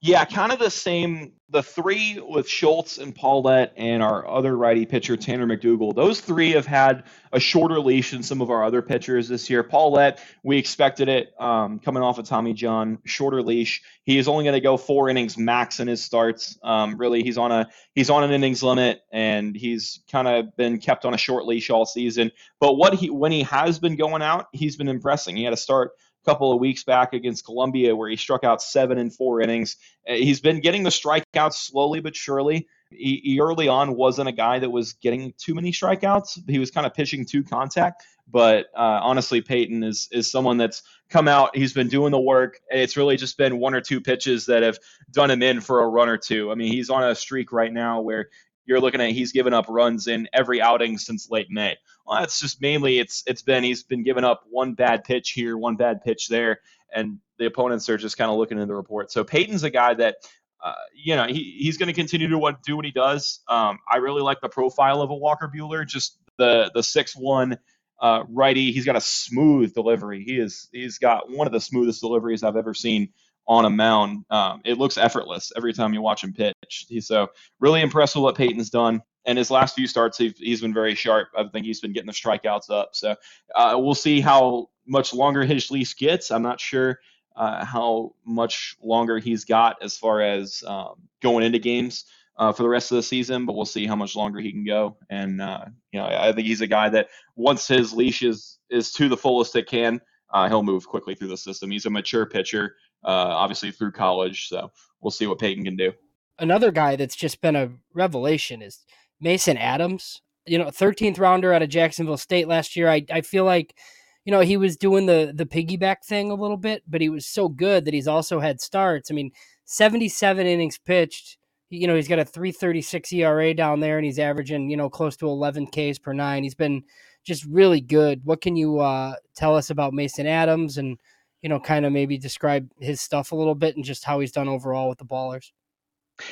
Yeah, 0.01 0.25
kind 0.25 0.51
of 0.51 0.60
the 0.60 0.70
same. 0.70 1.34
The 1.50 1.63
three 1.63 2.20
with 2.20 2.48
Schultz 2.48 2.98
and 2.98 3.16
Pallette 3.16 3.72
and 3.77 4.04
our 4.04 4.27
other 4.27 4.56
righty 4.56 4.86
pitcher 4.86 5.16
Tanner 5.16 5.48
McDougal. 5.48 5.96
Those 5.96 6.20
three 6.20 6.51
have 6.51 6.66
had 6.68 7.06
a 7.32 7.39
shorter 7.39 7.80
leash 7.80 8.12
than 8.12 8.22
some 8.22 8.42
of 8.42 8.51
our 8.51 8.63
other 8.63 8.82
pitchers 8.82 9.30
this 9.30 9.50
year. 9.50 9.63
Pallette, 9.63 10.20
we 10.44 10.58
expected 10.58 11.08
it 11.08 11.34
um, 11.39 11.80
coming 11.80 12.04
off 12.04 12.20
of 12.20 12.27
Tommy 12.27 12.54
John, 12.54 13.00
shorter 13.06 13.42
leash. 13.42 13.82
He 14.04 14.18
is 14.18 14.27
only 14.27 14.44
going 14.44 14.56
to 14.56 14.62
go 14.62 14.75
four 14.77 15.10
innings 15.10 15.38
max 15.38 15.80
in 15.80 15.88
his 15.88 16.04
starts. 16.04 16.60
Um, 16.62 16.98
really, 16.98 17.24
he's 17.24 17.38
on 17.38 17.51
a 17.51 17.68
he's 17.96 18.10
on 18.10 18.24
an 18.24 18.32
innings 18.32 18.62
limit, 18.62 19.01
and 19.12 19.56
he's 19.56 20.01
kind 20.12 20.27
of 20.27 20.56
been 20.58 20.80
kept 20.80 21.06
on 21.06 21.13
a 21.13 21.18
short 21.18 21.46
leash 21.46 21.70
all 21.70 21.86
season. 21.86 22.32
But 22.60 22.74
what 22.74 22.94
he 22.94 23.10
when 23.10 23.32
he 23.32 23.44
has 23.44 23.80
been 23.80 23.96
going 23.96 24.22
out, 24.22 24.48
he's 24.51 24.75
been 24.75 24.89
impressing. 24.89 25.38
He 25.38 25.46
had 25.46 25.54
a 25.54 25.58
start 25.58 25.94
couple 26.27 26.51
of 26.51 26.60
weeks 26.60 26.84
back 26.84 27.13
against 27.13 27.46
Columbia 27.46 27.96
where 27.96 28.10
he 28.10 28.17
struck 28.17 28.43
out 28.43 28.62
seven 28.62 28.98
in 28.98 29.10
four 29.10 29.39
innings. 29.39 29.77
Uh, 30.07 30.13
he's 30.13 30.41
been 30.41 30.60
getting 30.60 30.84
the 30.84 30.89
strikeouts 30.89 31.53
slowly 31.53 32.01
but 32.01 32.15
surely. 32.15 32.67
He, 32.91 33.22
he, 33.24 33.39
early 33.39 33.69
on 33.69 33.96
wasn't 33.96 34.27
a 34.27 34.34
guy 34.34 34.60
that 34.60 34.69
was 34.69 34.93
getting 34.93 35.34
too 35.38 35.53
many 35.53 35.72
strikeouts. 35.72 36.50
He 36.50 36.60
was 36.60 36.69
kind 36.69 36.86
of 36.86 36.93
pitching 36.93 37.25
to 37.27 37.43
contact. 37.43 38.03
But 38.29 38.65
uh, 38.75 39.00
honestly, 39.03 39.39
Peyton 39.39 39.84
is 39.84 40.10
is 40.12 40.29
someone 40.29 40.57
that's 40.57 40.84
come 41.10 41.29
out. 41.29 41.55
He's 41.55 41.72
been 41.72 41.88
doing 41.88 42.12
the 42.12 42.19
work. 42.19 42.60
It's 42.69 42.98
really 42.98 43.15
just 43.15 43.38
been 43.38 43.57
one 43.57 43.74
or 43.74 43.79
two 43.79 44.01
pitches 44.01 44.48
that 44.48 44.63
have 44.63 44.79
done 45.12 45.31
him 45.31 45.41
in 45.41 45.62
for 45.62 45.81
a 45.81 45.88
run 45.88 46.10
or 46.10 46.17
two. 46.17 46.51
I 46.51 46.55
mean, 46.55 46.72
he's 46.72 46.89
on 46.89 47.05
a 47.05 47.15
streak 47.15 47.53
right 47.53 47.72
now 47.72 48.01
where 48.01 48.29
you're 48.67 48.79
looking 48.79 49.01
at 49.01 49.12
he's 49.12 49.31
given 49.31 49.53
up 49.53 49.65
runs 49.69 50.07
in 50.07 50.27
every 50.33 50.62
outing 50.62 50.97
since 50.97 51.31
late 51.31 51.47
May. 51.50 51.77
Well, 52.05 52.19
that's 52.19 52.39
just 52.39 52.62
mainly 52.62 53.00
it's 53.00 53.24
it's 53.25 53.41
been 53.41 53.63
he's 53.63 53.83
been 53.83 54.03
giving 54.03 54.24
up 54.24 54.43
one 54.50 54.74
bad 54.74 55.03
pitch 55.03 55.31
here, 55.31 55.57
one 55.57 55.75
bad 55.75 56.03
pitch 56.03 56.27
there, 56.27 56.59
and 56.93 57.19
the 57.39 57.45
opponents 57.45 57.89
are 57.89 57.97
just 57.97 58.17
kind 58.17 58.29
of 58.29 58.38
looking 58.38 58.59
in 58.59 58.67
the 58.67 58.75
report. 58.75 59.12
So 59.12 59.24
Peyton's 59.24 59.63
a 59.63 59.69
guy 59.69 59.95
that. 59.95 60.17
Uh, 60.59 60.74
you 60.95 61.15
know 61.15 61.27
he, 61.27 61.55
he's 61.59 61.77
going 61.77 61.88
to 61.88 61.93
continue 61.93 62.27
to 62.27 62.38
what, 62.38 62.63
do 62.63 62.75
what 62.75 62.83
he 62.83 62.89
does. 62.89 63.41
Um, 63.47 63.77
I 63.89 63.97
really 63.97 64.24
like 64.24 64.41
the 64.41 64.50
profile 64.50 65.03
of 65.03 65.12
a 65.12 65.15
Walker 65.15 65.47
Buehler, 65.55 65.88
just 65.88 66.17
the 66.39 66.71
the 66.74 66.81
six 66.81 67.15
one 67.15 67.59
uh, 68.00 68.24
righty. 68.29 68.71
He's 68.71 68.86
got 68.86 68.95
a 68.95 69.01
smooth 69.01 69.74
delivery. 69.74 70.24
He 70.24 70.39
is 70.39 70.67
he's 70.71 70.97
got 70.97 71.29
one 71.29 71.47
of 71.47 71.53
the 71.53 71.62
smoothest 71.62 72.01
deliveries 72.01 72.43
I've 72.43 72.55
ever 72.55 72.74
seen 72.74 73.09
on 73.48 73.66
a 73.66 73.70
mound. 73.70 74.25
Um, 74.30 74.62
it 74.66 74.77
looks 74.77 74.98
effortless 74.98 75.51
every 75.56 75.74
time 75.74 75.94
you 75.94 76.01
watch 76.01 76.24
him 76.24 76.34
pitch. 76.34 76.86
He's 76.89 77.08
so 77.08 77.27
really 77.60 77.82
impressed 77.82 78.16
with 78.16 78.24
what 78.24 78.36
Peyton's 78.36 78.70
done. 78.70 79.01
And 79.25 79.38
his 79.38 79.51
last 79.51 79.75
few 79.75 79.88
starts, 79.88 80.18
he's 80.18 80.62
been 80.62 80.74
very 80.74 80.96
sharp. 80.96 81.30
I 81.38 81.44
think 81.48 81.66
he's 81.66 81.82
been 81.82 81.92
getting 81.92 82.08
the 82.08 82.13
strikeouts 82.13 82.70
up. 82.70 82.89
So 82.94 83.16
uh, 83.56 83.75
we'll 83.77 83.94
see 83.94 84.22
how 84.22 84.70
much 84.86 85.13
longer 85.13 85.44
his 85.44 85.70
lease 85.70 85.94
gets. 85.94 86.32
I'm 86.32 86.42
not 86.42 86.62
sure 86.62 87.00
uh, 87.36 87.63
how 87.63 88.16
much 88.25 88.75
longer 88.82 89.20
he's 89.20 89.46
got 89.46 89.77
as 89.82 89.98
far 89.98 90.22
as 90.22 90.63
um, 90.66 90.96
going 91.22 91.44
into 91.44 91.60
games 91.60 92.06
uh, 92.38 92.51
for 92.51 92.63
the 92.63 92.70
rest 92.70 92.92
of 92.92 92.96
the 92.96 93.04
season, 93.04 93.46
but 93.46 93.56
we'll 93.56 93.66
see 93.66 93.86
how 93.86 93.96
much 93.96 94.16
longer 94.16 94.39
he 94.39 94.51
can 94.51 94.63
go. 94.63 94.98
And 95.10 95.42
uh, 95.42 95.66
you 95.92 96.00
know, 96.00 96.08
I 96.08 96.32
think 96.32 96.48
he's 96.48 96.62
a 96.62 96.68
guy 96.68 96.89
that 96.89 97.10
once 97.36 97.68
his 97.68 97.94
leash 97.94 98.24
is 98.24 98.60
is 98.70 98.92
to 98.94 99.10
the 99.10 99.18
fullest 99.18 99.56
it 99.56 99.68
can, 99.68 100.01
uh, 100.34 100.48
he'll 100.48 100.63
move 100.63 100.88
quickly 100.88 101.16
through 101.16 101.30
the 101.30 101.38
system. 101.38 101.72
He's 101.72 101.86
a 101.86 101.89
mature 101.89 102.25
pitcher 102.25 102.75
obviously 103.11 103.71
through 103.71 103.91
college. 103.91 104.47
So 104.47 104.71
we'll 105.01 105.11
see 105.11 105.27
what 105.27 105.39
Peyton 105.39 105.63
can 105.63 105.75
do. 105.75 105.93
Another 106.39 106.71
guy 106.71 106.95
that's 106.95 107.15
just 107.15 107.41
been 107.41 107.55
a 107.55 107.71
revelation 107.93 108.61
is 108.61 108.85
Mason 109.19 109.57
Adams. 109.57 110.21
You 110.45 110.57
know, 110.57 110.65
13th 110.65 111.19
rounder 111.19 111.53
out 111.53 111.63
of 111.63 111.69
Jacksonville 111.69 112.17
State 112.17 112.47
last 112.47 112.75
year. 112.75 112.89
I, 112.89 113.05
I 113.11 113.21
feel 113.21 113.43
like, 113.43 113.75
you 114.23 114.31
know, 114.31 114.41
he 114.41 114.57
was 114.57 114.77
doing 114.77 115.05
the 115.05 115.31
the 115.35 115.45
piggyback 115.45 116.05
thing 116.05 116.31
a 116.31 116.35
little 116.35 116.57
bit, 116.57 116.83
but 116.87 117.01
he 117.01 117.09
was 117.09 117.25
so 117.25 117.49
good 117.49 117.85
that 117.85 117.93
he's 117.93 118.07
also 118.07 118.39
had 118.39 118.61
starts. 118.61 119.09
I 119.11 119.13
mean, 119.13 119.31
77 119.65 120.45
innings 120.45 120.77
pitched. 120.77 121.37
You 121.69 121.87
know, 121.87 121.95
he's 121.95 122.07
got 122.07 122.19
a 122.19 122.25
336 122.25 123.11
ERA 123.11 123.53
down 123.53 123.81
there 123.81 123.97
and 123.97 124.05
he's 124.05 124.19
averaging, 124.19 124.69
you 124.69 124.77
know, 124.77 124.89
close 124.89 125.17
to 125.17 125.27
11 125.27 125.67
Ks 125.67 125.99
per 125.99 126.13
nine. 126.13 126.43
He's 126.43 126.55
been 126.55 126.83
just 127.25 127.43
really 127.45 127.81
good. 127.81 128.21
What 128.23 128.39
can 128.39 128.55
you 128.55 128.79
uh, 128.79 129.15
tell 129.35 129.55
us 129.55 129.69
about 129.69 129.93
Mason 129.93 130.25
Adams 130.25 130.77
and 130.77 130.97
you 131.41 131.50
know, 131.50 131.60
kind 131.60 131.86
of 131.86 131.91
maybe 131.91 132.17
describe 132.17 132.70
his 132.79 133.01
stuff 133.01 133.32
a 133.32 133.36
little 133.36 133.56
bit 133.56 133.75
and 133.75 133.86
just 133.86 134.03
how 134.03 134.20
he's 134.20 134.32
done 134.32 134.48
overall 134.48 134.89
with 134.89 134.98
the 134.98 135.06
ballers. 135.06 135.51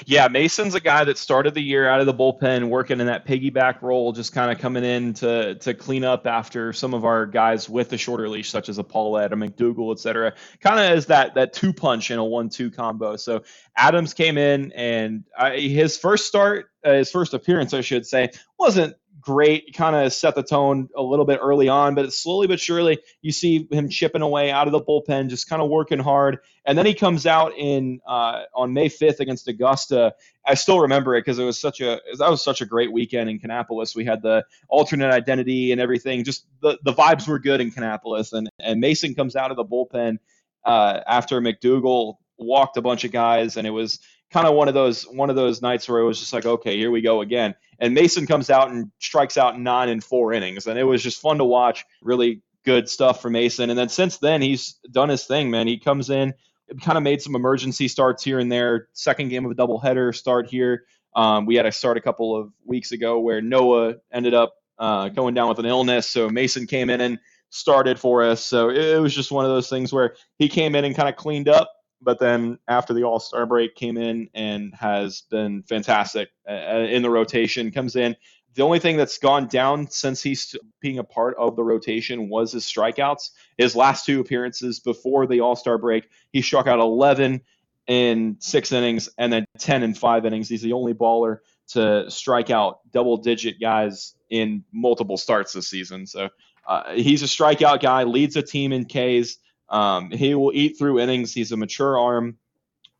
Yeah, 0.08 0.28
Mason's 0.30 0.74
a 0.74 0.80
guy 0.80 1.04
that 1.04 1.16
started 1.16 1.54
the 1.54 1.62
year 1.62 1.88
out 1.88 2.00
of 2.00 2.08
the 2.08 2.14
bullpen, 2.14 2.70
working 2.70 3.00
in 3.00 3.06
that 3.06 3.28
piggyback 3.28 3.84
role, 3.84 4.14
just 4.14 4.34
kind 4.34 4.52
of 4.52 4.58
coming 4.58 4.84
in 4.84 5.14
to 5.14 5.54
to 5.60 5.76
clean 5.76 6.04
up 6.04 6.26
after 6.26 6.74
some 6.74 6.96
of 6.96 7.06
our 7.06 7.28
guys 7.28 7.70
with 7.70 7.90
the 7.90 7.98
shorter 8.00 8.28
leash, 8.28 8.50
such 8.50 8.68
as 8.68 8.80
a 8.80 8.84
Pallette, 8.84 9.32
a 9.32 9.36
McDougal, 9.36 9.92
et 9.92 10.00
cetera. 10.00 10.34
Kind 10.60 10.80
of 10.80 10.86
as 10.86 11.06
that 11.06 11.36
that 11.36 11.54
two 11.54 11.72
punch 11.72 12.10
in 12.10 12.18
a 12.18 12.26
one-two 12.26 12.72
combo. 12.72 13.16
So 13.16 13.44
Adams 13.78 14.16
came 14.16 14.40
in, 14.40 14.72
and 14.72 15.24
I, 15.38 15.58
his 15.58 16.00
first 16.00 16.26
start, 16.26 16.72
uh, 16.84 16.94
his 16.94 17.12
first 17.12 17.36
appearance, 17.36 17.72
I 17.72 17.82
should 17.82 18.08
say, 18.08 18.32
wasn't 18.58 18.96
great. 19.26 19.74
Kind 19.74 19.96
of 19.96 20.14
set 20.14 20.36
the 20.36 20.44
tone 20.44 20.88
a 20.96 21.02
little 21.02 21.26
bit 21.26 21.40
early 21.42 21.68
on, 21.68 21.96
but 21.96 22.14
slowly 22.14 22.48
but 22.48 22.60
surely 22.60 23.00
you 23.22 23.32
see 23.32 23.68
him 23.72 23.90
chipping 23.90 24.22
away 24.22 24.52
out 24.52 24.68
of 24.68 24.72
the 24.72 24.80
bullpen, 24.80 25.30
just 25.30 25.50
kind 25.50 25.62
of 25.62 25.70
working 25.70 26.00
hard. 26.00 26.40
And 26.64 26.78
then 26.78 26.86
he 26.86 26.94
comes 26.94 27.26
out 27.26 27.54
in 27.58 28.00
uh, 28.08 28.44
on 28.54 28.74
May 28.74 28.88
5th 28.88 29.20
against 29.20 29.48
Augusta. 29.48 30.14
I 30.46 30.54
still 30.54 30.80
remember 30.80 31.16
it 31.16 31.22
because 31.22 31.40
it 31.40 31.44
was 31.44 31.60
such 31.60 31.82
a 31.82 32.00
that 32.20 32.30
was 32.30 32.44
such 32.44 32.62
a 32.62 32.66
great 32.66 32.94
weekend 32.94 33.30
in 33.30 33.40
Kannapolis. 33.40 33.96
We 33.96 34.06
had 34.06 34.22
the 34.22 34.46
alternate 34.70 35.12
identity 35.12 35.72
and 35.72 35.82
everything. 35.82 36.24
Just 36.24 36.46
the 36.62 36.78
the 36.84 36.94
vibes 36.94 37.28
were 37.28 37.40
good 37.40 37.62
in 37.62 37.72
Kannapolis, 37.72 38.32
And 38.32 38.50
and 38.60 38.80
Mason 38.80 39.16
comes 39.16 39.36
out 39.36 39.52
of 39.52 39.58
the 39.58 39.66
bullpen 39.66 40.18
uh, 40.64 41.02
after 41.08 41.42
McDougal 41.42 42.16
walked 42.38 42.78
a 42.78 42.82
bunch 42.82 43.04
of 43.04 43.12
guys, 43.12 43.58
and 43.58 43.66
it 43.66 43.72
was 43.72 44.00
kind 44.36 44.48
of 44.48 44.54
one 44.54 44.68
of 44.68 44.74
those 44.74 45.04
one 45.04 45.30
of 45.30 45.38
those 45.38 45.62
nights 45.62 45.88
where 45.88 46.02
it 46.02 46.04
was 46.04 46.20
just 46.20 46.34
like, 46.34 46.46
okay, 46.46 46.76
here 46.76 46.92
we 46.92 47.00
go 47.00 47.22
again. 47.22 47.56
And 47.80 47.94
Mason 47.94 48.28
comes 48.28 48.50
out 48.50 48.70
and 48.70 48.92
strikes 49.00 49.38
out 49.38 49.58
nine 49.58 49.88
in 49.88 50.02
four 50.02 50.34
innings, 50.34 50.68
and 50.68 50.78
it 50.78 50.84
was 50.84 51.02
just 51.02 51.22
fun 51.22 51.38
to 51.38 51.46
watch. 51.46 51.86
Really 52.02 52.42
good 52.66 52.90
stuff 52.90 53.22
for 53.22 53.30
Mason. 53.30 53.70
And 53.70 53.80
then 53.80 53.88
since 53.88 54.18
then, 54.18 54.42
he's 54.42 54.74
done 54.92 55.08
his 55.08 55.24
thing, 55.24 55.52
man. 55.52 55.68
He 55.68 55.80
comes 55.80 56.10
in, 56.10 56.34
kind 56.82 56.98
of 56.98 57.04
made 57.04 57.22
some 57.22 57.34
emergency 57.34 57.88
starts 57.88 58.26
here 58.26 58.38
and 58.38 58.52
there. 58.52 58.90
Second 58.92 59.30
game 59.30 59.46
of 59.46 59.52
a 59.52 59.56
doubleheader 59.56 60.14
start 60.14 60.50
here. 60.50 60.84
Um, 61.16 61.46
we 61.46 61.56
had 61.56 61.66
a 61.66 61.72
start 61.72 61.96
a 61.96 62.02
couple 62.02 62.36
of 62.36 62.52
weeks 62.66 62.92
ago 62.92 63.22
where 63.22 63.42
Noah 63.42 63.96
ended 64.12 64.34
up 64.34 64.54
uh, 64.78 65.08
going 65.08 65.34
down 65.34 65.48
with 65.48 65.60
an 65.60 65.66
illness. 65.66 66.10
So 66.10 66.30
Mason 66.30 66.68
came 66.68 66.90
in 66.90 67.00
and 67.00 67.20
started 67.52 67.98
for 67.98 68.22
us. 68.24 68.46
So 68.46 68.70
it, 68.70 69.00
was 69.00 69.16
just 69.16 69.32
one 69.32 69.46
of 69.46 69.52
those 69.52 69.70
things 69.70 69.94
where 69.94 70.16
he 70.38 70.50
came 70.50 70.76
in 70.76 70.84
and 70.84 70.94
kind 70.94 71.08
of 71.08 71.16
cleaned 71.16 71.48
up. 71.48 71.72
But 72.02 72.20
then 72.20 72.60
after 72.68 72.94
the 72.94 73.04
All 73.04 73.20
Star 73.20 73.46
break, 73.46 73.76
came 73.76 73.98
in 73.98 74.30
and 74.34 74.74
has 74.76 75.22
been 75.22 75.64
fantastic 75.64 76.30
uh, 76.48 76.52
uh, 76.52 76.88
in 76.90 77.02
the 77.02 77.10
rotation. 77.10 77.72
Comes 77.72 77.96
in. 77.96 78.16
The 78.54 78.64
only 78.64 78.80
thing 78.80 78.96
that's 78.96 79.18
gone 79.18 79.48
down 79.48 79.90
since 79.90 80.24
he's 80.24 80.56
being 80.80 80.98
a 80.98 81.04
part 81.04 81.36
of 81.38 81.58
the 81.58 81.64
rotation 81.64 82.30
was 82.30 82.54
his 82.54 82.64
strikeouts. 82.64 83.32
His 83.58 83.76
last 83.76 84.06
two 84.06 84.22
appearances 84.22 84.80
before 84.80 85.28
the 85.28 85.42
All 85.42 85.56
Star 85.56 85.78
break, 85.78 86.10
he 86.32 86.42
struck 86.42 86.68
out 86.68 86.80
11 86.80 87.42
in 87.88 88.38
six 88.40 88.72
innings 88.72 89.10
and 89.18 89.32
then 89.32 89.46
10 89.60 89.84
in 89.84 89.94
five 89.94 90.26
innings. 90.26 90.50
He's 90.50 90.62
the 90.62 90.74
only 90.74 90.94
baller 90.94 91.40
to 91.68 92.10
strike 92.10 92.50
out 92.50 92.80
double 92.92 93.18
digit 93.18 93.60
guys 93.60 94.16
in 94.30 94.64
multiple 94.72 95.18
starts 95.18 95.54
this 95.54 95.68
season. 95.68 96.06
So 96.08 96.30
uh, 96.68 96.94
he's 96.94 97.24
a 97.24 97.28
strikeout 97.28 97.82
guy, 97.82 98.04
leads 98.04 98.36
a 98.36 98.42
team 98.42 98.72
in 98.72 98.86
Ks. 98.86 99.38
Um, 99.70 100.12
he 100.12 100.36
will 100.36 100.52
eat 100.54 100.78
through 100.78 101.00
innings. 101.00 101.34
He's 101.34 101.52
a 101.52 101.58
mature 101.58 101.98
arm, 101.98 102.38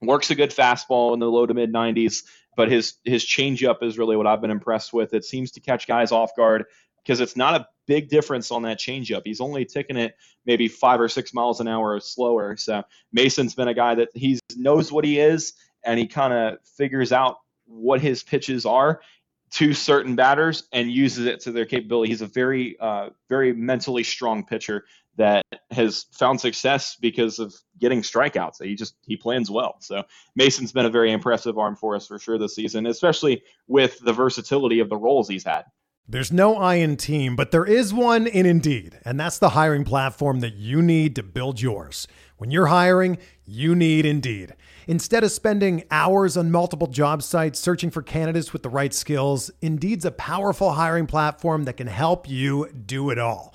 works 0.02 0.32
a 0.32 0.36
good 0.36 0.52
fastball 0.52 1.14
in 1.14 1.20
the 1.20 1.30
low 1.30 1.46
to 1.46 1.54
mid 1.54 1.72
90s, 1.72 2.24
but 2.56 2.72
his 2.72 2.96
his 3.04 3.24
changeup 3.24 3.84
is 3.84 3.98
really 3.98 4.16
what 4.16 4.28
I've 4.28 4.42
been 4.42 4.52
impressed 4.52 4.94
with. 4.94 5.14
It 5.14 5.26
seems 5.26 5.52
to 5.52 5.60
catch 5.60 5.88
guys 5.88 6.12
off 6.12 6.36
guard 6.36 6.66
because 7.04 7.20
it's 7.20 7.36
not 7.36 7.62
a 7.62 7.68
big 7.86 8.10
difference 8.10 8.52
on 8.52 8.64
that 8.64 8.80
changeup. 8.80 9.22
He's 9.26 9.42
only 9.42 9.66
ticking 9.66 9.98
it 9.98 10.16
maybe 10.46 10.68
five 10.68 11.00
or 11.00 11.08
six 11.08 11.34
miles 11.34 11.60
an 11.60 11.68
hour 11.68 11.94
or 11.94 12.00
slower. 12.00 12.58
So 12.58 12.84
Mason's 13.14 13.54
been 13.54 13.68
a 13.68 13.74
guy 13.74 13.96
that 13.96 14.10
he 14.16 14.40
knows 14.56 14.92
what 14.92 15.06
he 15.06 15.20
is 15.20 15.54
and 15.84 16.00
he 16.00 16.08
kind 16.08 16.34
of 16.34 16.58
figures 16.78 17.12
out 17.12 17.38
what 17.66 18.02
his 18.02 18.24
pitches 18.24 18.66
are 18.66 19.02
to 19.52 19.74
certain 19.74 20.16
batters 20.16 20.68
and 20.72 20.92
uses 20.92 21.28
it 21.28 21.42
to 21.42 21.52
their 21.52 21.66
capability. 21.66 22.12
He's 22.12 22.22
a 22.22 22.28
very, 22.28 22.78
uh, 22.80 23.10
very 23.30 23.54
mentally 23.54 24.04
strong 24.04 24.44
pitcher 24.44 24.86
that 25.18 25.44
has 25.72 26.06
found 26.12 26.42
success 26.42 26.98
because 27.00 27.40
of 27.40 27.54
getting 27.80 28.02
strikeouts. 28.02 28.64
He 28.64 28.76
just 28.76 28.96
he 29.06 29.16
plans 29.16 29.50
well. 29.50 29.78
So 29.80 30.04
Mason's 30.36 30.72
been 30.72 30.86
a 30.86 30.90
very 30.90 31.12
impressive 31.12 31.58
arm 31.58 31.76
for 31.76 31.96
us 31.96 32.08
for 32.08 32.20
sure 32.20 32.38
this 32.38 32.56
season, 32.56 32.86
especially 32.86 33.44
with 33.68 34.00
the 34.00 34.14
versatility 34.14 34.80
of 34.80 34.90
the 34.90 34.98
roles 34.98 35.30
he's 35.30 35.46
had. 35.46 35.64
There's 36.08 36.32
no 36.32 36.56
I 36.56 36.76
in 36.76 36.98
team, 36.98 37.36
but 37.36 37.50
there 37.50 37.66
is 37.66 37.92
one 37.92 38.28
in 38.28 38.46
Indeed, 38.46 39.00
and 39.04 39.20
that's 39.20 39.40
the 39.40 39.50
hiring 39.50 39.84
platform 39.84 40.42
that 40.42 40.54
you 40.54 40.84
need 40.84 41.16
to 41.16 41.24
build 41.24 41.60
yours. 41.60 42.08
When 42.38 42.52
you're 42.52 42.68
hiring, 42.68 43.18
you 43.44 43.74
need 43.74 44.06
Indeed. 44.06 44.54
Instead 44.86 45.24
of 45.24 45.32
spending 45.32 45.84
hours 45.90 46.38
on 46.38 46.52
multiple 46.52 46.86
job 46.86 47.24
sites 47.24 47.58
searching 47.58 47.90
for 47.90 48.04
candidates 48.04 48.54
with 48.54 48.62
the 48.62 48.70
right 48.70 48.94
skills, 48.94 49.50
Indeed's 49.64 50.06
a 50.06 50.12
powerful 50.12 50.74
hiring 50.74 51.08
platform 51.08 51.64
that 51.64 51.78
can 51.78 51.88
help 51.88 52.30
you 52.30 52.70
do 52.72 53.10
it 53.10 53.18
all. 53.18 53.55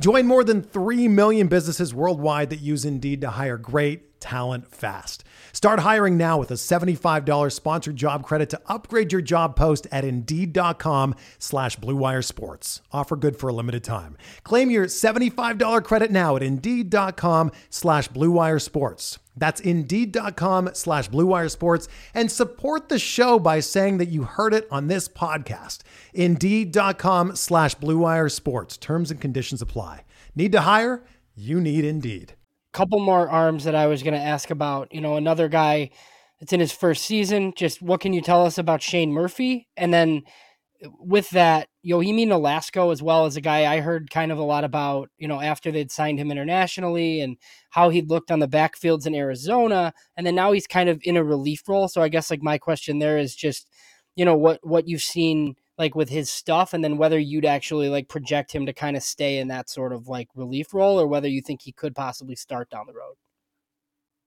Join 0.00 0.26
more 0.26 0.44
than 0.44 0.62
3 0.62 1.08
million 1.08 1.48
businesses 1.48 1.94
worldwide 1.94 2.50
that 2.50 2.60
use 2.60 2.84
Indeed 2.84 3.20
to 3.20 3.30
hire 3.30 3.58
great 3.58 4.20
talent 4.20 4.74
fast. 4.74 5.24
Start 5.52 5.80
hiring 5.80 6.16
now 6.16 6.38
with 6.38 6.50
a 6.50 6.54
$75 6.54 7.52
sponsored 7.52 7.96
job 7.96 8.22
credit 8.22 8.50
to 8.50 8.60
upgrade 8.66 9.12
your 9.12 9.20
job 9.22 9.56
post 9.56 9.86
at 9.90 10.04
Indeed.com 10.04 11.14
slash 11.38 11.76
BlueWire 11.78 12.24
Sports. 12.24 12.80
Offer 12.92 13.16
good 13.16 13.36
for 13.36 13.48
a 13.48 13.52
limited 13.52 13.84
time. 13.84 14.16
Claim 14.44 14.70
your 14.70 14.86
$75 14.86 15.84
credit 15.84 16.10
now 16.10 16.36
at 16.36 16.42
Indeed.com 16.42 17.50
slash 17.70 18.08
BlueWire 18.08 18.62
Sports. 18.62 19.18
That's 19.36 19.60
Indeed.com 19.60 20.70
slash 20.74 21.08
BlueWire 21.10 21.50
Sports 21.50 21.88
and 22.12 22.30
support 22.30 22.88
the 22.88 22.98
show 22.98 23.38
by 23.38 23.60
saying 23.60 23.98
that 23.98 24.08
you 24.08 24.24
heard 24.24 24.52
it 24.52 24.66
on 24.70 24.88
this 24.88 25.08
podcast. 25.08 25.82
Indeed.com 26.12 27.36
slash 27.36 27.76
BlueWire 27.76 28.30
Sports. 28.30 28.76
Terms 28.76 29.10
and 29.10 29.20
conditions 29.20 29.62
apply. 29.62 29.87
Need 30.38 30.52
to 30.52 30.62
hire? 30.62 31.04
You 31.34 31.60
need 31.60 31.84
Indeed 31.84 32.34
couple 32.72 33.00
more 33.00 33.28
arms 33.28 33.64
that 33.64 33.74
I 33.74 33.86
was 33.88 34.04
going 34.04 34.14
to 34.14 34.20
ask 34.20 34.50
about. 34.50 34.94
You 34.94 35.00
know, 35.00 35.16
another 35.16 35.48
guy 35.48 35.90
that's 36.38 36.52
in 36.52 36.60
his 36.60 36.70
first 36.70 37.04
season. 37.04 37.52
Just 37.56 37.82
what 37.82 38.00
can 38.00 38.12
you 38.12 38.20
tell 38.20 38.46
us 38.46 38.56
about 38.56 38.82
Shane 38.82 39.12
Murphy? 39.12 39.66
And 39.76 39.92
then 39.92 40.22
with 41.00 41.30
that, 41.30 41.68
Yohemy 41.84 42.24
Nolasco 42.24 42.92
as 42.92 43.02
well 43.02 43.26
as 43.26 43.36
a 43.36 43.40
guy 43.40 43.72
I 43.72 43.80
heard 43.80 44.10
kind 44.10 44.30
of 44.30 44.38
a 44.38 44.44
lot 44.44 44.62
about, 44.62 45.10
you 45.18 45.26
know, 45.26 45.40
after 45.40 45.72
they'd 45.72 45.90
signed 45.90 46.20
him 46.20 46.30
internationally 46.30 47.20
and 47.20 47.36
how 47.70 47.88
he 47.88 48.00
looked 48.00 48.30
on 48.30 48.38
the 48.38 48.46
backfields 48.46 49.06
in 49.06 49.14
Arizona. 49.14 49.92
And 50.16 50.24
then 50.24 50.36
now 50.36 50.52
he's 50.52 50.68
kind 50.68 50.88
of 50.88 51.00
in 51.02 51.16
a 51.16 51.24
relief 51.24 51.68
role. 51.68 51.88
So 51.88 52.00
I 52.00 52.08
guess 52.08 52.30
like 52.30 52.42
my 52.42 52.58
question 52.58 53.00
there 53.00 53.18
is 53.18 53.34
just, 53.34 53.68
you 54.14 54.24
know, 54.24 54.36
what 54.36 54.60
what 54.62 54.86
you've 54.86 55.02
seen 55.02 55.56
like 55.78 55.94
with 55.94 56.08
his 56.08 56.28
stuff 56.28 56.74
and 56.74 56.82
then 56.82 56.98
whether 56.98 57.18
you'd 57.18 57.46
actually 57.46 57.88
like 57.88 58.08
project 58.08 58.52
him 58.52 58.66
to 58.66 58.72
kind 58.72 58.96
of 58.96 59.02
stay 59.02 59.38
in 59.38 59.48
that 59.48 59.70
sort 59.70 59.92
of 59.92 60.08
like 60.08 60.28
relief 60.34 60.74
role 60.74 61.00
or 61.00 61.06
whether 61.06 61.28
you 61.28 61.40
think 61.40 61.62
he 61.62 61.72
could 61.72 61.94
possibly 61.94 62.34
start 62.34 62.68
down 62.68 62.86
the 62.86 62.92
road. 62.92 63.14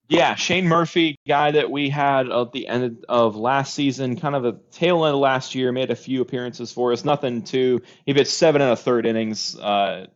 Yeah, 0.07 0.35
Shane 0.35 0.67
Murphy, 0.67 1.17
guy 1.25 1.51
that 1.51 1.71
we 1.71 1.87
had 1.87 2.29
at 2.29 2.51
the 2.51 2.67
end 2.67 3.05
of 3.07 3.37
last 3.37 3.73
season, 3.73 4.19
kind 4.19 4.35
of 4.35 4.43
a 4.43 4.57
tail 4.71 5.05
end 5.05 5.13
of 5.13 5.21
last 5.21 5.55
year, 5.55 5.71
made 5.71 5.89
a 5.89 5.95
few 5.95 6.21
appearances 6.21 6.69
for 6.69 6.91
us. 6.91 7.05
Nothing 7.05 7.43
too. 7.43 7.81
He 8.05 8.13
pitched 8.13 8.31
seven 8.31 8.61
and 8.61 8.71
a 8.71 8.75
third 8.75 9.05
innings 9.05 9.57
uh, 9.57 10.07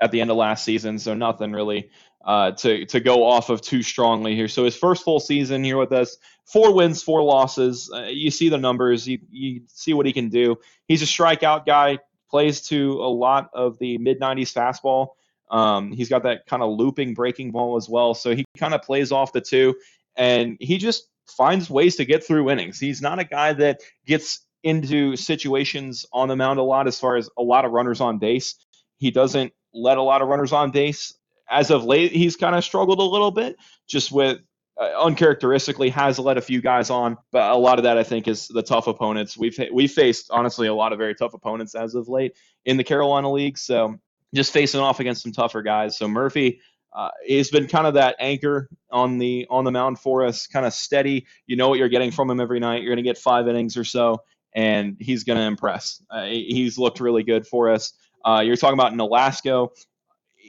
at 0.00 0.10
the 0.10 0.20
end 0.20 0.32
of 0.32 0.36
last 0.36 0.64
season, 0.64 0.98
so 0.98 1.14
nothing 1.14 1.52
really 1.52 1.90
uh, 2.24 2.52
to 2.52 2.86
to 2.86 3.00
go 3.00 3.24
off 3.24 3.50
of 3.50 3.60
too 3.60 3.82
strongly 3.82 4.34
here. 4.34 4.48
So 4.48 4.64
his 4.64 4.76
first 4.76 5.04
full 5.04 5.20
season 5.20 5.62
here 5.62 5.76
with 5.76 5.92
us, 5.92 6.16
four 6.46 6.72
wins, 6.74 7.02
four 7.02 7.22
losses. 7.22 7.90
Uh, 7.94 8.04
you 8.04 8.30
see 8.30 8.48
the 8.48 8.58
numbers, 8.58 9.06
you 9.06 9.18
you 9.30 9.62
see 9.68 9.92
what 9.92 10.06
he 10.06 10.12
can 10.12 10.30
do. 10.30 10.56
He's 10.88 11.02
a 11.02 11.06
strikeout 11.06 11.66
guy, 11.66 11.98
plays 12.30 12.62
to 12.68 12.92
a 12.92 13.10
lot 13.10 13.50
of 13.52 13.78
the 13.78 13.98
mid 13.98 14.20
90s 14.20 14.52
fastball. 14.52 15.08
Um, 15.50 15.92
he's 15.92 16.08
got 16.08 16.22
that 16.22 16.46
kind 16.46 16.62
of 16.62 16.70
looping 16.70 17.14
breaking 17.14 17.52
ball 17.52 17.76
as 17.76 17.88
well, 17.88 18.14
so 18.14 18.34
he 18.34 18.44
kind 18.56 18.74
of 18.74 18.82
plays 18.82 19.12
off 19.12 19.32
the 19.32 19.42
two, 19.42 19.74
and 20.16 20.56
he 20.60 20.78
just 20.78 21.08
finds 21.26 21.68
ways 21.68 21.96
to 21.96 22.04
get 22.04 22.24
through 22.24 22.50
innings. 22.50 22.80
He's 22.80 23.02
not 23.02 23.18
a 23.18 23.24
guy 23.24 23.52
that 23.52 23.80
gets 24.06 24.40
into 24.62 25.14
situations 25.16 26.06
on 26.12 26.28
the 26.28 26.36
mound 26.36 26.58
a 26.58 26.62
lot 26.62 26.86
as 26.86 26.98
far 26.98 27.16
as 27.16 27.28
a 27.36 27.42
lot 27.42 27.66
of 27.66 27.72
runners 27.72 28.00
on 28.00 28.18
base. 28.18 28.54
He 28.96 29.10
doesn't 29.10 29.52
let 29.74 29.98
a 29.98 30.02
lot 30.02 30.22
of 30.22 30.28
runners 30.28 30.52
on 30.52 30.70
base 30.70 31.14
as 31.50 31.70
of 31.70 31.84
late, 31.84 32.12
he's 32.12 32.36
kind 32.36 32.54
of 32.54 32.64
struggled 32.64 32.98
a 32.98 33.02
little 33.02 33.30
bit 33.30 33.56
just 33.86 34.10
with 34.12 34.38
uh, 34.80 34.90
uncharacteristically 35.00 35.88
has 35.90 36.18
let 36.18 36.36
a 36.36 36.40
few 36.40 36.60
guys 36.60 36.90
on, 36.90 37.16
but 37.30 37.50
a 37.50 37.56
lot 37.56 37.78
of 37.78 37.84
that 37.84 37.96
I 37.96 38.02
think 38.02 38.26
is 38.26 38.48
the 38.48 38.62
tough 38.62 38.86
opponents. 38.86 39.36
We've 39.36 39.56
we 39.72 39.86
faced 39.86 40.30
honestly 40.30 40.66
a 40.66 40.74
lot 40.74 40.92
of 40.92 40.98
very 40.98 41.14
tough 41.14 41.34
opponents 41.34 41.74
as 41.74 41.94
of 41.94 42.08
late 42.08 42.34
in 42.64 42.76
the 42.76 42.84
Carolina 42.84 43.30
League, 43.30 43.56
so 43.56 43.98
just 44.34 44.52
facing 44.52 44.80
off 44.80 44.98
against 44.98 45.22
some 45.22 45.32
tougher 45.32 45.62
guys. 45.62 45.96
So 45.96 46.08
Murphy 46.08 46.60
uh, 46.92 47.10
has 47.28 47.50
been 47.50 47.68
kind 47.68 47.86
of 47.86 47.94
that 47.94 48.16
anchor 48.18 48.68
on 48.90 49.18
the 49.18 49.46
on 49.48 49.64
the 49.64 49.70
mound 49.70 50.00
for 50.00 50.24
us, 50.24 50.46
kind 50.48 50.66
of 50.66 50.72
steady. 50.72 51.26
You 51.46 51.56
know 51.56 51.68
what 51.68 51.78
you're 51.78 51.88
getting 51.88 52.10
from 52.10 52.30
him 52.30 52.40
every 52.40 52.58
night. 52.58 52.82
You're 52.82 52.90
going 52.90 53.04
to 53.04 53.08
get 53.08 53.18
five 53.18 53.46
innings 53.46 53.76
or 53.76 53.84
so, 53.84 54.22
and 54.54 54.96
he's 54.98 55.22
going 55.22 55.38
to 55.38 55.44
impress. 55.44 56.02
Uh, 56.10 56.24
he's 56.24 56.78
looked 56.78 56.98
really 56.98 57.22
good 57.22 57.46
for 57.46 57.70
us. 57.70 57.92
Uh, 58.24 58.42
you're 58.44 58.56
talking 58.56 58.78
about 58.78 58.92
Nolasco 58.94 59.70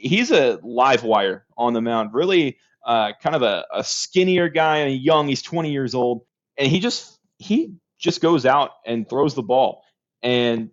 he's 0.06 0.30
a 0.30 0.58
live 0.62 1.02
wire 1.02 1.44
on 1.56 1.72
the 1.72 1.80
mound. 1.80 2.14
Really, 2.14 2.58
uh, 2.84 3.12
kind 3.22 3.36
of 3.36 3.42
a, 3.42 3.66
a 3.74 3.84
skinnier 3.84 4.48
guy 4.48 4.78
and 4.78 5.00
young. 5.00 5.28
He's 5.28 5.42
20 5.42 5.72
years 5.72 5.94
old, 5.94 6.22
and 6.56 6.68
he 6.68 6.80
just 6.80 7.18
he 7.38 7.74
just 7.98 8.20
goes 8.20 8.46
out 8.46 8.70
and 8.84 9.08
throws 9.08 9.34
the 9.34 9.42
ball. 9.42 9.82
And 10.22 10.70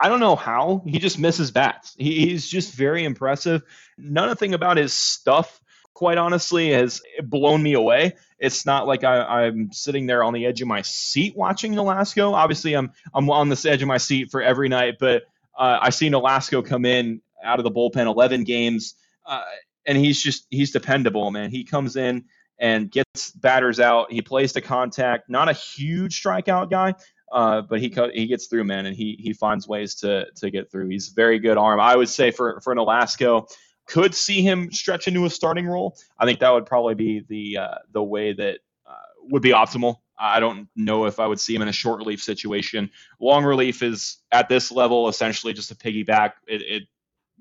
I 0.00 0.08
don't 0.08 0.20
know 0.20 0.36
how 0.36 0.82
he 0.86 0.98
just 0.98 1.18
misses 1.18 1.50
bats. 1.50 1.94
He, 1.98 2.26
he's 2.26 2.48
just 2.48 2.74
very 2.74 3.04
impressive. 3.04 3.62
Nothing 3.98 4.54
about 4.54 4.78
his 4.78 4.92
stuff, 4.92 5.60
quite 5.92 6.16
honestly, 6.16 6.70
has 6.70 7.02
blown 7.22 7.62
me 7.62 7.74
away. 7.74 8.16
It's 8.38 8.64
not 8.64 8.86
like 8.86 9.04
I, 9.04 9.46
am 9.46 9.70
sitting 9.72 10.06
there 10.06 10.24
on 10.24 10.32
the 10.32 10.46
edge 10.46 10.62
of 10.62 10.68
my 10.68 10.80
seat 10.82 11.36
watching 11.36 11.74
Nolasco. 11.74 12.32
Obviously, 12.32 12.74
I'm 12.74 12.92
I'm 13.12 13.28
on 13.30 13.50
this 13.50 13.66
edge 13.66 13.82
of 13.82 13.88
my 13.88 13.98
seat 13.98 14.30
for 14.30 14.40
every 14.40 14.70
night, 14.70 14.94
but 14.98 15.24
uh, 15.58 15.78
I 15.82 15.90
see 15.90 16.08
Nolasco 16.08 16.64
come 16.64 16.86
in 16.86 17.20
out 17.42 17.58
of 17.58 17.64
the 17.64 17.70
bullpen, 17.70 18.06
11 18.06 18.44
games, 18.44 18.94
uh, 19.26 19.42
and 19.86 19.96
he's 19.96 20.22
just 20.22 20.46
he's 20.50 20.70
dependable, 20.70 21.30
man. 21.30 21.50
He 21.50 21.64
comes 21.64 21.96
in 21.96 22.24
and 22.58 22.90
gets 22.90 23.30
batters 23.32 23.80
out. 23.80 24.12
He 24.12 24.22
plays 24.22 24.52
to 24.52 24.60
contact. 24.60 25.28
Not 25.28 25.48
a 25.48 25.52
huge 25.52 26.22
strikeout 26.22 26.70
guy, 26.70 26.94
uh, 27.32 27.62
but 27.62 27.80
he 27.80 27.94
he 28.12 28.26
gets 28.26 28.46
through, 28.46 28.64
man, 28.64 28.86
and 28.86 28.96
he 28.96 29.16
he 29.18 29.32
finds 29.32 29.66
ways 29.66 29.94
to 29.96 30.26
to 30.36 30.50
get 30.50 30.70
through. 30.70 30.88
He's 30.88 31.08
very 31.08 31.38
good 31.38 31.56
arm. 31.56 31.80
I 31.80 31.96
would 31.96 32.08
say 32.08 32.30
for 32.30 32.60
for 32.60 32.74
Nolasco, 32.74 33.50
could 33.86 34.14
see 34.14 34.42
him 34.42 34.70
stretch 34.70 35.08
into 35.08 35.24
a 35.24 35.30
starting 35.30 35.66
role. 35.66 35.96
I 36.18 36.24
think 36.24 36.40
that 36.40 36.50
would 36.50 36.66
probably 36.66 36.94
be 36.94 37.24
the 37.28 37.58
uh, 37.58 37.78
the 37.92 38.02
way 38.02 38.32
that 38.32 38.58
uh, 38.86 38.94
would 39.30 39.42
be 39.42 39.50
optimal. 39.50 39.96
I 40.16 40.38
don't 40.38 40.68
know 40.76 41.06
if 41.06 41.18
I 41.18 41.26
would 41.26 41.40
see 41.40 41.54
him 41.54 41.62
in 41.62 41.68
a 41.68 41.72
short 41.72 41.98
relief 41.98 42.22
situation. 42.22 42.90
Long 43.20 43.42
relief 43.42 43.82
is 43.82 44.18
at 44.30 44.48
this 44.50 44.70
level 44.70 45.08
essentially 45.08 45.54
just 45.54 45.70
a 45.70 45.74
piggyback. 45.74 46.32
It, 46.46 46.62
it 46.62 46.82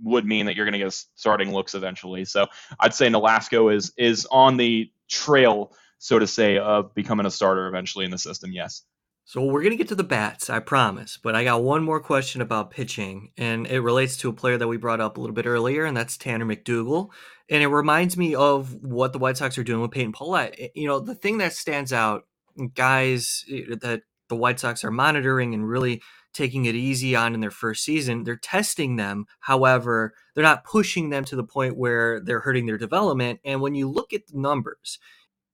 would 0.04 0.26
mean 0.26 0.46
that 0.46 0.56
you're 0.56 0.66
going 0.66 0.74
to 0.74 0.80
get 0.80 0.94
starting 1.16 1.54
looks 1.54 1.76
eventually. 1.76 2.26
So 2.26 2.48
I'd 2.80 2.94
say 2.94 3.08
Nolasco 3.08 3.74
is 3.74 3.94
is 3.98 4.28
on 4.32 4.58
the 4.58 4.92
trail, 5.10 5.74
so 5.98 6.20
to 6.20 6.28
say, 6.28 6.58
of 6.58 6.94
becoming 6.94 7.26
a 7.26 7.32
starter 7.32 7.68
eventually 7.68 8.06
in 8.06 8.12
the 8.12 8.18
system. 8.18 8.52
Yes. 8.52 8.84
So 9.30 9.44
we're 9.44 9.62
going 9.62 9.74
to 9.74 9.78
get 9.78 9.90
to 9.90 9.96
the 9.96 10.04
bats, 10.04 10.50
I 10.50 10.58
promise. 10.58 11.20
But 11.22 11.36
I 11.36 11.44
got 11.44 11.62
one 11.62 11.84
more 11.84 12.00
question 12.00 12.42
about 12.42 12.72
pitching, 12.72 13.30
and 13.38 13.68
it 13.68 13.82
relates 13.82 14.18
to 14.18 14.30
a 14.30 14.34
player 14.34 14.58
that 14.58 14.68
we 14.68 14.78
brought 14.78 15.02
up 15.02 15.18
a 15.18 15.22
little 15.22 15.36
bit 15.36 15.46
earlier, 15.46 15.86
and 15.86 15.96
that's 15.96 16.18
Tanner 16.18 16.46
McDougal. 16.46 17.10
And 17.48 17.62
it 17.62 17.68
reminds 17.68 18.18
me 18.18 18.34
of 18.34 18.74
what 18.82 19.14
the 19.14 19.20
White 19.20 19.38
Sox 19.38 19.56
are 19.60 19.64
doing 19.64 19.82
with 19.82 19.92
Peyton 19.92 20.14
Pallette. 20.14 20.72
You 20.74 20.88
know, 20.88 21.00
the 21.00 21.14
thing 21.14 21.38
that 21.38 21.54
stands 21.54 21.94
out, 21.94 22.26
guys 22.74 23.46
eh, 23.52 23.76
that 23.82 24.02
the 24.30 24.36
White 24.36 24.60
Sox 24.60 24.84
are 24.84 24.90
monitoring 24.90 25.54
and 25.54 25.70
really 25.70 26.02
taking 26.34 26.66
it 26.66 26.76
easy 26.76 27.16
on 27.16 27.34
in 27.34 27.40
their 27.40 27.52
first 27.52 27.84
season, 27.84 28.24
they're 28.24 28.36
testing 28.36 28.96
them. 28.96 29.26
However, 29.42 30.14
they're 30.34 30.44
not 30.44 30.64
pushing 30.64 31.10
them 31.10 31.26
to 31.26 31.36
the 31.36 31.44
point 31.44 31.78
where 31.78 32.20
they're 32.20 32.42
hurting 32.42 32.66
their 32.66 32.78
development. 32.78 33.40
And 33.44 33.62
when 33.62 33.76
you 33.76 33.90
look 33.90 34.14
at 34.14 34.28
the 34.28 34.38
numbers, 34.40 35.00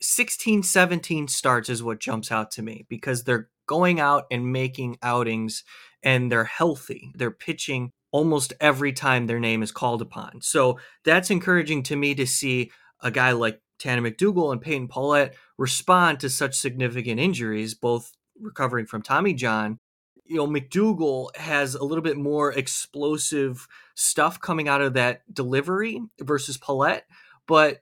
16, 0.01 0.63
17 0.63 1.27
starts 1.27 1.69
is 1.69 1.81
what 1.81 1.99
jumps 1.99 2.31
out 2.31 2.51
to 2.51 2.61
me 2.61 2.85
because 2.89 3.23
they're 3.23 3.49
going 3.67 3.99
out 3.99 4.25
and 4.29 4.51
making 4.51 4.97
outings 5.01 5.63
and 6.03 6.31
they're 6.31 6.43
healthy. 6.43 7.11
They're 7.15 7.31
pitching 7.31 7.91
almost 8.11 8.53
every 8.61 8.93
time 8.93 9.27
their 9.27 9.39
name 9.39 9.63
is 9.63 9.71
called 9.71 10.01
upon. 10.01 10.41
So 10.41 10.79
that's 11.03 11.31
encouraging 11.31 11.83
to 11.83 11.95
me 11.95 12.15
to 12.15 12.27
see 12.27 12.71
a 13.01 13.11
guy 13.11 13.31
like 13.31 13.61
Tanner 13.79 14.09
McDougal 14.09 14.51
and 14.51 14.61
Peyton 14.61 14.87
Pallette 14.87 15.33
respond 15.57 16.19
to 16.19 16.29
such 16.29 16.55
significant 16.55 17.19
injuries, 17.19 17.73
both 17.73 18.11
recovering 18.39 18.85
from 18.85 19.01
Tommy 19.01 19.33
John. 19.33 19.79
You 20.25 20.37
know, 20.37 20.47
McDougal 20.47 21.35
has 21.35 21.75
a 21.75 21.83
little 21.83 22.03
bit 22.03 22.17
more 22.17 22.51
explosive 22.51 23.67
stuff 23.93 24.39
coming 24.39 24.67
out 24.67 24.81
of 24.81 24.93
that 24.93 25.21
delivery 25.33 26.01
versus 26.19 26.57
Pallette, 26.57 27.03
but 27.47 27.81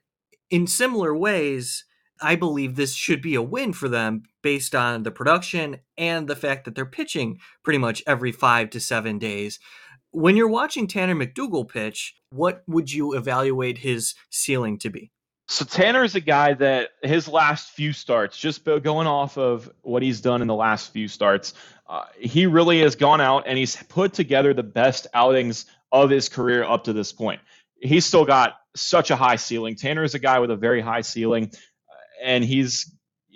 in 0.50 0.66
similar 0.66 1.16
ways, 1.16 1.84
I 2.20 2.36
believe 2.36 2.76
this 2.76 2.94
should 2.94 3.20
be 3.20 3.34
a 3.34 3.42
win 3.42 3.72
for 3.72 3.88
them 3.88 4.22
based 4.42 4.74
on 4.74 5.02
the 5.02 5.10
production 5.10 5.78
and 5.98 6.28
the 6.28 6.36
fact 6.36 6.64
that 6.64 6.74
they're 6.74 6.86
pitching 6.86 7.38
pretty 7.62 7.78
much 7.78 8.02
every 8.06 8.30
five 8.30 8.70
to 8.70 8.80
seven 8.80 9.18
days. 9.18 9.58
When 10.10 10.36
you're 10.36 10.48
watching 10.48 10.86
Tanner 10.86 11.14
McDougal 11.14 11.68
pitch, 11.68 12.14
what 12.30 12.62
would 12.68 12.92
you 12.92 13.14
evaluate 13.14 13.78
his 13.78 14.14
ceiling 14.30 14.78
to 14.78 14.90
be? 14.90 15.10
So 15.46 15.64
Tanner 15.64 16.02
is 16.04 16.14
a 16.14 16.20
guy 16.20 16.54
that 16.54 16.90
his 17.02 17.28
last 17.28 17.70
few 17.70 17.92
starts, 17.92 18.36
just 18.36 18.64
going 18.64 19.06
off 19.06 19.36
of 19.36 19.70
what 19.82 20.02
he's 20.02 20.20
done 20.20 20.40
in 20.40 20.48
the 20.48 20.54
last 20.54 20.92
few 20.92 21.06
starts, 21.06 21.52
uh, 21.86 22.04
he 22.18 22.46
really 22.46 22.80
has 22.80 22.96
gone 22.96 23.20
out 23.20 23.44
and 23.46 23.58
he's 23.58 23.76
put 23.76 24.14
together 24.14 24.54
the 24.54 24.62
best 24.62 25.06
outings 25.12 25.66
of 25.92 26.08
his 26.08 26.28
career 26.28 26.64
up 26.64 26.84
to 26.84 26.92
this 26.92 27.12
point. 27.12 27.40
He's 27.78 28.06
still 28.06 28.24
got 28.24 28.54
such 28.74 29.10
a 29.10 29.16
high 29.16 29.36
ceiling. 29.36 29.76
Tanner 29.76 30.02
is 30.02 30.14
a 30.14 30.18
guy 30.18 30.38
with 30.38 30.50
a 30.50 30.56
very 30.56 30.80
high 30.80 31.02
ceiling 31.02 31.52
and 32.22 32.42
he's 32.42 32.90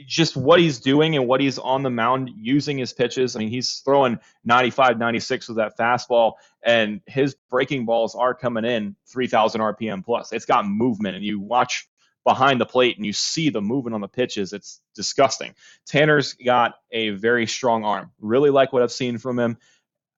just 0.06 0.36
what 0.36 0.60
he's 0.60 0.78
doing 0.80 1.16
and 1.16 1.26
what 1.26 1.40
he's 1.40 1.58
on 1.58 1.82
the 1.82 1.90
mound 1.90 2.30
using 2.36 2.78
his 2.78 2.92
pitches. 2.92 3.34
I 3.34 3.40
mean, 3.40 3.48
he's 3.48 3.82
throwing 3.84 4.18
95, 4.44 4.98
96 4.98 5.48
with 5.48 5.56
that 5.58 5.76
fastball, 5.76 6.34
and 6.62 7.00
his 7.06 7.34
breaking 7.50 7.84
balls 7.84 8.14
are 8.14 8.34
coming 8.34 8.64
in 8.64 8.94
3,000 9.08 9.60
RPM 9.60 10.04
plus. 10.04 10.32
It's 10.32 10.44
got 10.44 10.66
movement, 10.66 11.16
and 11.16 11.24
you 11.24 11.40
watch 11.40 11.88
behind 12.28 12.60
the 12.60 12.66
plate 12.66 12.98
and 12.98 13.06
you 13.06 13.12
see 13.14 13.48
the 13.48 13.62
movement 13.62 13.94
on 13.94 14.02
the 14.02 14.08
pitches. 14.08 14.52
It's 14.52 14.82
disgusting. 14.94 15.54
Tanner's 15.86 16.34
got 16.34 16.74
a 16.92 17.10
very 17.10 17.46
strong 17.46 17.86
arm. 17.86 18.10
Really 18.20 18.50
like 18.50 18.70
what 18.70 18.82
I've 18.82 18.92
seen 18.92 19.16
from 19.16 19.38
him 19.38 19.56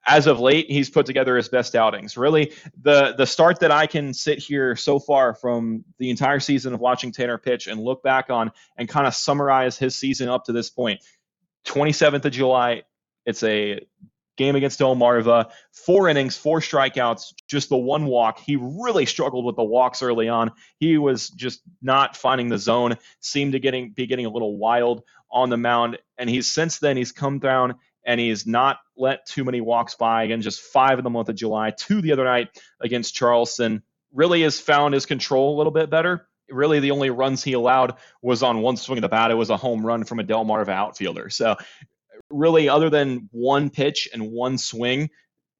as 0.07 0.27
of 0.27 0.41
late, 0.41 0.71
he's 0.71 0.91
put 0.91 1.07
together 1.07 1.37
his 1.37 1.49
best 1.49 1.77
outings. 1.77 2.17
Really, 2.17 2.53
the 2.83 3.15
the 3.17 3.27
start 3.27 3.61
that 3.61 3.71
I 3.71 3.87
can 3.87 4.15
sit 4.15 4.39
here 4.39 4.75
so 4.75 4.99
far 4.99 5.35
from 5.35 5.85
the 5.99 6.11
entire 6.11 6.41
season 6.41 6.73
of 6.73 6.81
watching 6.81 7.13
Tanner 7.13 7.39
pitch 7.39 7.67
and 7.67 7.81
look 7.81 8.03
back 8.03 8.31
on 8.31 8.51
and 8.77 8.89
kind 8.89 9.07
of 9.07 9.15
summarize 9.15 9.79
his 9.79 9.95
season 9.95 10.29
up 10.29 10.47
to 10.47 10.53
this 10.53 10.71
point. 10.71 11.01
27th 11.67 12.25
of 12.25 12.33
July, 12.33 12.83
it's 13.27 13.43
a 13.43 13.87
game 14.41 14.57
against 14.57 14.81
Delmarva, 14.81 15.51
four 15.71 16.09
innings, 16.09 16.35
four 16.35 16.61
strikeouts, 16.61 17.35
just 17.47 17.69
the 17.69 17.77
one 17.77 18.07
walk. 18.07 18.41
He 18.41 18.57
really 18.57 19.05
struggled 19.05 19.45
with 19.45 19.55
the 19.55 19.63
walks 19.63 20.03
early 20.03 20.31
on. 20.31 20.53
He 20.79 20.97
was 20.97 21.29
just 21.29 21.61
not 21.83 22.17
finding 22.17 22.49
the 22.49 22.57
zone, 22.57 22.97
seemed 23.21 23.53
to 23.53 23.61
getting 23.61 23.91
be 23.91 24.07
getting 24.07 24.25
a 24.25 24.31
little 24.31 24.57
wild 24.57 25.03
on 25.31 25.51
the 25.51 25.59
mound, 25.59 25.99
and 26.17 26.29
he's 26.29 26.51
since 26.51 26.79
then 26.79 26.97
he's 26.97 27.13
come 27.13 27.39
down 27.39 27.75
and 28.03 28.19
he's 28.19 28.47
not 28.47 28.79
let 28.97 29.27
too 29.27 29.45
many 29.45 29.61
walks 29.61 29.95
by. 29.95 30.25
Again, 30.25 30.41
just 30.41 30.63
five 30.63 30.99
in 30.99 31.05
the 31.05 31.11
month 31.11 31.29
of 31.29 31.35
July, 31.35 31.71
two 31.71 32.01
the 32.01 32.13
other 32.13 32.25
night 32.25 32.49
against 32.81 33.15
Charleston. 33.15 33.83
Really 34.13 34.41
has 34.43 34.59
found 34.59 34.95
his 34.95 35.05
control 35.05 35.55
a 35.55 35.59
little 35.59 35.71
bit 35.71 35.91
better. 35.91 36.27
Really, 36.49 36.81
the 36.81 36.93
only 36.93 37.11
runs 37.11 37.45
he 37.45 37.53
allowed 37.53 37.95
was 38.23 38.43
on 38.43 38.63
one 38.63 38.79
swing 38.79 38.99
of 38.99 39.03
the 39.03 39.09
bat. 39.09 39.31
It 39.31 39.35
was 39.35 39.51
a 39.51 39.57
home 39.59 39.87
run 39.87 40.05
from 40.05 40.19
a 40.19 40.25
Delmarva 40.25 40.71
outfielder. 40.71 41.29
So, 41.29 41.57
really, 42.31 42.69
other 42.69 42.91
than 42.91 43.29
one 43.33 43.71
pitch 43.71 44.09
and 44.13 44.31
one 44.33 44.59
swing, 44.59 45.11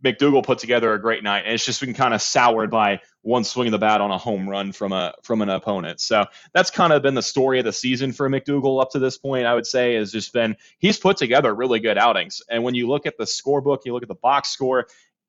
McDougal 0.05 0.45
put 0.45 0.59
together 0.59 0.93
a 0.95 1.01
great 1.01 1.23
night, 1.23 1.45
and 1.45 1.55
it's 1.55 1.65
just 1.65 1.81
been 1.81 1.95
kind 1.95 2.15
of 2.15 2.23
soured 2.23 2.71
by 2.71 3.01
one 3.23 3.45
swing 3.45 3.69
of 3.69 3.73
the 3.73 3.79
bat 3.79 4.01
on 4.01 4.11
a 4.11 4.17
home 4.17 4.49
run 4.49 4.73
from 4.73 4.93
a 4.93 5.13
from 5.23 5.43
an 5.43 5.51
opponent. 5.51 6.01
So 6.01 6.25
that's 6.55 6.71
kind 6.71 6.93
of 6.93 7.03
been 7.03 7.15
the 7.15 7.23
story 7.23 7.59
of 7.59 7.67
the 7.67 7.73
season 7.73 8.13
for 8.13 8.29
McDougal 8.31 8.81
up 8.81 8.91
to 8.93 8.99
this 8.99 9.19
point. 9.19 9.47
I 9.47 9.55
would 9.55 9.67
say 9.67 9.95
has 9.95 10.11
just 10.11 10.33
been 10.33 10.57
he's 10.79 10.99
put 10.99 11.19
together 11.19 11.55
really 11.55 11.81
good 11.81 11.99
outings, 11.99 12.43
and 12.49 12.65
when 12.65 12.75
you 12.75 12.89
look 12.89 13.07
at 13.07 13.19
the 13.19 13.25
scorebook, 13.25 13.81
you 13.85 13.93
look 13.93 14.03
at 14.03 14.09
the 14.09 14.15
box 14.15 14.49
score, 14.49 14.87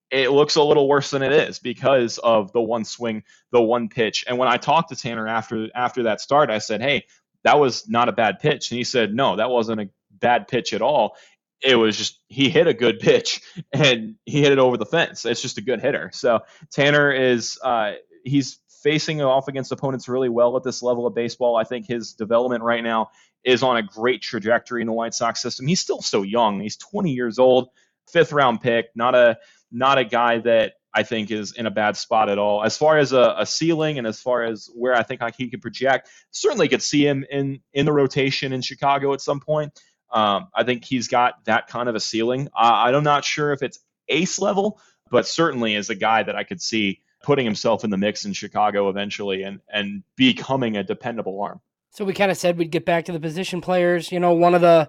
it 0.10 0.32
looks 0.32 0.56
a 0.56 0.64
little 0.64 0.88
worse 0.88 1.10
than 1.10 1.22
it 1.22 1.34
is 1.34 1.60
because 1.60 2.18
of 2.18 2.54
the 2.54 2.62
one 2.62 2.86
swing, 2.86 3.24
the 3.52 3.62
one 3.62 3.90
pitch. 3.90 4.24
And 4.28 4.38
when 4.38 4.48
I 4.48 4.58
talked 4.58 4.90
to 4.90 4.96
Tanner 4.96 5.28
after 5.28 5.68
after 5.76 6.04
that 6.04 6.22
start, 6.22 6.50
I 6.50 6.60
said, 6.60 6.82
"Hey, 6.82 7.08
that 7.44 7.60
was 7.60 7.90
not 7.90 8.08
a 8.08 8.14
bad 8.14 8.40
pitch," 8.40 8.72
and 8.72 8.78
he 8.78 8.86
said, 8.86 9.14
"No, 9.14 9.36
that 9.36 9.50
wasn't 9.50 9.82
a 9.82 9.90
bad 10.22 10.48
pitch 10.48 10.74
at 10.74 10.82
all." 10.82 11.16
it 11.64 11.76
was 11.76 11.96
just 11.96 12.20
he 12.28 12.50
hit 12.50 12.68
a 12.68 12.74
good 12.74 13.00
pitch 13.00 13.42
and 13.74 14.16
he 14.26 14.42
hit 14.42 14.52
it 14.52 14.60
over 14.60 14.78
the 14.78 14.86
fence. 14.86 15.26
It's 15.26 15.42
just 15.42 15.58
a 15.58 15.62
good 15.62 15.80
hitter. 15.80 16.10
So 16.14 16.40
Tanner 16.72 17.12
is 17.12 17.60
uh, 17.64 17.94
he's 18.24 18.60
facing 18.84 19.22
off 19.22 19.48
against 19.48 19.72
opponents 19.72 20.10
really 20.10 20.30
well 20.30 20.58
at 20.58 20.64
this 20.64 20.82
level 20.82 21.06
of 21.06 21.14
baseball. 21.14 21.56
I 21.56 21.64
think 21.64 21.88
his 21.88 22.14
development 22.14 22.64
right 22.64 22.84
now 22.84 23.12
is 23.44 23.64
on 23.64 23.78
a 23.78 23.84
great 23.84 24.22
trajectory 24.22 24.82
in 24.82 24.88
the 24.88 24.94
White 24.94 25.14
Sox 25.14 25.42
system. 25.42 25.68
He's 25.68 25.80
still 25.80 26.02
so 26.02 26.24
young. 26.24 26.60
He's 26.60 26.78
20 26.78 27.12
years 27.12 27.40
old, 27.40 27.70
fifth 28.12 28.32
round 28.32 28.62
pick, 28.62 28.88
not 28.96 29.16
a 29.16 29.38
not 29.72 29.98
a 29.98 30.04
guy 30.04 30.40
that 30.40 30.74
I 30.94 31.04
think 31.04 31.32
is 31.32 31.54
in 31.54 31.66
a 31.66 31.72
bad 31.72 31.96
spot 31.96 32.30
at 32.30 32.38
all. 32.38 32.64
As 32.64 32.78
far 32.78 32.98
as 32.98 33.14
a, 33.14 33.36
a 33.38 33.46
ceiling 33.46 33.98
and 33.98 34.06
as 34.06 34.20
far 34.20 34.44
as 34.44 34.70
where 34.76 34.94
I 34.94 35.04
think 35.04 35.22
he 35.38 35.50
could 35.50 35.62
project, 35.62 36.10
certainly 36.32 36.68
could 36.68 36.84
see 36.84 37.06
him 37.06 37.24
in 37.30 37.62
in 37.74 37.86
the 37.86 37.94
rotation 37.94 38.52
in 38.52 38.62
Chicago 38.62 39.14
at 39.14 39.22
some 39.22 39.40
point. 39.40 39.80
Um, 40.12 40.48
I 40.54 40.64
think 40.64 40.86
he's 40.86 41.08
got 41.08 41.46
that 41.46 41.68
kind 41.68 41.88
of 41.90 41.96
a 41.96 42.00
ceiling. 42.00 42.50
I, 42.56 42.92
I'm 42.92 43.04
not 43.04 43.24
sure 43.26 43.54
if 43.54 43.62
it's 43.62 43.80
ace 44.10 44.40
level, 44.40 44.80
but 45.10 45.28
certainly 45.28 45.76
is 45.76 45.90
a 45.90 45.96
guy 45.96 46.24
that 46.24 46.36
I 46.36 46.44
could 46.44 46.62
see 46.62 47.02
putting 47.24 47.46
himself 47.46 47.84
in 47.84 47.90
the 47.90 47.98
mix 47.98 48.26
in 48.26 48.34
Chicago 48.34 48.90
eventually 48.90 49.44
and 49.44 49.60
and 49.72 50.04
becoming 50.16 50.78
a 50.78 50.84
dependable 50.84 51.42
arm. 51.42 51.62
So 51.92 52.06
we 52.06 52.14
kind 52.14 52.32
of 52.32 52.38
said 52.38 52.58
we'd 52.58 52.72
get 52.72 52.86
back 52.86 53.06
to 53.06 53.12
the 53.12 53.20
position 53.20 53.62
players. 53.62 54.12
You 54.12 54.20
know, 54.20 54.34
one 54.34 54.56
of 54.56 54.62
the 54.62 54.88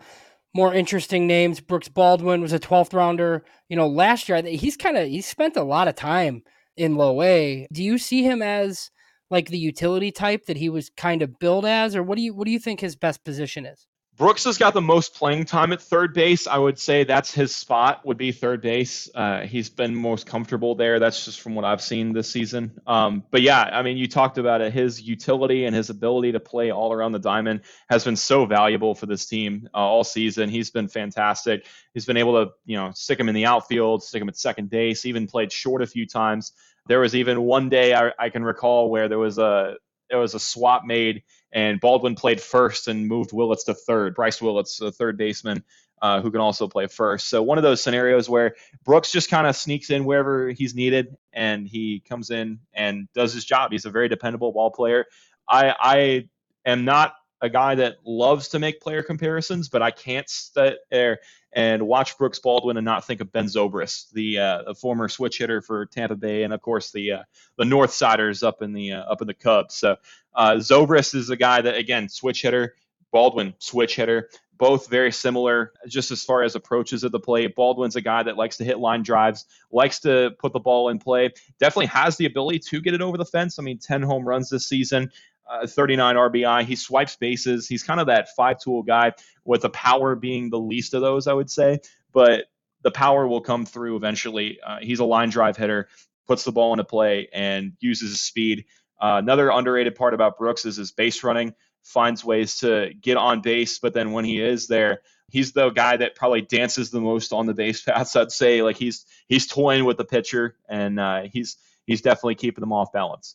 more 0.54 0.72
interesting 0.72 1.26
names, 1.26 1.60
Brooks 1.60 1.88
Baldwin, 1.88 2.40
was 2.40 2.52
a 2.52 2.58
12th 2.58 2.94
rounder. 2.94 3.44
You 3.68 3.76
know, 3.76 3.88
last 3.88 4.28
year 4.28 4.42
he's 4.42 4.76
kind 4.76 4.96
of 4.96 5.08
he 5.08 5.20
spent 5.20 5.56
a 5.56 5.64
lot 5.64 5.88
of 5.88 5.94
time 5.94 6.42
in 6.76 6.96
low 6.96 7.22
A. 7.22 7.66
Do 7.72 7.82
you 7.82 7.98
see 7.98 8.22
him 8.22 8.42
as 8.42 8.90
like 9.30 9.48
the 9.48 9.58
utility 9.58 10.12
type 10.12 10.46
that 10.46 10.58
he 10.58 10.68
was 10.68 10.90
kind 10.96 11.22
of 11.22 11.38
billed 11.38 11.66
as, 11.66 11.96
or 11.96 12.02
what 12.02 12.16
do 12.16 12.22
you 12.22 12.34
what 12.34 12.44
do 12.44 12.50
you 12.52 12.58
think 12.58 12.80
his 12.80 12.96
best 12.96 13.24
position 13.24 13.66
is? 13.66 13.86
Brooks 14.22 14.44
has 14.44 14.56
got 14.56 14.72
the 14.72 14.80
most 14.80 15.16
playing 15.16 15.46
time 15.46 15.72
at 15.72 15.82
third 15.82 16.14
base. 16.14 16.46
I 16.46 16.56
would 16.56 16.78
say 16.78 17.02
that's 17.02 17.34
his 17.34 17.52
spot 17.56 18.06
would 18.06 18.16
be 18.16 18.30
third 18.30 18.62
base. 18.62 19.10
Uh, 19.12 19.40
he's 19.40 19.68
been 19.68 19.96
most 19.96 20.26
comfortable 20.26 20.76
there. 20.76 21.00
That's 21.00 21.24
just 21.24 21.40
from 21.40 21.56
what 21.56 21.64
I've 21.64 21.82
seen 21.82 22.12
this 22.12 22.30
season. 22.30 22.80
Um, 22.86 23.24
but 23.32 23.42
yeah, 23.42 23.60
I 23.60 23.82
mean, 23.82 23.96
you 23.96 24.06
talked 24.06 24.38
about 24.38 24.60
it. 24.60 24.72
His 24.72 25.02
utility 25.02 25.64
and 25.64 25.74
his 25.74 25.90
ability 25.90 26.30
to 26.30 26.38
play 26.38 26.70
all 26.70 26.92
around 26.92 27.10
the 27.10 27.18
diamond 27.18 27.62
has 27.90 28.04
been 28.04 28.14
so 28.14 28.46
valuable 28.46 28.94
for 28.94 29.06
this 29.06 29.26
team 29.26 29.68
uh, 29.74 29.78
all 29.78 30.04
season. 30.04 30.48
He's 30.48 30.70
been 30.70 30.86
fantastic. 30.86 31.66
He's 31.92 32.06
been 32.06 32.16
able 32.16 32.44
to, 32.44 32.52
you 32.64 32.76
know, 32.76 32.92
stick 32.94 33.18
him 33.18 33.28
in 33.28 33.34
the 33.34 33.46
outfield, 33.46 34.04
stick 34.04 34.22
him 34.22 34.28
at 34.28 34.36
second 34.36 34.70
base, 34.70 35.04
even 35.04 35.26
played 35.26 35.50
short 35.50 35.82
a 35.82 35.86
few 35.88 36.06
times. 36.06 36.52
There 36.86 37.00
was 37.00 37.16
even 37.16 37.42
one 37.42 37.70
day 37.70 37.92
I, 37.92 38.12
I 38.16 38.28
can 38.28 38.44
recall 38.44 38.88
where 38.88 39.08
there 39.08 39.18
was 39.18 39.38
a 39.38 39.78
there 40.10 40.20
was 40.20 40.34
a 40.34 40.38
swap 40.38 40.84
made 40.84 41.24
and 41.52 41.80
Baldwin 41.80 42.14
played 42.14 42.40
first 42.40 42.88
and 42.88 43.06
moved 43.06 43.32
Willits 43.32 43.64
to 43.64 43.74
third. 43.74 44.14
Bryce 44.14 44.40
Willits, 44.40 44.78
the 44.78 44.92
third 44.92 45.16
baseman, 45.16 45.62
uh, 46.00 46.20
who 46.20 46.30
can 46.30 46.40
also 46.40 46.66
play 46.66 46.86
first. 46.86 47.28
So 47.28 47.42
one 47.42 47.58
of 47.58 47.62
those 47.62 47.82
scenarios 47.82 48.28
where 48.28 48.56
Brooks 48.84 49.12
just 49.12 49.30
kind 49.30 49.46
of 49.46 49.54
sneaks 49.54 49.90
in 49.90 50.04
wherever 50.04 50.50
he's 50.50 50.74
needed 50.74 51.16
and 51.32 51.66
he 51.66 52.00
comes 52.08 52.30
in 52.30 52.58
and 52.72 53.08
does 53.14 53.32
his 53.32 53.44
job. 53.44 53.70
He's 53.70 53.84
a 53.84 53.90
very 53.90 54.08
dependable 54.08 54.52
ball 54.52 54.70
player. 54.70 55.06
I, 55.48 55.74
I 55.78 56.28
am 56.66 56.84
not 56.84 57.14
a 57.40 57.48
guy 57.48 57.74
that 57.74 57.96
loves 58.04 58.48
to 58.48 58.58
make 58.58 58.80
player 58.80 59.02
comparisons, 59.02 59.68
but 59.68 59.82
I 59.82 59.90
can't 59.90 60.28
sit 60.28 60.78
there 60.90 61.18
and 61.52 61.86
watch 61.86 62.16
Brooks 62.16 62.38
Baldwin 62.38 62.76
and 62.76 62.84
not 62.84 63.04
think 63.04 63.20
of 63.20 63.30
Ben 63.32 63.44
Zobrist, 63.46 64.10
the, 64.12 64.38
uh, 64.38 64.62
the 64.62 64.74
former 64.74 65.08
switch 65.08 65.38
hitter 65.38 65.60
for 65.60 65.86
Tampa 65.86 66.16
Bay, 66.16 66.44
and 66.44 66.52
of 66.52 66.62
course 66.62 66.92
the 66.92 67.12
uh, 67.12 67.22
the 67.58 67.64
North 67.64 67.92
Siders 67.92 68.42
up 68.42 68.62
in 68.62 68.72
the 68.72 68.92
uh, 68.92 69.02
up 69.02 69.20
in 69.20 69.26
the 69.26 69.34
Cubs. 69.34 69.74
So 69.74 69.96
uh, 70.34 70.54
Zobrist 70.54 71.14
is 71.14 71.30
a 71.30 71.36
guy 71.36 71.60
that 71.60 71.76
again 71.76 72.08
switch 72.08 72.42
hitter, 72.42 72.74
Baldwin 73.12 73.54
switch 73.58 73.96
hitter, 73.96 74.28
both 74.58 74.88
very 74.88 75.12
similar 75.12 75.72
just 75.88 76.10
as 76.10 76.22
far 76.22 76.42
as 76.42 76.54
approaches 76.54 77.04
of 77.04 77.12
the 77.12 77.20
plate. 77.20 77.54
Baldwin's 77.54 77.96
a 77.96 78.00
guy 78.00 78.22
that 78.22 78.36
likes 78.36 78.58
to 78.58 78.64
hit 78.64 78.78
line 78.78 79.02
drives, 79.02 79.46
likes 79.70 80.00
to 80.00 80.30
put 80.38 80.52
the 80.52 80.60
ball 80.60 80.88
in 80.88 80.98
play, 80.98 81.30
definitely 81.58 81.86
has 81.86 82.16
the 82.16 82.26
ability 82.26 82.60
to 82.60 82.80
get 82.80 82.94
it 82.94 83.02
over 83.02 83.18
the 83.18 83.24
fence. 83.24 83.58
I 83.58 83.62
mean, 83.62 83.78
10 83.78 84.02
home 84.02 84.24
runs 84.24 84.50
this 84.50 84.66
season. 84.68 85.10
Uh, 85.50 85.66
39 85.66 86.14
RBI. 86.14 86.64
He 86.64 86.76
swipes 86.76 87.16
bases. 87.16 87.66
He's 87.66 87.82
kind 87.82 88.00
of 88.00 88.06
that 88.06 88.28
five 88.36 88.58
tool 88.60 88.84
guy 88.84 89.12
with 89.44 89.62
the 89.62 89.70
power 89.70 90.14
being 90.14 90.48
the 90.48 90.58
least 90.58 90.94
of 90.94 91.02
those, 91.02 91.26
I 91.26 91.32
would 91.32 91.50
say. 91.50 91.80
But 92.12 92.44
the 92.82 92.92
power 92.92 93.26
will 93.26 93.40
come 93.40 93.66
through 93.66 93.96
eventually. 93.96 94.60
Uh, 94.64 94.78
he's 94.80 95.00
a 95.00 95.04
line 95.04 95.30
drive 95.30 95.56
hitter, 95.56 95.88
puts 96.26 96.44
the 96.44 96.52
ball 96.52 96.72
into 96.72 96.84
play, 96.84 97.28
and 97.32 97.72
uses 97.80 98.10
his 98.10 98.20
speed. 98.20 98.66
Uh, 99.02 99.18
another 99.18 99.50
underrated 99.50 99.96
part 99.96 100.14
about 100.14 100.38
Brooks 100.38 100.64
is 100.64 100.76
his 100.76 100.92
base 100.92 101.24
running. 101.24 101.54
Finds 101.82 102.24
ways 102.24 102.58
to 102.58 102.92
get 103.00 103.16
on 103.16 103.40
base, 103.40 103.80
but 103.80 103.92
then 103.92 104.12
when 104.12 104.24
he 104.24 104.40
is 104.40 104.68
there, 104.68 105.00
he's 105.28 105.52
the 105.52 105.70
guy 105.70 105.96
that 105.96 106.14
probably 106.14 106.42
dances 106.42 106.90
the 106.90 107.00
most 107.00 107.32
on 107.32 107.46
the 107.46 107.54
base 107.54 107.82
paths. 107.84 108.14
I'd 108.14 108.30
say 108.30 108.62
like 108.62 108.76
he's 108.76 109.04
he's 109.26 109.48
toying 109.48 109.84
with 109.84 109.96
the 109.96 110.04
pitcher, 110.04 110.56
and 110.68 111.00
uh, 111.00 111.22
he's 111.22 111.56
he's 111.84 112.00
definitely 112.00 112.36
keeping 112.36 112.62
them 112.62 112.72
off 112.72 112.92
balance. 112.92 113.34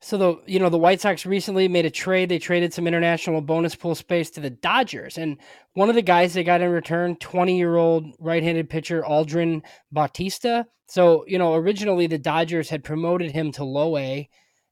So 0.00 0.16
the 0.16 0.40
you 0.46 0.60
know 0.60 0.68
the 0.68 0.78
White 0.78 1.00
Sox 1.00 1.26
recently 1.26 1.66
made 1.66 1.84
a 1.84 1.90
trade. 1.90 2.28
They 2.28 2.38
traded 2.38 2.72
some 2.72 2.86
international 2.86 3.40
bonus 3.40 3.74
pool 3.74 3.96
space 3.96 4.30
to 4.30 4.40
the 4.40 4.50
Dodgers, 4.50 5.18
and 5.18 5.38
one 5.72 5.88
of 5.88 5.96
the 5.96 6.02
guys 6.02 6.34
they 6.34 6.44
got 6.44 6.60
in 6.60 6.70
return, 6.70 7.16
twenty 7.16 7.58
year 7.58 7.74
old 7.74 8.14
right 8.20 8.44
handed 8.44 8.70
pitcher 8.70 9.02
Aldrin 9.02 9.64
Batista. 9.90 10.62
So 10.86 11.24
you 11.26 11.38
know 11.38 11.54
originally 11.54 12.06
the 12.06 12.18
Dodgers 12.18 12.68
had 12.68 12.84
promoted 12.84 13.32
him 13.32 13.50
to 13.52 13.64
low 13.64 13.96
A, 13.96 14.28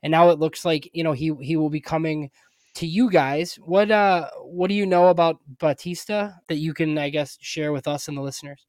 and 0.06 0.12
now 0.12 0.28
it 0.28 0.38
looks 0.38 0.64
like 0.64 0.88
you 0.92 1.02
know 1.02 1.10
he 1.10 1.34
he 1.40 1.56
will 1.56 1.68
be 1.68 1.80
coming 1.80 2.30
to 2.76 2.86
you 2.86 3.10
guys. 3.10 3.56
What 3.56 3.90
uh 3.90 4.30
what 4.40 4.68
do 4.68 4.74
you 4.74 4.86
know 4.86 5.08
about 5.08 5.40
Batista 5.58 6.30
that 6.46 6.58
you 6.58 6.74
can 6.74 6.96
I 6.96 7.10
guess 7.10 7.36
share 7.40 7.72
with 7.72 7.88
us 7.88 8.06
and 8.06 8.16
the 8.16 8.22
listeners? 8.22 8.64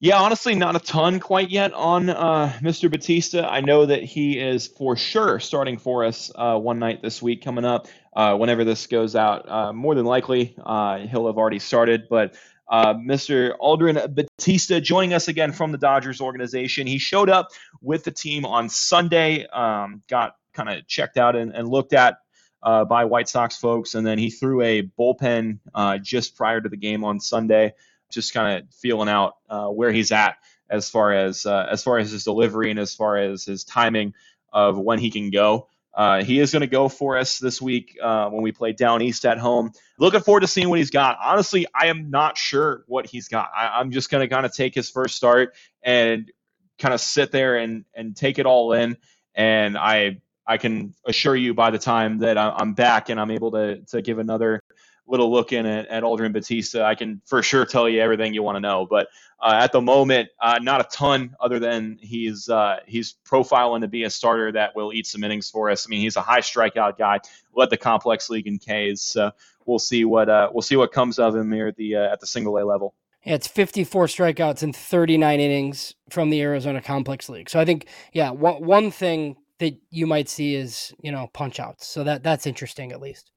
Yeah, 0.00 0.16
honestly, 0.16 0.54
not 0.54 0.76
a 0.76 0.78
ton 0.78 1.20
quite 1.20 1.50
yet 1.50 1.74
on 1.74 2.08
uh, 2.08 2.56
Mr. 2.62 2.90
Batista. 2.90 3.46
I 3.46 3.60
know 3.60 3.84
that 3.84 4.02
he 4.02 4.38
is 4.38 4.68
for 4.68 4.96
sure 4.96 5.40
starting 5.40 5.76
for 5.76 6.04
us 6.04 6.30
uh, 6.36 6.56
one 6.56 6.78
night 6.78 7.02
this 7.02 7.20
week 7.20 7.44
coming 7.44 7.64
up. 7.66 7.88
Uh, 8.14 8.36
whenever 8.36 8.64
this 8.64 8.86
goes 8.86 9.14
out, 9.14 9.46
uh, 9.46 9.72
more 9.72 9.94
than 9.94 10.06
likely 10.06 10.54
uh, 10.64 10.98
he'll 11.00 11.26
have 11.26 11.36
already 11.36 11.58
started. 11.58 12.04
But 12.08 12.34
uh, 12.70 12.94
Mr. 12.94 13.58
Aldrin 13.58 14.14
Batista 14.14 14.80
joining 14.80 15.12
us 15.12 15.28
again 15.28 15.52
from 15.52 15.72
the 15.72 15.78
Dodgers 15.78 16.20
organization. 16.20 16.86
He 16.86 16.98
showed 16.98 17.28
up 17.28 17.48
with 17.82 18.04
the 18.04 18.10
team 18.10 18.46
on 18.46 18.68
Sunday, 18.68 19.46
um, 19.48 20.02
got 20.08 20.36
kind 20.58 20.68
of 20.68 20.86
checked 20.86 21.16
out 21.16 21.36
and, 21.36 21.54
and 21.54 21.68
looked 21.68 21.92
at 21.92 22.18
by 22.62 23.04
White 23.04 23.28
Sox 23.28 23.56
folks, 23.56 23.94
and 23.94 24.06
then 24.06 24.18
he 24.18 24.30
threw 24.30 24.62
a 24.62 24.82
bullpen 24.82 25.58
just 26.02 26.36
prior 26.36 26.60
to 26.60 26.68
the 26.68 26.76
game 26.76 27.04
on 27.04 27.20
Sunday 27.20 27.74
just 28.10 28.32
kind 28.32 28.58
of 28.58 28.74
feeling 28.74 29.08
out 29.08 29.36
uh, 29.48 29.68
where 29.68 29.92
he's 29.92 30.12
at 30.12 30.36
as 30.70 30.88
far 30.90 31.12
as 31.12 31.46
uh, 31.46 31.66
as 31.70 31.82
far 31.82 31.98
as 31.98 32.10
his 32.10 32.24
delivery 32.24 32.70
and 32.70 32.78
as 32.78 32.94
far 32.94 33.16
as 33.16 33.44
his 33.44 33.64
timing 33.64 34.14
of 34.52 34.78
when 34.78 34.98
he 34.98 35.10
can 35.10 35.30
go. 35.30 35.68
Uh, 35.94 36.22
he 36.22 36.38
is 36.38 36.52
going 36.52 36.60
to 36.60 36.68
go 36.68 36.88
for 36.88 37.18
us 37.18 37.38
this 37.38 37.60
week 37.60 37.96
uh, 38.00 38.28
when 38.28 38.42
we 38.42 38.52
play 38.52 38.72
down 38.72 39.02
east 39.02 39.26
at 39.26 39.36
home. 39.36 39.72
Looking 39.98 40.20
forward 40.20 40.40
to 40.40 40.46
seeing 40.46 40.68
what 40.68 40.78
he's 40.78 40.90
got. 40.90 41.18
Honestly, 41.20 41.66
I 41.74 41.86
am 41.86 42.10
not 42.10 42.38
sure 42.38 42.84
what 42.86 43.06
he's 43.06 43.26
got. 43.26 43.50
I, 43.56 43.80
am 43.80 43.90
just 43.90 44.08
going 44.08 44.20
to 44.20 44.32
kind 44.32 44.46
of 44.46 44.54
take 44.54 44.74
his 44.74 44.90
first 44.90 45.16
start 45.16 45.56
and 45.82 46.30
kind 46.78 46.94
of 46.94 47.00
sit 47.00 47.32
there 47.32 47.56
and 47.56 47.84
and 47.94 48.16
take 48.16 48.38
it 48.38 48.46
all 48.46 48.72
in. 48.74 48.96
And 49.34 49.76
I 49.76 50.20
I 50.48 50.56
can 50.56 50.94
assure 51.06 51.36
you 51.36 51.52
by 51.52 51.70
the 51.70 51.78
time 51.78 52.18
that 52.18 52.38
I'm 52.38 52.72
back 52.72 53.10
and 53.10 53.20
I'm 53.20 53.30
able 53.30 53.52
to 53.52 53.80
to 53.90 54.02
give 54.02 54.18
another 54.18 54.62
little 55.06 55.30
look 55.30 55.52
in 55.52 55.66
at, 55.66 55.86
at 55.88 56.02
Aldrin 56.02 56.32
Batista, 56.32 56.84
I 56.84 56.94
can 56.94 57.20
for 57.24 57.42
sure 57.42 57.64
tell 57.64 57.88
you 57.88 58.00
everything 58.00 58.34
you 58.34 58.42
want 58.42 58.56
to 58.56 58.60
know. 58.60 58.86
But 58.88 59.08
uh, 59.40 59.58
at 59.60 59.72
the 59.72 59.80
moment, 59.80 60.28
uh, 60.40 60.58
not 60.60 60.80
a 60.80 60.84
ton 60.84 61.34
other 61.40 61.58
than 61.58 61.98
he's 62.00 62.48
uh, 62.48 62.78
he's 62.86 63.16
profiling 63.26 63.82
to 63.82 63.88
be 63.88 64.04
a 64.04 64.10
starter 64.10 64.50
that 64.52 64.74
will 64.74 64.92
eat 64.92 65.06
some 65.06 65.22
innings 65.22 65.50
for 65.50 65.70
us. 65.70 65.86
I 65.86 65.88
mean, 65.90 66.00
he's 66.00 66.16
a 66.16 66.22
high 66.22 66.40
strikeout 66.40 66.98
guy, 66.98 67.20
led 67.54 67.70
the 67.70 67.76
complex 67.76 68.30
league 68.30 68.46
in 68.46 68.58
Ks. 68.58 69.02
So 69.02 69.30
we'll 69.66 69.78
see 69.78 70.04
what 70.04 70.28
uh, 70.28 70.50
we'll 70.52 70.62
see 70.62 70.76
what 70.76 70.92
comes 70.92 71.18
of 71.18 71.36
him 71.36 71.52
here 71.52 71.68
at 71.68 71.76
the 71.76 71.96
uh, 71.96 72.12
at 72.12 72.20
the 72.20 72.26
single 72.26 72.56
A 72.58 72.64
level. 72.64 72.94
Yeah, 73.24 73.34
it's 73.34 73.48
54 73.48 74.06
strikeouts 74.06 74.62
in 74.62 74.72
39 74.72 75.40
innings 75.40 75.94
from 76.08 76.30
the 76.30 76.40
Arizona 76.40 76.80
Complex 76.80 77.28
League. 77.28 77.50
So 77.50 77.58
I 77.58 77.64
think, 77.64 77.86
yeah, 78.12 78.30
one, 78.30 78.64
one 78.64 78.90
thing 78.92 79.36
that 79.58 79.74
you 79.90 80.06
might 80.06 80.28
see 80.28 80.54
is, 80.54 80.92
you 81.00 81.12
know, 81.12 81.28
punch 81.32 81.60
outs. 81.60 81.86
So 81.86 82.04
that 82.04 82.22
that's 82.22 82.46
interesting 82.46 82.92
at 82.92 83.00
least. 83.00 83.30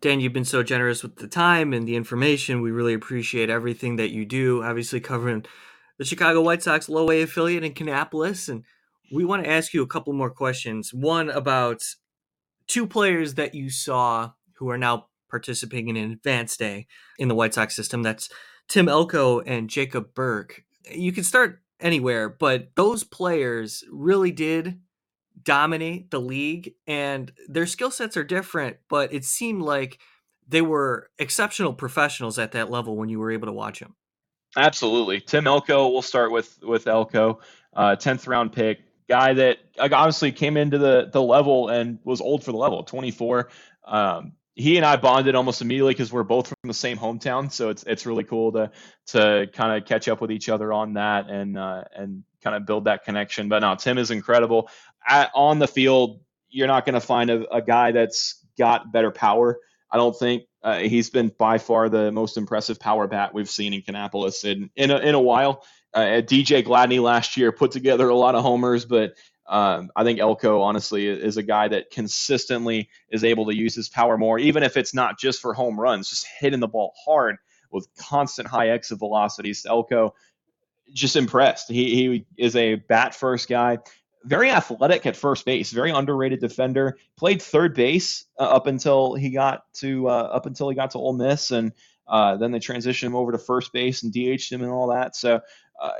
Dan, 0.00 0.20
you've 0.20 0.32
been 0.32 0.44
so 0.44 0.62
generous 0.62 1.02
with 1.02 1.16
the 1.16 1.26
time 1.26 1.72
and 1.72 1.86
the 1.86 1.96
information. 1.96 2.62
We 2.62 2.70
really 2.70 2.94
appreciate 2.94 3.50
everything 3.50 3.96
that 3.96 4.10
you 4.10 4.24
do. 4.24 4.62
Obviously, 4.62 5.00
covering 5.00 5.44
the 5.98 6.04
Chicago 6.04 6.40
White 6.40 6.62
Sox 6.62 6.88
low 6.88 7.10
A 7.10 7.22
affiliate 7.22 7.64
in 7.64 7.74
Kannapolis. 7.74 8.48
And 8.48 8.64
we 9.12 9.24
want 9.24 9.42
to 9.42 9.50
ask 9.50 9.74
you 9.74 9.82
a 9.82 9.88
couple 9.88 10.12
more 10.12 10.30
questions. 10.30 10.94
One 10.94 11.30
about 11.30 11.82
two 12.68 12.86
players 12.86 13.34
that 13.34 13.54
you 13.54 13.70
saw 13.70 14.32
who 14.58 14.70
are 14.70 14.78
now 14.78 15.06
participating 15.28 15.88
in 15.88 15.96
an 15.96 16.12
advanced 16.12 16.58
day 16.58 16.86
in 17.18 17.28
the 17.28 17.34
White 17.34 17.54
Sox 17.54 17.74
system. 17.74 18.02
That's 18.02 18.28
Tim 18.68 18.88
Elko 18.88 19.40
and 19.40 19.68
Jacob 19.68 20.14
Burke. 20.14 20.62
You 20.92 21.10
can 21.10 21.24
start 21.24 21.60
anywhere, 21.80 22.28
but 22.28 22.68
those 22.76 23.02
players 23.04 23.84
really 23.90 24.30
did 24.30 24.80
dominate 25.44 26.10
the 26.10 26.20
league 26.20 26.74
and 26.86 27.32
their 27.48 27.66
skill 27.66 27.90
sets 27.90 28.16
are 28.16 28.24
different, 28.24 28.76
but 28.88 29.12
it 29.12 29.24
seemed 29.24 29.62
like 29.62 29.98
they 30.48 30.62
were 30.62 31.10
exceptional 31.18 31.72
professionals 31.72 32.38
at 32.38 32.52
that 32.52 32.70
level 32.70 32.96
when 32.96 33.08
you 33.08 33.18
were 33.18 33.30
able 33.30 33.46
to 33.46 33.52
watch 33.52 33.80
them. 33.80 33.94
Absolutely. 34.56 35.20
Tim 35.20 35.46
Elko, 35.46 35.90
we'll 35.90 36.02
start 36.02 36.32
with 36.32 36.58
with 36.62 36.86
Elko, 36.86 37.40
uh, 37.74 37.96
10th 37.96 38.26
round 38.26 38.52
pick, 38.52 38.80
guy 39.08 39.34
that 39.34 39.58
obviously 39.78 40.32
came 40.32 40.56
into 40.56 40.78
the 40.78 41.10
the 41.12 41.22
level 41.22 41.68
and 41.68 41.98
was 42.04 42.20
old 42.20 42.44
for 42.44 42.52
the 42.52 42.58
level, 42.58 42.82
24. 42.82 43.48
Um, 43.84 44.32
he 44.54 44.76
and 44.76 44.84
I 44.84 44.96
bonded 44.96 45.36
almost 45.36 45.62
immediately 45.62 45.94
because 45.94 46.12
we're 46.12 46.24
both 46.24 46.48
from 46.48 46.56
the 46.64 46.74
same 46.74 46.98
hometown, 46.98 47.50
so 47.52 47.68
it's 47.68 47.84
it's 47.84 48.06
really 48.06 48.24
cool 48.24 48.52
to 48.52 48.70
to 49.08 49.46
kind 49.52 49.80
of 49.80 49.88
catch 49.88 50.08
up 50.08 50.20
with 50.20 50.32
each 50.32 50.48
other 50.48 50.72
on 50.72 50.94
that 50.94 51.30
and 51.30 51.56
uh, 51.56 51.84
and 51.94 52.24
kind 52.42 52.56
of 52.56 52.66
build 52.66 52.84
that 52.84 53.04
connection. 53.04 53.48
But 53.48 53.60
now 53.60 53.76
Tim 53.76 53.98
is 53.98 54.10
incredible 54.10 54.68
on 55.34 55.58
the 55.58 55.68
field, 55.68 56.20
you're 56.50 56.66
not 56.66 56.84
going 56.84 56.94
to 56.94 57.00
find 57.00 57.30
a, 57.30 57.54
a, 57.54 57.62
guy 57.62 57.92
that's 57.92 58.44
got 58.58 58.92
better 58.92 59.10
power. 59.10 59.58
I 59.90 59.96
don't 59.96 60.16
think 60.16 60.44
uh, 60.62 60.78
he's 60.78 61.10
been 61.10 61.32
by 61.38 61.58
far 61.58 61.88
the 61.88 62.10
most 62.12 62.36
impressive 62.36 62.80
power 62.80 63.06
bat 63.06 63.32
we've 63.34 63.48
seen 63.48 63.72
in 63.72 63.82
Kannapolis 63.82 64.44
in 64.44 64.70
in 64.76 64.90
a, 64.90 64.98
in 64.98 65.14
a 65.14 65.20
while. 65.20 65.64
Uh, 65.94 66.20
DJ 66.20 66.64
Gladney 66.64 67.00
last 67.00 67.36
year 67.36 67.52
put 67.52 67.70
together 67.70 68.08
a 68.08 68.14
lot 68.14 68.34
of 68.34 68.42
homers, 68.42 68.84
but 68.84 69.14
um, 69.48 69.90
I 69.96 70.04
think 70.04 70.20
Elko 70.20 70.60
honestly 70.60 71.06
is 71.06 71.38
a 71.38 71.42
guy 71.42 71.68
that 71.68 71.90
consistently 71.90 72.90
is 73.10 73.24
able 73.24 73.46
to 73.46 73.56
use 73.56 73.74
his 73.74 73.88
power 73.88 74.18
more, 74.18 74.38
even 74.38 74.62
if 74.62 74.76
it's 74.76 74.92
not 74.92 75.18
just 75.18 75.40
for 75.40 75.54
home 75.54 75.80
runs, 75.80 76.10
just 76.10 76.26
hitting 76.38 76.60
the 76.60 76.68
ball 76.68 76.92
hard 77.06 77.36
with 77.70 77.88
constant 77.96 78.48
high 78.48 78.68
exit 78.70 78.98
velocities. 78.98 79.64
Elko 79.66 80.14
just 80.92 81.16
impressed. 81.16 81.70
He 81.70 81.94
he 81.94 82.26
is 82.36 82.56
a 82.56 82.76
bat 82.76 83.14
first 83.14 83.48
guy 83.48 83.78
very 84.24 84.50
athletic 84.50 85.06
at 85.06 85.16
first 85.16 85.44
base, 85.44 85.70
very 85.70 85.90
underrated 85.90 86.40
defender. 86.40 86.98
Played 87.16 87.42
third 87.42 87.74
base 87.74 88.26
uh, 88.38 88.44
up 88.44 88.66
until 88.66 89.14
he 89.14 89.30
got 89.30 89.72
to 89.74 90.08
uh, 90.08 90.30
up 90.32 90.46
until 90.46 90.68
he 90.68 90.74
got 90.74 90.92
to 90.92 90.98
Ole 90.98 91.12
Miss, 91.12 91.50
and 91.50 91.72
uh, 92.06 92.36
then 92.36 92.50
they 92.50 92.58
transitioned 92.58 93.04
him 93.04 93.16
over 93.16 93.32
to 93.32 93.38
first 93.38 93.72
base 93.72 94.02
and 94.02 94.12
DH'd 94.12 94.52
him 94.52 94.62
and 94.62 94.70
all 94.70 94.88
that. 94.88 95.14
So 95.14 95.40
uh, 95.80 95.90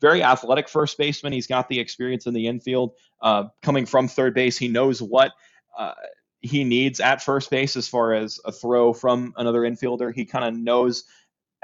very 0.00 0.22
athletic 0.22 0.68
first 0.68 0.96
baseman. 0.98 1.32
He's 1.32 1.46
got 1.46 1.68
the 1.68 1.80
experience 1.80 2.26
in 2.26 2.34
the 2.34 2.46
infield. 2.46 2.92
Uh, 3.20 3.44
coming 3.62 3.86
from 3.86 4.06
third 4.06 4.34
base, 4.34 4.56
he 4.56 4.68
knows 4.68 5.02
what 5.02 5.32
uh, 5.76 5.94
he 6.40 6.62
needs 6.62 7.00
at 7.00 7.22
first 7.22 7.50
base 7.50 7.76
as 7.76 7.88
far 7.88 8.12
as 8.12 8.38
a 8.44 8.52
throw 8.52 8.92
from 8.92 9.32
another 9.36 9.62
infielder. 9.62 10.14
He 10.14 10.24
kind 10.26 10.44
of 10.44 10.54
knows 10.54 11.04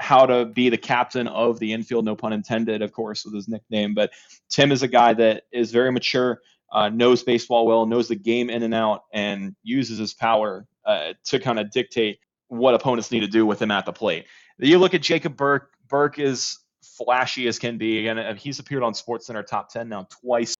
how 0.01 0.25
to 0.25 0.45
be 0.45 0.69
the 0.69 0.77
captain 0.77 1.27
of 1.27 1.59
the 1.59 1.71
infield, 1.73 2.03
no 2.03 2.15
pun 2.15 2.33
intended, 2.33 2.81
of 2.81 2.91
course, 2.91 3.23
with 3.23 3.35
his 3.35 3.47
nickname. 3.47 3.93
But 3.93 4.11
Tim 4.49 4.71
is 4.71 4.81
a 4.81 4.87
guy 4.87 5.13
that 5.13 5.43
is 5.51 5.71
very 5.71 5.91
mature, 5.91 6.41
uh, 6.71 6.89
knows 6.89 7.23
baseball 7.23 7.67
well, 7.67 7.85
knows 7.85 8.07
the 8.07 8.15
game 8.15 8.49
in 8.49 8.63
and 8.63 8.73
out, 8.73 9.03
and 9.13 9.55
uses 9.63 9.99
his 9.99 10.13
power 10.13 10.65
uh, 10.85 11.13
to 11.25 11.39
kind 11.39 11.59
of 11.59 11.69
dictate 11.71 12.19
what 12.47 12.73
opponents 12.73 13.11
need 13.11 13.19
to 13.19 13.27
do 13.27 13.45
with 13.45 13.61
him 13.61 13.71
at 13.71 13.85
the 13.85 13.93
plate. 13.93 14.25
You 14.57 14.79
look 14.79 14.93
at 14.93 15.01
Jacob 15.01 15.37
Burke. 15.37 15.71
Burke 15.87 16.19
is 16.19 16.57
flashy 16.81 17.47
as 17.47 17.59
can 17.59 17.77
be, 17.77 18.07
and 18.07 18.19
uh, 18.19 18.33
he's 18.33 18.59
appeared 18.59 18.83
on 18.83 18.93
SportsCenter 18.93 19.45
top 19.45 19.69
ten 19.69 19.87
now 19.87 20.07
twice, 20.21 20.55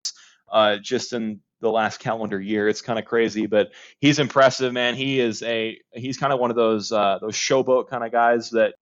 uh, 0.51 0.77
just 0.77 1.13
in 1.13 1.39
the 1.62 1.71
last 1.71 2.00
calendar 2.00 2.41
year. 2.41 2.67
It's 2.67 2.82
kind 2.82 3.00
of 3.00 3.06
crazy, 3.06 3.45
but 3.45 3.71
he's 4.00 4.19
impressive, 4.19 4.74
man. 4.74 4.95
He 4.95 5.19
is 5.19 5.41
a 5.43 5.80
he's 5.93 6.17
kind 6.17 6.34
of 6.34 6.39
one 6.39 6.50
of 6.50 6.56
those 6.56 6.91
uh, 6.91 7.19
those 7.21 7.36
showboat 7.36 7.88
kind 7.88 8.04
of 8.04 8.12
guys 8.12 8.50
that 8.50 8.74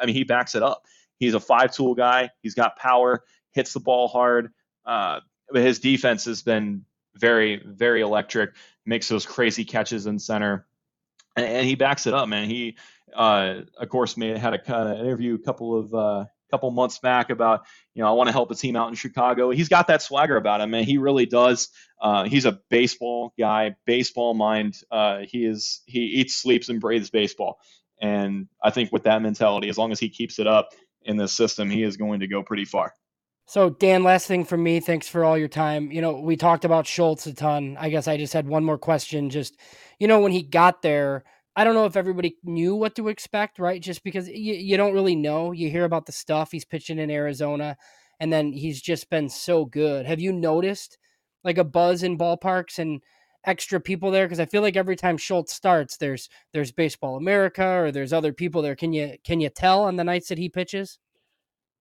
I 0.00 0.06
mean 0.06 0.14
he 0.14 0.24
backs 0.24 0.54
it 0.54 0.62
up. 0.62 0.84
He's 1.18 1.34
a 1.34 1.40
five 1.40 1.72
tool 1.72 1.94
guy. 1.94 2.30
He's 2.42 2.54
got 2.54 2.78
power, 2.78 3.24
hits 3.52 3.74
the 3.74 3.80
ball 3.80 4.08
hard. 4.08 4.52
Uh, 4.86 5.20
but 5.52 5.62
his 5.62 5.80
defense 5.80 6.24
has 6.24 6.42
been 6.42 6.84
very 7.16 7.62
very 7.64 8.00
electric. 8.00 8.50
Makes 8.86 9.08
those 9.08 9.26
crazy 9.26 9.64
catches 9.64 10.06
in 10.06 10.18
center, 10.18 10.66
and, 11.36 11.46
and 11.46 11.66
he 11.66 11.74
backs 11.74 12.06
it 12.06 12.14
up, 12.14 12.28
man. 12.28 12.48
He 12.48 12.76
uh, 13.14 13.62
of 13.76 13.88
course 13.88 14.16
made 14.16 14.38
had 14.38 14.54
a 14.54 14.74
uh, 14.74 14.94
interview 14.94 15.34
a 15.34 15.38
couple 15.38 15.78
of 15.78 15.94
uh, 15.94 16.24
couple 16.50 16.70
months 16.70 16.98
back 16.98 17.30
about, 17.30 17.62
you 17.94 18.02
know, 18.02 18.08
I 18.08 18.12
want 18.12 18.28
to 18.28 18.32
help 18.32 18.50
a 18.50 18.54
team 18.54 18.76
out 18.76 18.88
in 18.88 18.94
Chicago. 18.94 19.50
He's 19.50 19.68
got 19.68 19.86
that 19.86 20.02
swagger 20.02 20.36
about 20.36 20.60
him, 20.60 20.74
and 20.74 20.84
he 20.84 20.98
really 20.98 21.26
does. 21.26 21.68
Uh, 22.00 22.24
he's 22.24 22.44
a 22.44 22.58
baseball 22.68 23.32
guy, 23.38 23.76
baseball 23.86 24.34
mind. 24.34 24.78
Uh, 24.90 25.20
he 25.26 25.44
is 25.44 25.82
he 25.86 26.00
eats, 26.00 26.36
sleeps, 26.36 26.68
and 26.68 26.80
breathes 26.80 27.10
baseball. 27.10 27.58
And 28.00 28.48
I 28.62 28.70
think 28.70 28.92
with 28.92 29.04
that 29.04 29.20
mentality, 29.22 29.68
as 29.68 29.76
long 29.76 29.92
as 29.92 30.00
he 30.00 30.08
keeps 30.08 30.38
it 30.38 30.46
up 30.46 30.70
in 31.02 31.16
this 31.16 31.32
system, 31.32 31.68
he 31.68 31.82
is 31.82 31.96
going 31.96 32.20
to 32.20 32.26
go 32.26 32.42
pretty 32.42 32.64
far. 32.64 32.94
So, 33.46 33.68
Dan, 33.68 34.04
last 34.04 34.26
thing 34.28 34.44
from 34.44 34.62
me. 34.62 34.78
Thanks 34.78 35.08
for 35.08 35.24
all 35.24 35.36
your 35.36 35.48
time. 35.48 35.90
You 35.90 36.00
know, 36.00 36.20
we 36.20 36.36
talked 36.36 36.64
about 36.64 36.86
Schultz 36.86 37.26
a 37.26 37.34
ton. 37.34 37.76
I 37.80 37.90
guess 37.90 38.06
I 38.06 38.16
just 38.16 38.32
had 38.32 38.46
one 38.46 38.64
more 38.64 38.78
question. 38.78 39.28
Just, 39.28 39.56
you 39.98 40.06
know, 40.06 40.20
when 40.20 40.30
he 40.30 40.42
got 40.42 40.82
there, 40.82 41.24
I 41.56 41.64
don't 41.64 41.74
know 41.74 41.86
if 41.86 41.96
everybody 41.96 42.36
knew 42.44 42.74
what 42.76 42.94
to 42.96 43.08
expect, 43.08 43.58
right? 43.58 43.82
Just 43.82 44.04
because 44.04 44.28
you, 44.28 44.54
you 44.54 44.76
don't 44.76 44.94
really 44.94 45.16
know. 45.16 45.52
You 45.52 45.68
hear 45.68 45.84
about 45.84 46.06
the 46.06 46.12
stuff 46.12 46.52
he's 46.52 46.64
pitching 46.64 46.98
in 46.98 47.10
Arizona, 47.10 47.76
and 48.20 48.32
then 48.32 48.52
he's 48.52 48.80
just 48.80 49.10
been 49.10 49.28
so 49.28 49.64
good. 49.64 50.06
Have 50.06 50.20
you 50.20 50.32
noticed 50.32 50.98
like 51.44 51.58
a 51.58 51.64
buzz 51.64 52.02
in 52.02 52.18
ballparks 52.18 52.78
and 52.78 53.02
extra 53.44 53.80
people 53.80 54.10
there? 54.10 54.26
Because 54.26 54.40
I 54.40 54.46
feel 54.46 54.62
like 54.62 54.76
every 54.76 54.96
time 54.96 55.16
Schultz 55.16 55.52
starts, 55.52 55.96
there's 55.96 56.28
there's 56.52 56.72
Baseball 56.72 57.16
America 57.16 57.66
or 57.66 57.90
there's 57.90 58.12
other 58.12 58.32
people 58.32 58.62
there. 58.62 58.76
Can 58.76 58.92
you 58.92 59.16
can 59.24 59.40
you 59.40 59.48
tell 59.48 59.82
on 59.82 59.96
the 59.96 60.04
nights 60.04 60.28
that 60.28 60.38
he 60.38 60.48
pitches? 60.48 60.98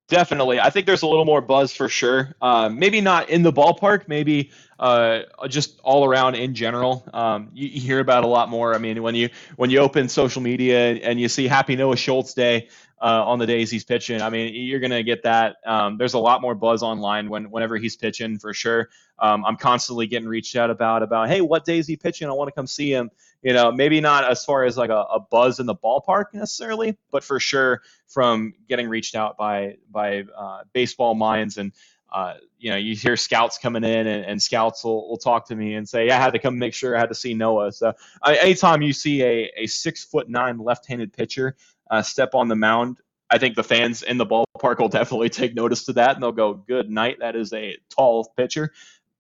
Definitely. 0.10 0.60
I 0.60 0.72
think 0.72 0.88
there's 0.88 1.04
a 1.04 1.08
little 1.08 1.24
more 1.24 1.40
buzz 1.40 1.72
for 1.72 1.88
sure. 1.88 2.34
Uh, 2.42 2.68
maybe 2.68 3.00
not 3.00 3.30
in 3.30 3.44
the 3.44 3.54
ballpark, 3.54 4.08
maybe 4.08 4.50
uh, 4.80 5.20
just 5.48 5.80
all 5.84 6.04
around 6.04 6.34
in 6.34 6.56
general. 6.56 7.08
Um, 7.14 7.52
you, 7.54 7.68
you, 7.68 7.80
hear 7.80 8.00
about 8.00 8.24
a 8.24 8.28
lot 8.28 8.50
more. 8.50 8.74
I 8.74 8.80
mean, 8.80 9.04
when 9.04 9.14
you 9.14 9.30
when 9.56 9.70
you 9.70 9.80
open 9.80 10.10
social 10.10 10.42
media 10.42 10.96
and 10.96 11.20
you 11.20 11.30
see 11.30 11.48
Happy 11.48 11.76
Noah 11.76 11.96
Schultz 11.96 12.34
Day 12.34 12.70
uh, 13.00 13.24
on 13.24 13.38
the 13.38 13.46
days 13.46 13.70
he's 13.70 13.84
pitching, 13.84 14.20
I 14.20 14.32
mean, 14.32 14.56
you're 14.56 14.80
gonna 14.80 15.04
get 15.04 15.24
that. 15.24 15.58
Um, 15.64 16.00
there's 16.00 16.16
a 16.16 16.20
lot 16.20 16.42
more 16.42 16.56
buzz 16.56 16.82
online 16.82 17.30
when 17.30 17.52
whenever 17.52 17.78
he's 17.78 17.96
pitching 17.96 18.40
for 18.40 18.52
sure. 18.52 18.90
Um, 19.20 19.46
I'm 19.46 19.58
constantly 19.58 20.08
getting 20.08 20.28
reached 20.28 20.56
out 20.56 20.72
about 20.72 21.04
about 21.04 21.30
hey, 21.30 21.42
what 21.42 21.66
day 21.66 21.78
is 21.78 21.86
he 21.86 21.98
pitching? 21.98 22.28
I 22.30 22.34
want 22.34 22.48
to 22.48 22.54
come 22.54 22.66
see 22.66 22.92
him 22.92 23.12
you 23.42 23.54
know, 23.54 23.72
maybe 23.72 24.02
not 24.02 24.30
as 24.30 24.44
far 24.44 24.66
as 24.66 24.78
like 24.78 24.90
a, 24.90 25.06
a, 25.14 25.20
buzz 25.20 25.60
in 25.60 25.66
the 25.66 25.76
ballpark 25.76 26.26
necessarily, 26.34 26.98
but 27.12 27.24
for 27.24 27.40
sure 27.40 27.82
from 28.08 28.54
getting 28.68 28.90
reached 28.90 29.16
out 29.16 29.38
by 29.38 29.78
by 29.90 30.24
uh, 30.38 30.64
baseball 30.74 31.16
minds 31.16 31.58
and 31.58 31.72
uh, 32.12 32.34
you 32.58 32.72
know, 32.72 32.78
you 32.78 32.96
hear 32.96 33.16
scouts 33.16 33.58
coming 33.58 33.84
in 33.84 34.08
and, 34.08 34.26
and 34.26 34.42
scouts 34.42 34.84
will, 34.84 35.08
will 35.08 35.18
talk 35.18 35.48
to 35.48 35.56
me 35.56 35.76
and 35.76 35.88
say, 35.88 36.08
yeah, 36.08 36.18
I 36.18 36.22
had 36.22 36.34
to 36.34 36.40
come 36.40 36.58
make 36.58 36.74
sure 36.74 36.96
I 36.96 37.00
had 37.00 37.10
to 37.10 37.16
see 37.16 37.34
Noah. 37.34 37.72
So 37.72 37.94
uh, 38.22 38.36
anytime 38.42 38.82
you 38.82 38.94
see 38.94 39.22
a, 39.22 39.52
a 39.56 39.68
six 39.68 40.04
foot 40.04 40.28
nine 40.28 40.58
left-handed 40.58 41.14
pitcher 41.14 41.56
uh, 41.92 42.02
step 42.02 42.34
on 42.34 42.48
the 42.48 42.56
mound, 42.56 42.98
I 43.30 43.38
think 43.38 43.56
the 43.56 43.64
fans 43.64 44.02
in 44.02 44.18
the 44.18 44.26
ballpark 44.26 44.80
will 44.80 44.90
definitely 44.90 45.30
take 45.30 45.54
notice 45.54 45.86
to 45.86 45.94
that 45.94 46.16
and 46.16 46.24
they'll 46.24 46.32
go, 46.32 46.56
good 46.56 46.90
night. 46.90 47.18
That 47.20 47.36
is 47.36 47.54
a 47.54 47.78
tall 47.90 48.34
pitcher 48.36 48.74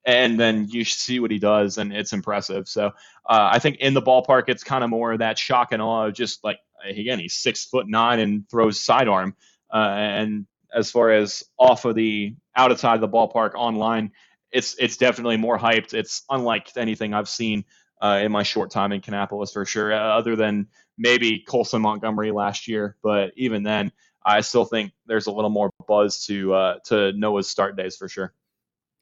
and 0.06 0.40
then 0.40 0.68
you 0.70 0.84
see 0.86 1.20
what 1.20 1.32
he 1.32 1.40
does, 1.40 1.78
and 1.78 1.94
it's 1.94 2.14
impressive. 2.14 2.68
So 2.68 2.88
uh, 2.88 3.50
I 3.52 3.60
think 3.60 3.78
in 3.78 3.94
the 3.94 4.02
ballpark, 4.02 4.44
it's 4.48 4.64
kind 4.64 4.84
of 4.84 4.90
more 4.90 5.18
that 5.18 5.38
shock 5.38 5.72
and 5.72 5.82
awe 5.82 6.08
of 6.08 6.14
just 6.14 6.44
like 6.44 6.60
again, 6.84 7.20
he's 7.20 7.36
six 7.36 7.66
foot 7.66 7.88
nine 7.88 8.20
and 8.20 8.50
throws 8.50 8.80
sidearm. 8.80 9.36
Uh, 9.74 9.78
and 9.78 10.48
as 10.74 10.92
far 10.92 11.12
as 11.12 11.44
off 11.58 11.86
of 11.86 11.96
the 11.96 12.36
outside 12.56 12.96
of 12.96 13.02
the 13.02 13.10
ballpark 13.10 13.56
online, 13.56 14.12
it's 14.52 14.76
it's 14.80 14.98
definitely 14.98 15.38
more 15.38 15.58
hyped. 15.58 15.94
It's 15.94 16.24
unlike 16.30 16.70
anything 16.76 17.14
I've 17.14 17.30
seen 17.30 17.66
uh, 18.02 18.22
in 18.24 18.32
my 18.32 18.44
short 18.44 18.72
time 18.72 18.92
in 18.92 19.02
Kannapolis 19.02 19.54
for 19.54 19.66
sure, 19.66 19.94
uh, 19.94 20.18
other 20.18 20.36
than 20.36 20.68
maybe 20.98 21.40
Colson 21.40 21.82
Montgomery 21.82 22.32
last 22.32 22.68
year. 22.68 22.96
But 23.04 23.32
even 23.36 23.64
then, 23.64 23.92
I 24.26 24.42
still 24.42 24.66
think 24.66 24.92
there's 25.06 25.28
a 25.28 25.32
little 25.32 25.50
more 25.50 25.70
buzz 25.88 26.26
to 26.26 26.54
uh, 26.54 26.76
to 26.86 27.12
Noah's 27.14 27.50
start 27.50 27.76
days 27.76 27.98
for 27.98 28.08
sure 28.08 28.34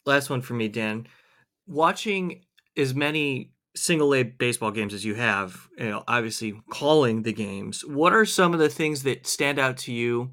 last 0.07 0.29
one 0.29 0.41
for 0.41 0.53
me, 0.53 0.67
Dan. 0.67 1.07
Watching 1.67 2.43
as 2.75 2.95
many 2.95 3.51
single 3.75 4.13
A 4.15 4.23
baseball 4.23 4.71
games 4.71 4.93
as 4.93 5.05
you 5.05 5.15
have, 5.15 5.67
you 5.77 5.89
know, 5.89 6.03
obviously 6.07 6.59
calling 6.69 7.23
the 7.23 7.33
games, 7.33 7.85
what 7.85 8.13
are 8.13 8.25
some 8.25 8.53
of 8.53 8.59
the 8.59 8.69
things 8.69 9.03
that 9.03 9.27
stand 9.27 9.59
out 9.59 9.77
to 9.77 9.93
you 9.93 10.31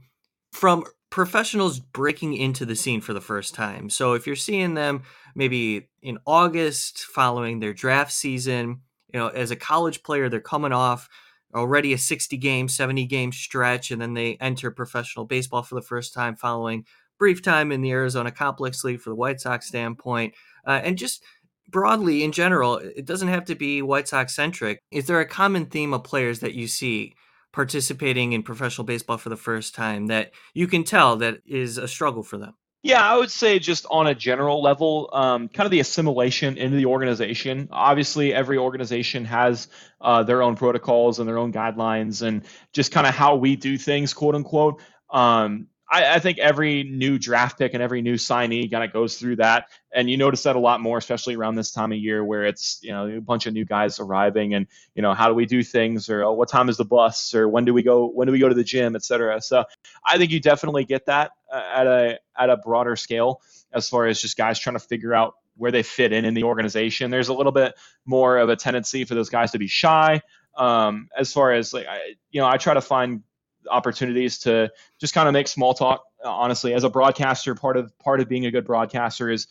from 0.52 0.84
professionals 1.10 1.78
breaking 1.78 2.34
into 2.34 2.64
the 2.64 2.76
scene 2.76 3.00
for 3.00 3.12
the 3.12 3.20
first 3.20 3.54
time? 3.54 3.90
So 3.90 4.14
if 4.14 4.26
you're 4.26 4.37
seeing 4.37 4.74
them 4.74 5.02
maybe 5.34 5.88
in 6.02 6.18
August 6.26 7.00
following 7.04 7.60
their 7.60 7.74
draft 7.74 8.12
season, 8.12 8.80
you 9.12 9.20
know, 9.20 9.28
as 9.28 9.50
a 9.50 9.56
college 9.56 10.02
player, 10.02 10.28
they're 10.28 10.40
coming 10.40 10.72
off 10.72 11.08
already 11.54 11.92
a 11.92 11.98
60 11.98 12.37
game, 12.38 12.68
70 12.68 13.06
game 13.06 13.30
stretch, 13.30 13.90
and 13.90 14.00
then 14.00 14.14
they 14.14 14.37
enter 14.40 14.70
professional 14.70 15.24
baseball 15.24 15.62
for 15.62 15.76
the 15.76 15.82
first 15.82 16.12
time 16.12 16.34
following 16.34 16.84
brief 17.24 17.40
time 17.40 17.72
in 17.72 17.80
the 17.80 17.90
Arizona 17.90 18.30
Complex 18.30 18.84
League 18.84 19.00
for 19.00 19.08
the 19.08 19.16
White 19.16 19.40
Sox 19.40 19.66
standpoint, 19.66 20.34
uh, 20.66 20.82
and 20.84 20.98
just 20.98 21.24
broadly 21.70 22.22
in 22.22 22.32
general, 22.32 22.76
it 22.76 23.06
doesn't 23.06 23.28
have 23.28 23.46
to 23.46 23.54
be 23.54 23.80
White 23.80 24.06
Sox 24.06 24.37
centric. 24.37 24.82
Is 24.90 25.06
there 25.06 25.20
a 25.20 25.26
common 25.26 25.64
theme 25.64 25.94
of 25.94 26.04
players 26.04 26.40
that 26.40 26.52
you 26.52 26.68
see 26.68 27.14
participating 27.50 28.34
in 28.34 28.42
professional 28.42 28.84
baseball 28.84 29.16
for 29.16 29.30
the 29.30 29.38
first 29.38 29.74
time 29.74 30.08
that 30.08 30.32
you 30.52 30.66
can 30.66 30.84
tell 30.84 31.16
that 31.16 31.38
is 31.46 31.78
a 31.78 31.88
struggle 31.88 32.22
for 32.22 32.37
them? 32.37 32.52
Yeah, 32.82 33.02
I 33.02 33.16
would 33.16 33.30
say 33.30 33.58
just 33.58 33.87
on 33.90 34.06
a 34.06 34.14
general 34.14 34.62
level, 34.62 35.08
um, 35.14 35.48
kind 35.48 35.64
of 35.64 35.70
the 35.70 35.80
assimilation 35.80 36.58
into 36.58 36.76
the 36.76 36.84
organization. 36.84 37.70
Obviously, 37.72 38.34
every 38.34 38.58
organization 38.58 39.24
has 39.24 39.68
uh, 40.02 40.24
their 40.24 40.42
own 40.42 40.56
protocols 40.56 41.20
and 41.20 41.26
their 41.26 41.38
own 41.38 41.54
guidelines, 41.54 42.20
and 42.20 42.44
just 42.74 42.92
kind 42.92 43.06
of 43.06 43.14
how 43.14 43.37
we 43.37 43.56
do 43.56 43.78
things, 43.78 44.12
quote 44.12 44.34
unquote. 44.34 44.82
Um, 45.08 45.68
I, 45.94 46.14
I, 46.16 46.18
think 46.18 46.38
every 46.38 46.83
new 46.83 47.20
draft 47.20 47.57
pick 47.57 47.72
and 47.72 47.83
every 47.83 48.02
new 48.02 48.14
signee 48.14 48.68
kind 48.68 48.83
of 48.83 48.92
goes 48.92 49.16
through 49.16 49.37
that, 49.37 49.68
and 49.92 50.11
you 50.11 50.16
notice 50.16 50.42
that 50.42 50.57
a 50.57 50.59
lot 50.59 50.80
more, 50.80 50.98
especially 50.98 51.37
around 51.37 51.54
this 51.54 51.70
time 51.70 51.92
of 51.92 51.98
year 51.98 52.24
where 52.24 52.44
it's 52.44 52.80
you 52.83 52.90
know 52.90 53.07
a 53.07 53.20
bunch 53.20 53.46
of 53.46 53.54
new 53.54 53.64
guys 53.64 54.00
arriving, 54.00 54.54
and 54.54 54.66
you 54.96 55.02
know 55.02 55.14
how 55.14 55.28
do 55.28 55.35
we 55.35 55.46
do 55.46 55.62
things, 55.62 56.11
or 56.11 56.24
oh, 56.24 56.33
what 56.33 56.48
time 56.48 56.68
is 56.68 56.76
the 56.76 56.85
bus, 56.85 57.33
or 57.33 57.48
when 57.48 57.64
do 57.64 57.72
we 57.72 57.85
go 57.85 58.09
when 58.09 58.26
do 58.26 58.33
we 58.33 58.40
go 58.40 58.48
to 58.48 58.57
the 58.57 58.64
gym, 58.64 58.96
et 58.96 59.04
cetera. 59.04 59.40
So 59.40 59.64
I 60.04 60.18
think 60.18 60.33
you 60.33 60.40
definitely 60.40 60.85
get 60.85 61.07
that 61.07 61.30
uh, 61.52 61.62
at 61.72 61.87
a 61.87 62.18
at 62.37 62.50
a 62.50 62.57
broader 62.57 62.96
scale 62.96 63.40
as 63.72 63.88
far 63.88 64.07
as 64.07 64.20
just 64.20 64.37
guys 64.37 64.59
trying 64.59 64.74
to 64.74 64.85
figure 64.85 65.14
out 65.14 65.35
where 65.57 65.70
they 65.70 65.85
fit 65.85 66.12
in 66.12 66.24
in 66.24 66.35
the 66.35 66.42
organization. 66.42 67.12
There's 67.12 67.28
a 67.28 67.35
little 67.35 67.52
bit 67.52 67.74
more 68.04 68.38
of 68.38 68.48
a 68.48 68.57
tendency 68.57 69.04
for 69.04 69.14
those 69.14 69.30
guys 69.30 69.52
to 69.52 69.59
be 69.59 69.68
shy. 69.68 70.22
Um, 70.57 71.09
as 71.16 71.33
far 71.33 71.52
as 71.52 71.72
like 71.72 71.87
I, 71.87 72.14
you 72.33 72.40
know, 72.40 72.48
I 72.48 72.57
try 72.57 72.74
to 72.74 72.80
find 72.80 73.22
opportunities 73.70 74.38
to 74.40 74.70
just 75.00 75.14
kind 75.14 75.29
of 75.29 75.33
make 75.33 75.48
small 75.48 75.74
talk. 75.74 76.05
Honestly, 76.24 76.74
as 76.74 76.85
a 76.85 76.90
broadcaster, 76.90 77.55
part 77.55 77.77
of 77.77 77.96
part 77.98 78.20
of 78.20 78.29
being 78.29 78.46
a 78.46 78.50
good 78.50 78.64
broadcaster 78.64 79.31
is 79.31 79.46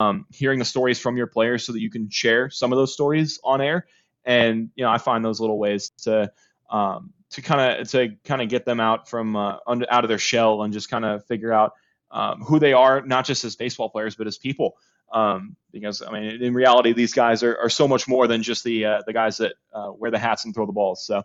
um, 0.00 0.26
hearing 0.30 0.58
the 0.58 0.64
stories 0.64 0.98
from 0.98 1.16
your 1.16 1.26
players 1.26 1.64
so 1.64 1.72
that 1.72 1.80
you 1.80 1.90
can 1.90 2.08
share 2.08 2.50
some 2.50 2.72
of 2.72 2.76
those 2.76 2.92
stories 2.92 3.38
on 3.44 3.60
air. 3.60 3.86
And 4.24 4.70
you 4.74 4.84
know, 4.84 4.90
I 4.90 4.98
find 4.98 5.24
those 5.24 5.40
little 5.40 5.58
ways 5.58 5.90
to 6.02 6.32
um, 6.70 7.12
to 7.30 7.42
kind 7.42 7.80
of 7.80 7.88
to 7.90 8.16
kind 8.24 8.40
of 8.40 8.48
get 8.48 8.64
them 8.64 8.80
out 8.80 9.08
from 9.08 9.36
uh, 9.36 9.56
under, 9.66 9.86
out 9.90 10.04
of 10.04 10.08
their 10.08 10.18
shell 10.18 10.62
and 10.62 10.72
just 10.72 10.88
kind 10.88 11.04
of 11.04 11.24
figure 11.26 11.52
out 11.52 11.72
um, 12.10 12.40
who 12.42 12.58
they 12.58 12.72
are, 12.72 13.02
not 13.02 13.26
just 13.26 13.44
as 13.44 13.56
baseball 13.56 13.90
players, 13.90 14.14
but 14.14 14.26
as 14.26 14.38
people. 14.38 14.76
Um, 15.12 15.56
because 15.72 16.02
I 16.02 16.10
mean, 16.10 16.42
in 16.42 16.54
reality, 16.54 16.92
these 16.92 17.12
guys 17.12 17.42
are, 17.42 17.56
are 17.58 17.68
so 17.68 17.86
much 17.86 18.08
more 18.08 18.26
than 18.26 18.42
just 18.42 18.64
the 18.64 18.84
uh, 18.86 19.02
the 19.06 19.12
guys 19.12 19.36
that 19.38 19.54
uh, 19.72 19.92
wear 19.92 20.10
the 20.10 20.18
hats 20.18 20.44
and 20.44 20.54
throw 20.54 20.66
the 20.66 20.72
balls. 20.72 21.04
So 21.04 21.22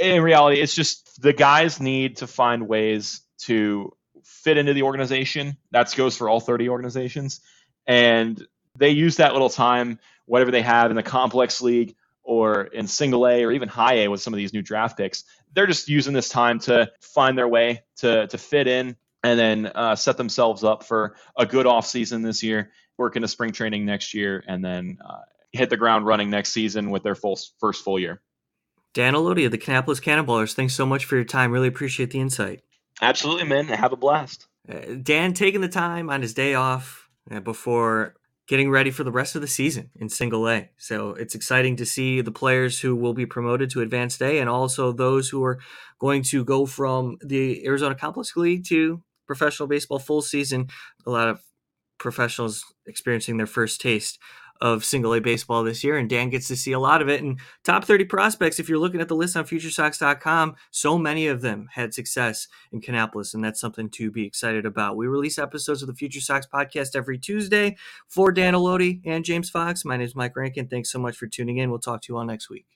in 0.00 0.22
reality, 0.22 0.60
it's 0.60 0.74
just 0.74 1.20
the 1.20 1.32
guys 1.32 1.80
need 1.80 2.18
to 2.18 2.26
find 2.26 2.68
ways 2.68 3.20
to 3.42 3.94
fit 4.24 4.56
into 4.56 4.72
the 4.72 4.82
organization. 4.82 5.56
That 5.70 5.94
goes 5.96 6.16
for 6.16 6.28
all 6.28 6.40
30 6.40 6.68
organizations. 6.68 7.40
And 7.86 8.44
they 8.76 8.90
use 8.90 9.16
that 9.16 9.32
little 9.32 9.50
time, 9.50 9.98
whatever 10.26 10.50
they 10.50 10.62
have 10.62 10.90
in 10.90 10.96
the 10.96 11.02
complex 11.02 11.60
league 11.60 11.94
or 12.22 12.62
in 12.62 12.86
single 12.86 13.26
A 13.26 13.44
or 13.44 13.52
even 13.52 13.68
high 13.68 13.94
A 13.94 14.08
with 14.08 14.20
some 14.20 14.32
of 14.32 14.38
these 14.38 14.52
new 14.52 14.62
draft 14.62 14.96
picks. 14.96 15.24
They're 15.54 15.66
just 15.66 15.88
using 15.88 16.14
this 16.14 16.28
time 16.28 16.60
to 16.60 16.90
find 17.00 17.36
their 17.36 17.48
way 17.48 17.82
to, 17.96 18.26
to 18.28 18.38
fit 18.38 18.68
in 18.68 18.96
and 19.22 19.38
then 19.38 19.66
uh, 19.66 19.96
set 19.96 20.16
themselves 20.16 20.64
up 20.64 20.84
for 20.84 21.16
a 21.36 21.46
good 21.46 21.66
offseason 21.66 22.24
this 22.24 22.42
year, 22.42 22.72
work 22.96 23.16
into 23.16 23.28
spring 23.28 23.52
training 23.52 23.84
next 23.84 24.14
year, 24.14 24.42
and 24.46 24.64
then 24.64 24.98
uh, 25.04 25.20
hit 25.52 25.70
the 25.70 25.76
ground 25.76 26.06
running 26.06 26.30
next 26.30 26.52
season 26.52 26.90
with 26.90 27.02
their 27.02 27.14
full 27.14 27.38
first 27.60 27.84
full 27.84 27.98
year. 27.98 28.20
Dan 28.94 29.14
Helotie 29.14 29.46
of 29.46 29.52
the 29.52 29.58
Kannapolis 29.58 30.02
Cannon 30.02 30.26
Ballers, 30.26 30.54
thanks 30.54 30.74
so 30.74 30.84
much 30.84 31.04
for 31.04 31.16
your 31.16 31.24
time. 31.24 31.50
Really 31.50 31.68
appreciate 31.68 32.10
the 32.10 32.20
insight. 32.20 32.60
Absolutely, 33.00 33.44
man. 33.44 33.66
Have 33.68 33.92
a 33.92 33.96
blast. 33.96 34.46
Uh, 34.68 34.94
Dan 35.02 35.32
taking 35.32 35.60
the 35.60 35.68
time 35.68 36.10
on 36.10 36.22
his 36.22 36.34
day 36.34 36.54
off 36.54 37.08
uh, 37.30 37.40
before 37.40 38.14
getting 38.48 38.70
ready 38.70 38.90
for 38.90 39.04
the 39.04 39.10
rest 39.10 39.34
of 39.34 39.40
the 39.40 39.48
season 39.48 39.90
in 39.96 40.08
single 40.08 40.48
A. 40.48 40.68
So 40.76 41.10
it's 41.10 41.34
exciting 41.34 41.76
to 41.76 41.86
see 41.86 42.20
the 42.20 42.32
players 42.32 42.80
who 42.80 42.94
will 42.94 43.14
be 43.14 43.24
promoted 43.24 43.70
to 43.70 43.80
advanced 43.80 44.20
A 44.20 44.38
and 44.38 44.48
also 44.48 44.92
those 44.92 45.28
who 45.28 45.42
are 45.44 45.58
going 45.98 46.22
to 46.24 46.44
go 46.44 46.66
from 46.66 47.16
the 47.24 47.64
Arizona 47.66 47.94
Complex 47.94 48.36
League 48.36 48.66
to 48.66 49.02
professional 49.26 49.68
baseball 49.68 49.98
full 49.98 50.22
season. 50.22 50.68
A 51.06 51.10
lot 51.10 51.28
of 51.28 51.40
professionals 51.98 52.64
experiencing 52.86 53.36
their 53.36 53.46
first 53.46 53.80
taste 53.80 54.18
of 54.62 54.84
single 54.84 55.12
A 55.12 55.20
baseball 55.20 55.64
this 55.64 55.82
year, 55.82 55.98
and 55.98 56.08
Dan 56.08 56.30
gets 56.30 56.46
to 56.46 56.56
see 56.56 56.70
a 56.70 56.78
lot 56.78 57.02
of 57.02 57.08
it. 57.08 57.20
And 57.20 57.40
top 57.64 57.84
30 57.84 58.04
prospects, 58.04 58.60
if 58.60 58.68
you're 58.68 58.78
looking 58.78 59.00
at 59.00 59.08
the 59.08 59.16
list 59.16 59.36
on 59.36 59.44
FutureSox.com, 59.44 60.54
so 60.70 60.96
many 60.96 61.26
of 61.26 61.40
them 61.42 61.68
had 61.72 61.92
success 61.92 62.46
in 62.70 62.80
Kannapolis, 62.80 63.34
and 63.34 63.44
that's 63.44 63.60
something 63.60 63.90
to 63.90 64.12
be 64.12 64.24
excited 64.24 64.64
about. 64.64 64.96
We 64.96 65.08
release 65.08 65.36
episodes 65.36 65.82
of 65.82 65.88
the 65.88 65.94
Future 65.94 66.20
Sox 66.20 66.46
podcast 66.46 66.94
every 66.94 67.18
Tuesday 67.18 67.76
for 68.06 68.30
Dan 68.30 68.54
Helotie 68.54 69.00
and 69.04 69.24
James 69.24 69.50
Fox. 69.50 69.84
My 69.84 69.96
name 69.96 70.06
is 70.06 70.14
Mike 70.14 70.36
Rankin. 70.36 70.68
Thanks 70.68 70.92
so 70.92 71.00
much 71.00 71.16
for 71.16 71.26
tuning 71.26 71.58
in. 71.58 71.68
We'll 71.68 71.80
talk 71.80 72.00
to 72.02 72.12
you 72.12 72.16
all 72.16 72.24
next 72.24 72.48
week. 72.48 72.66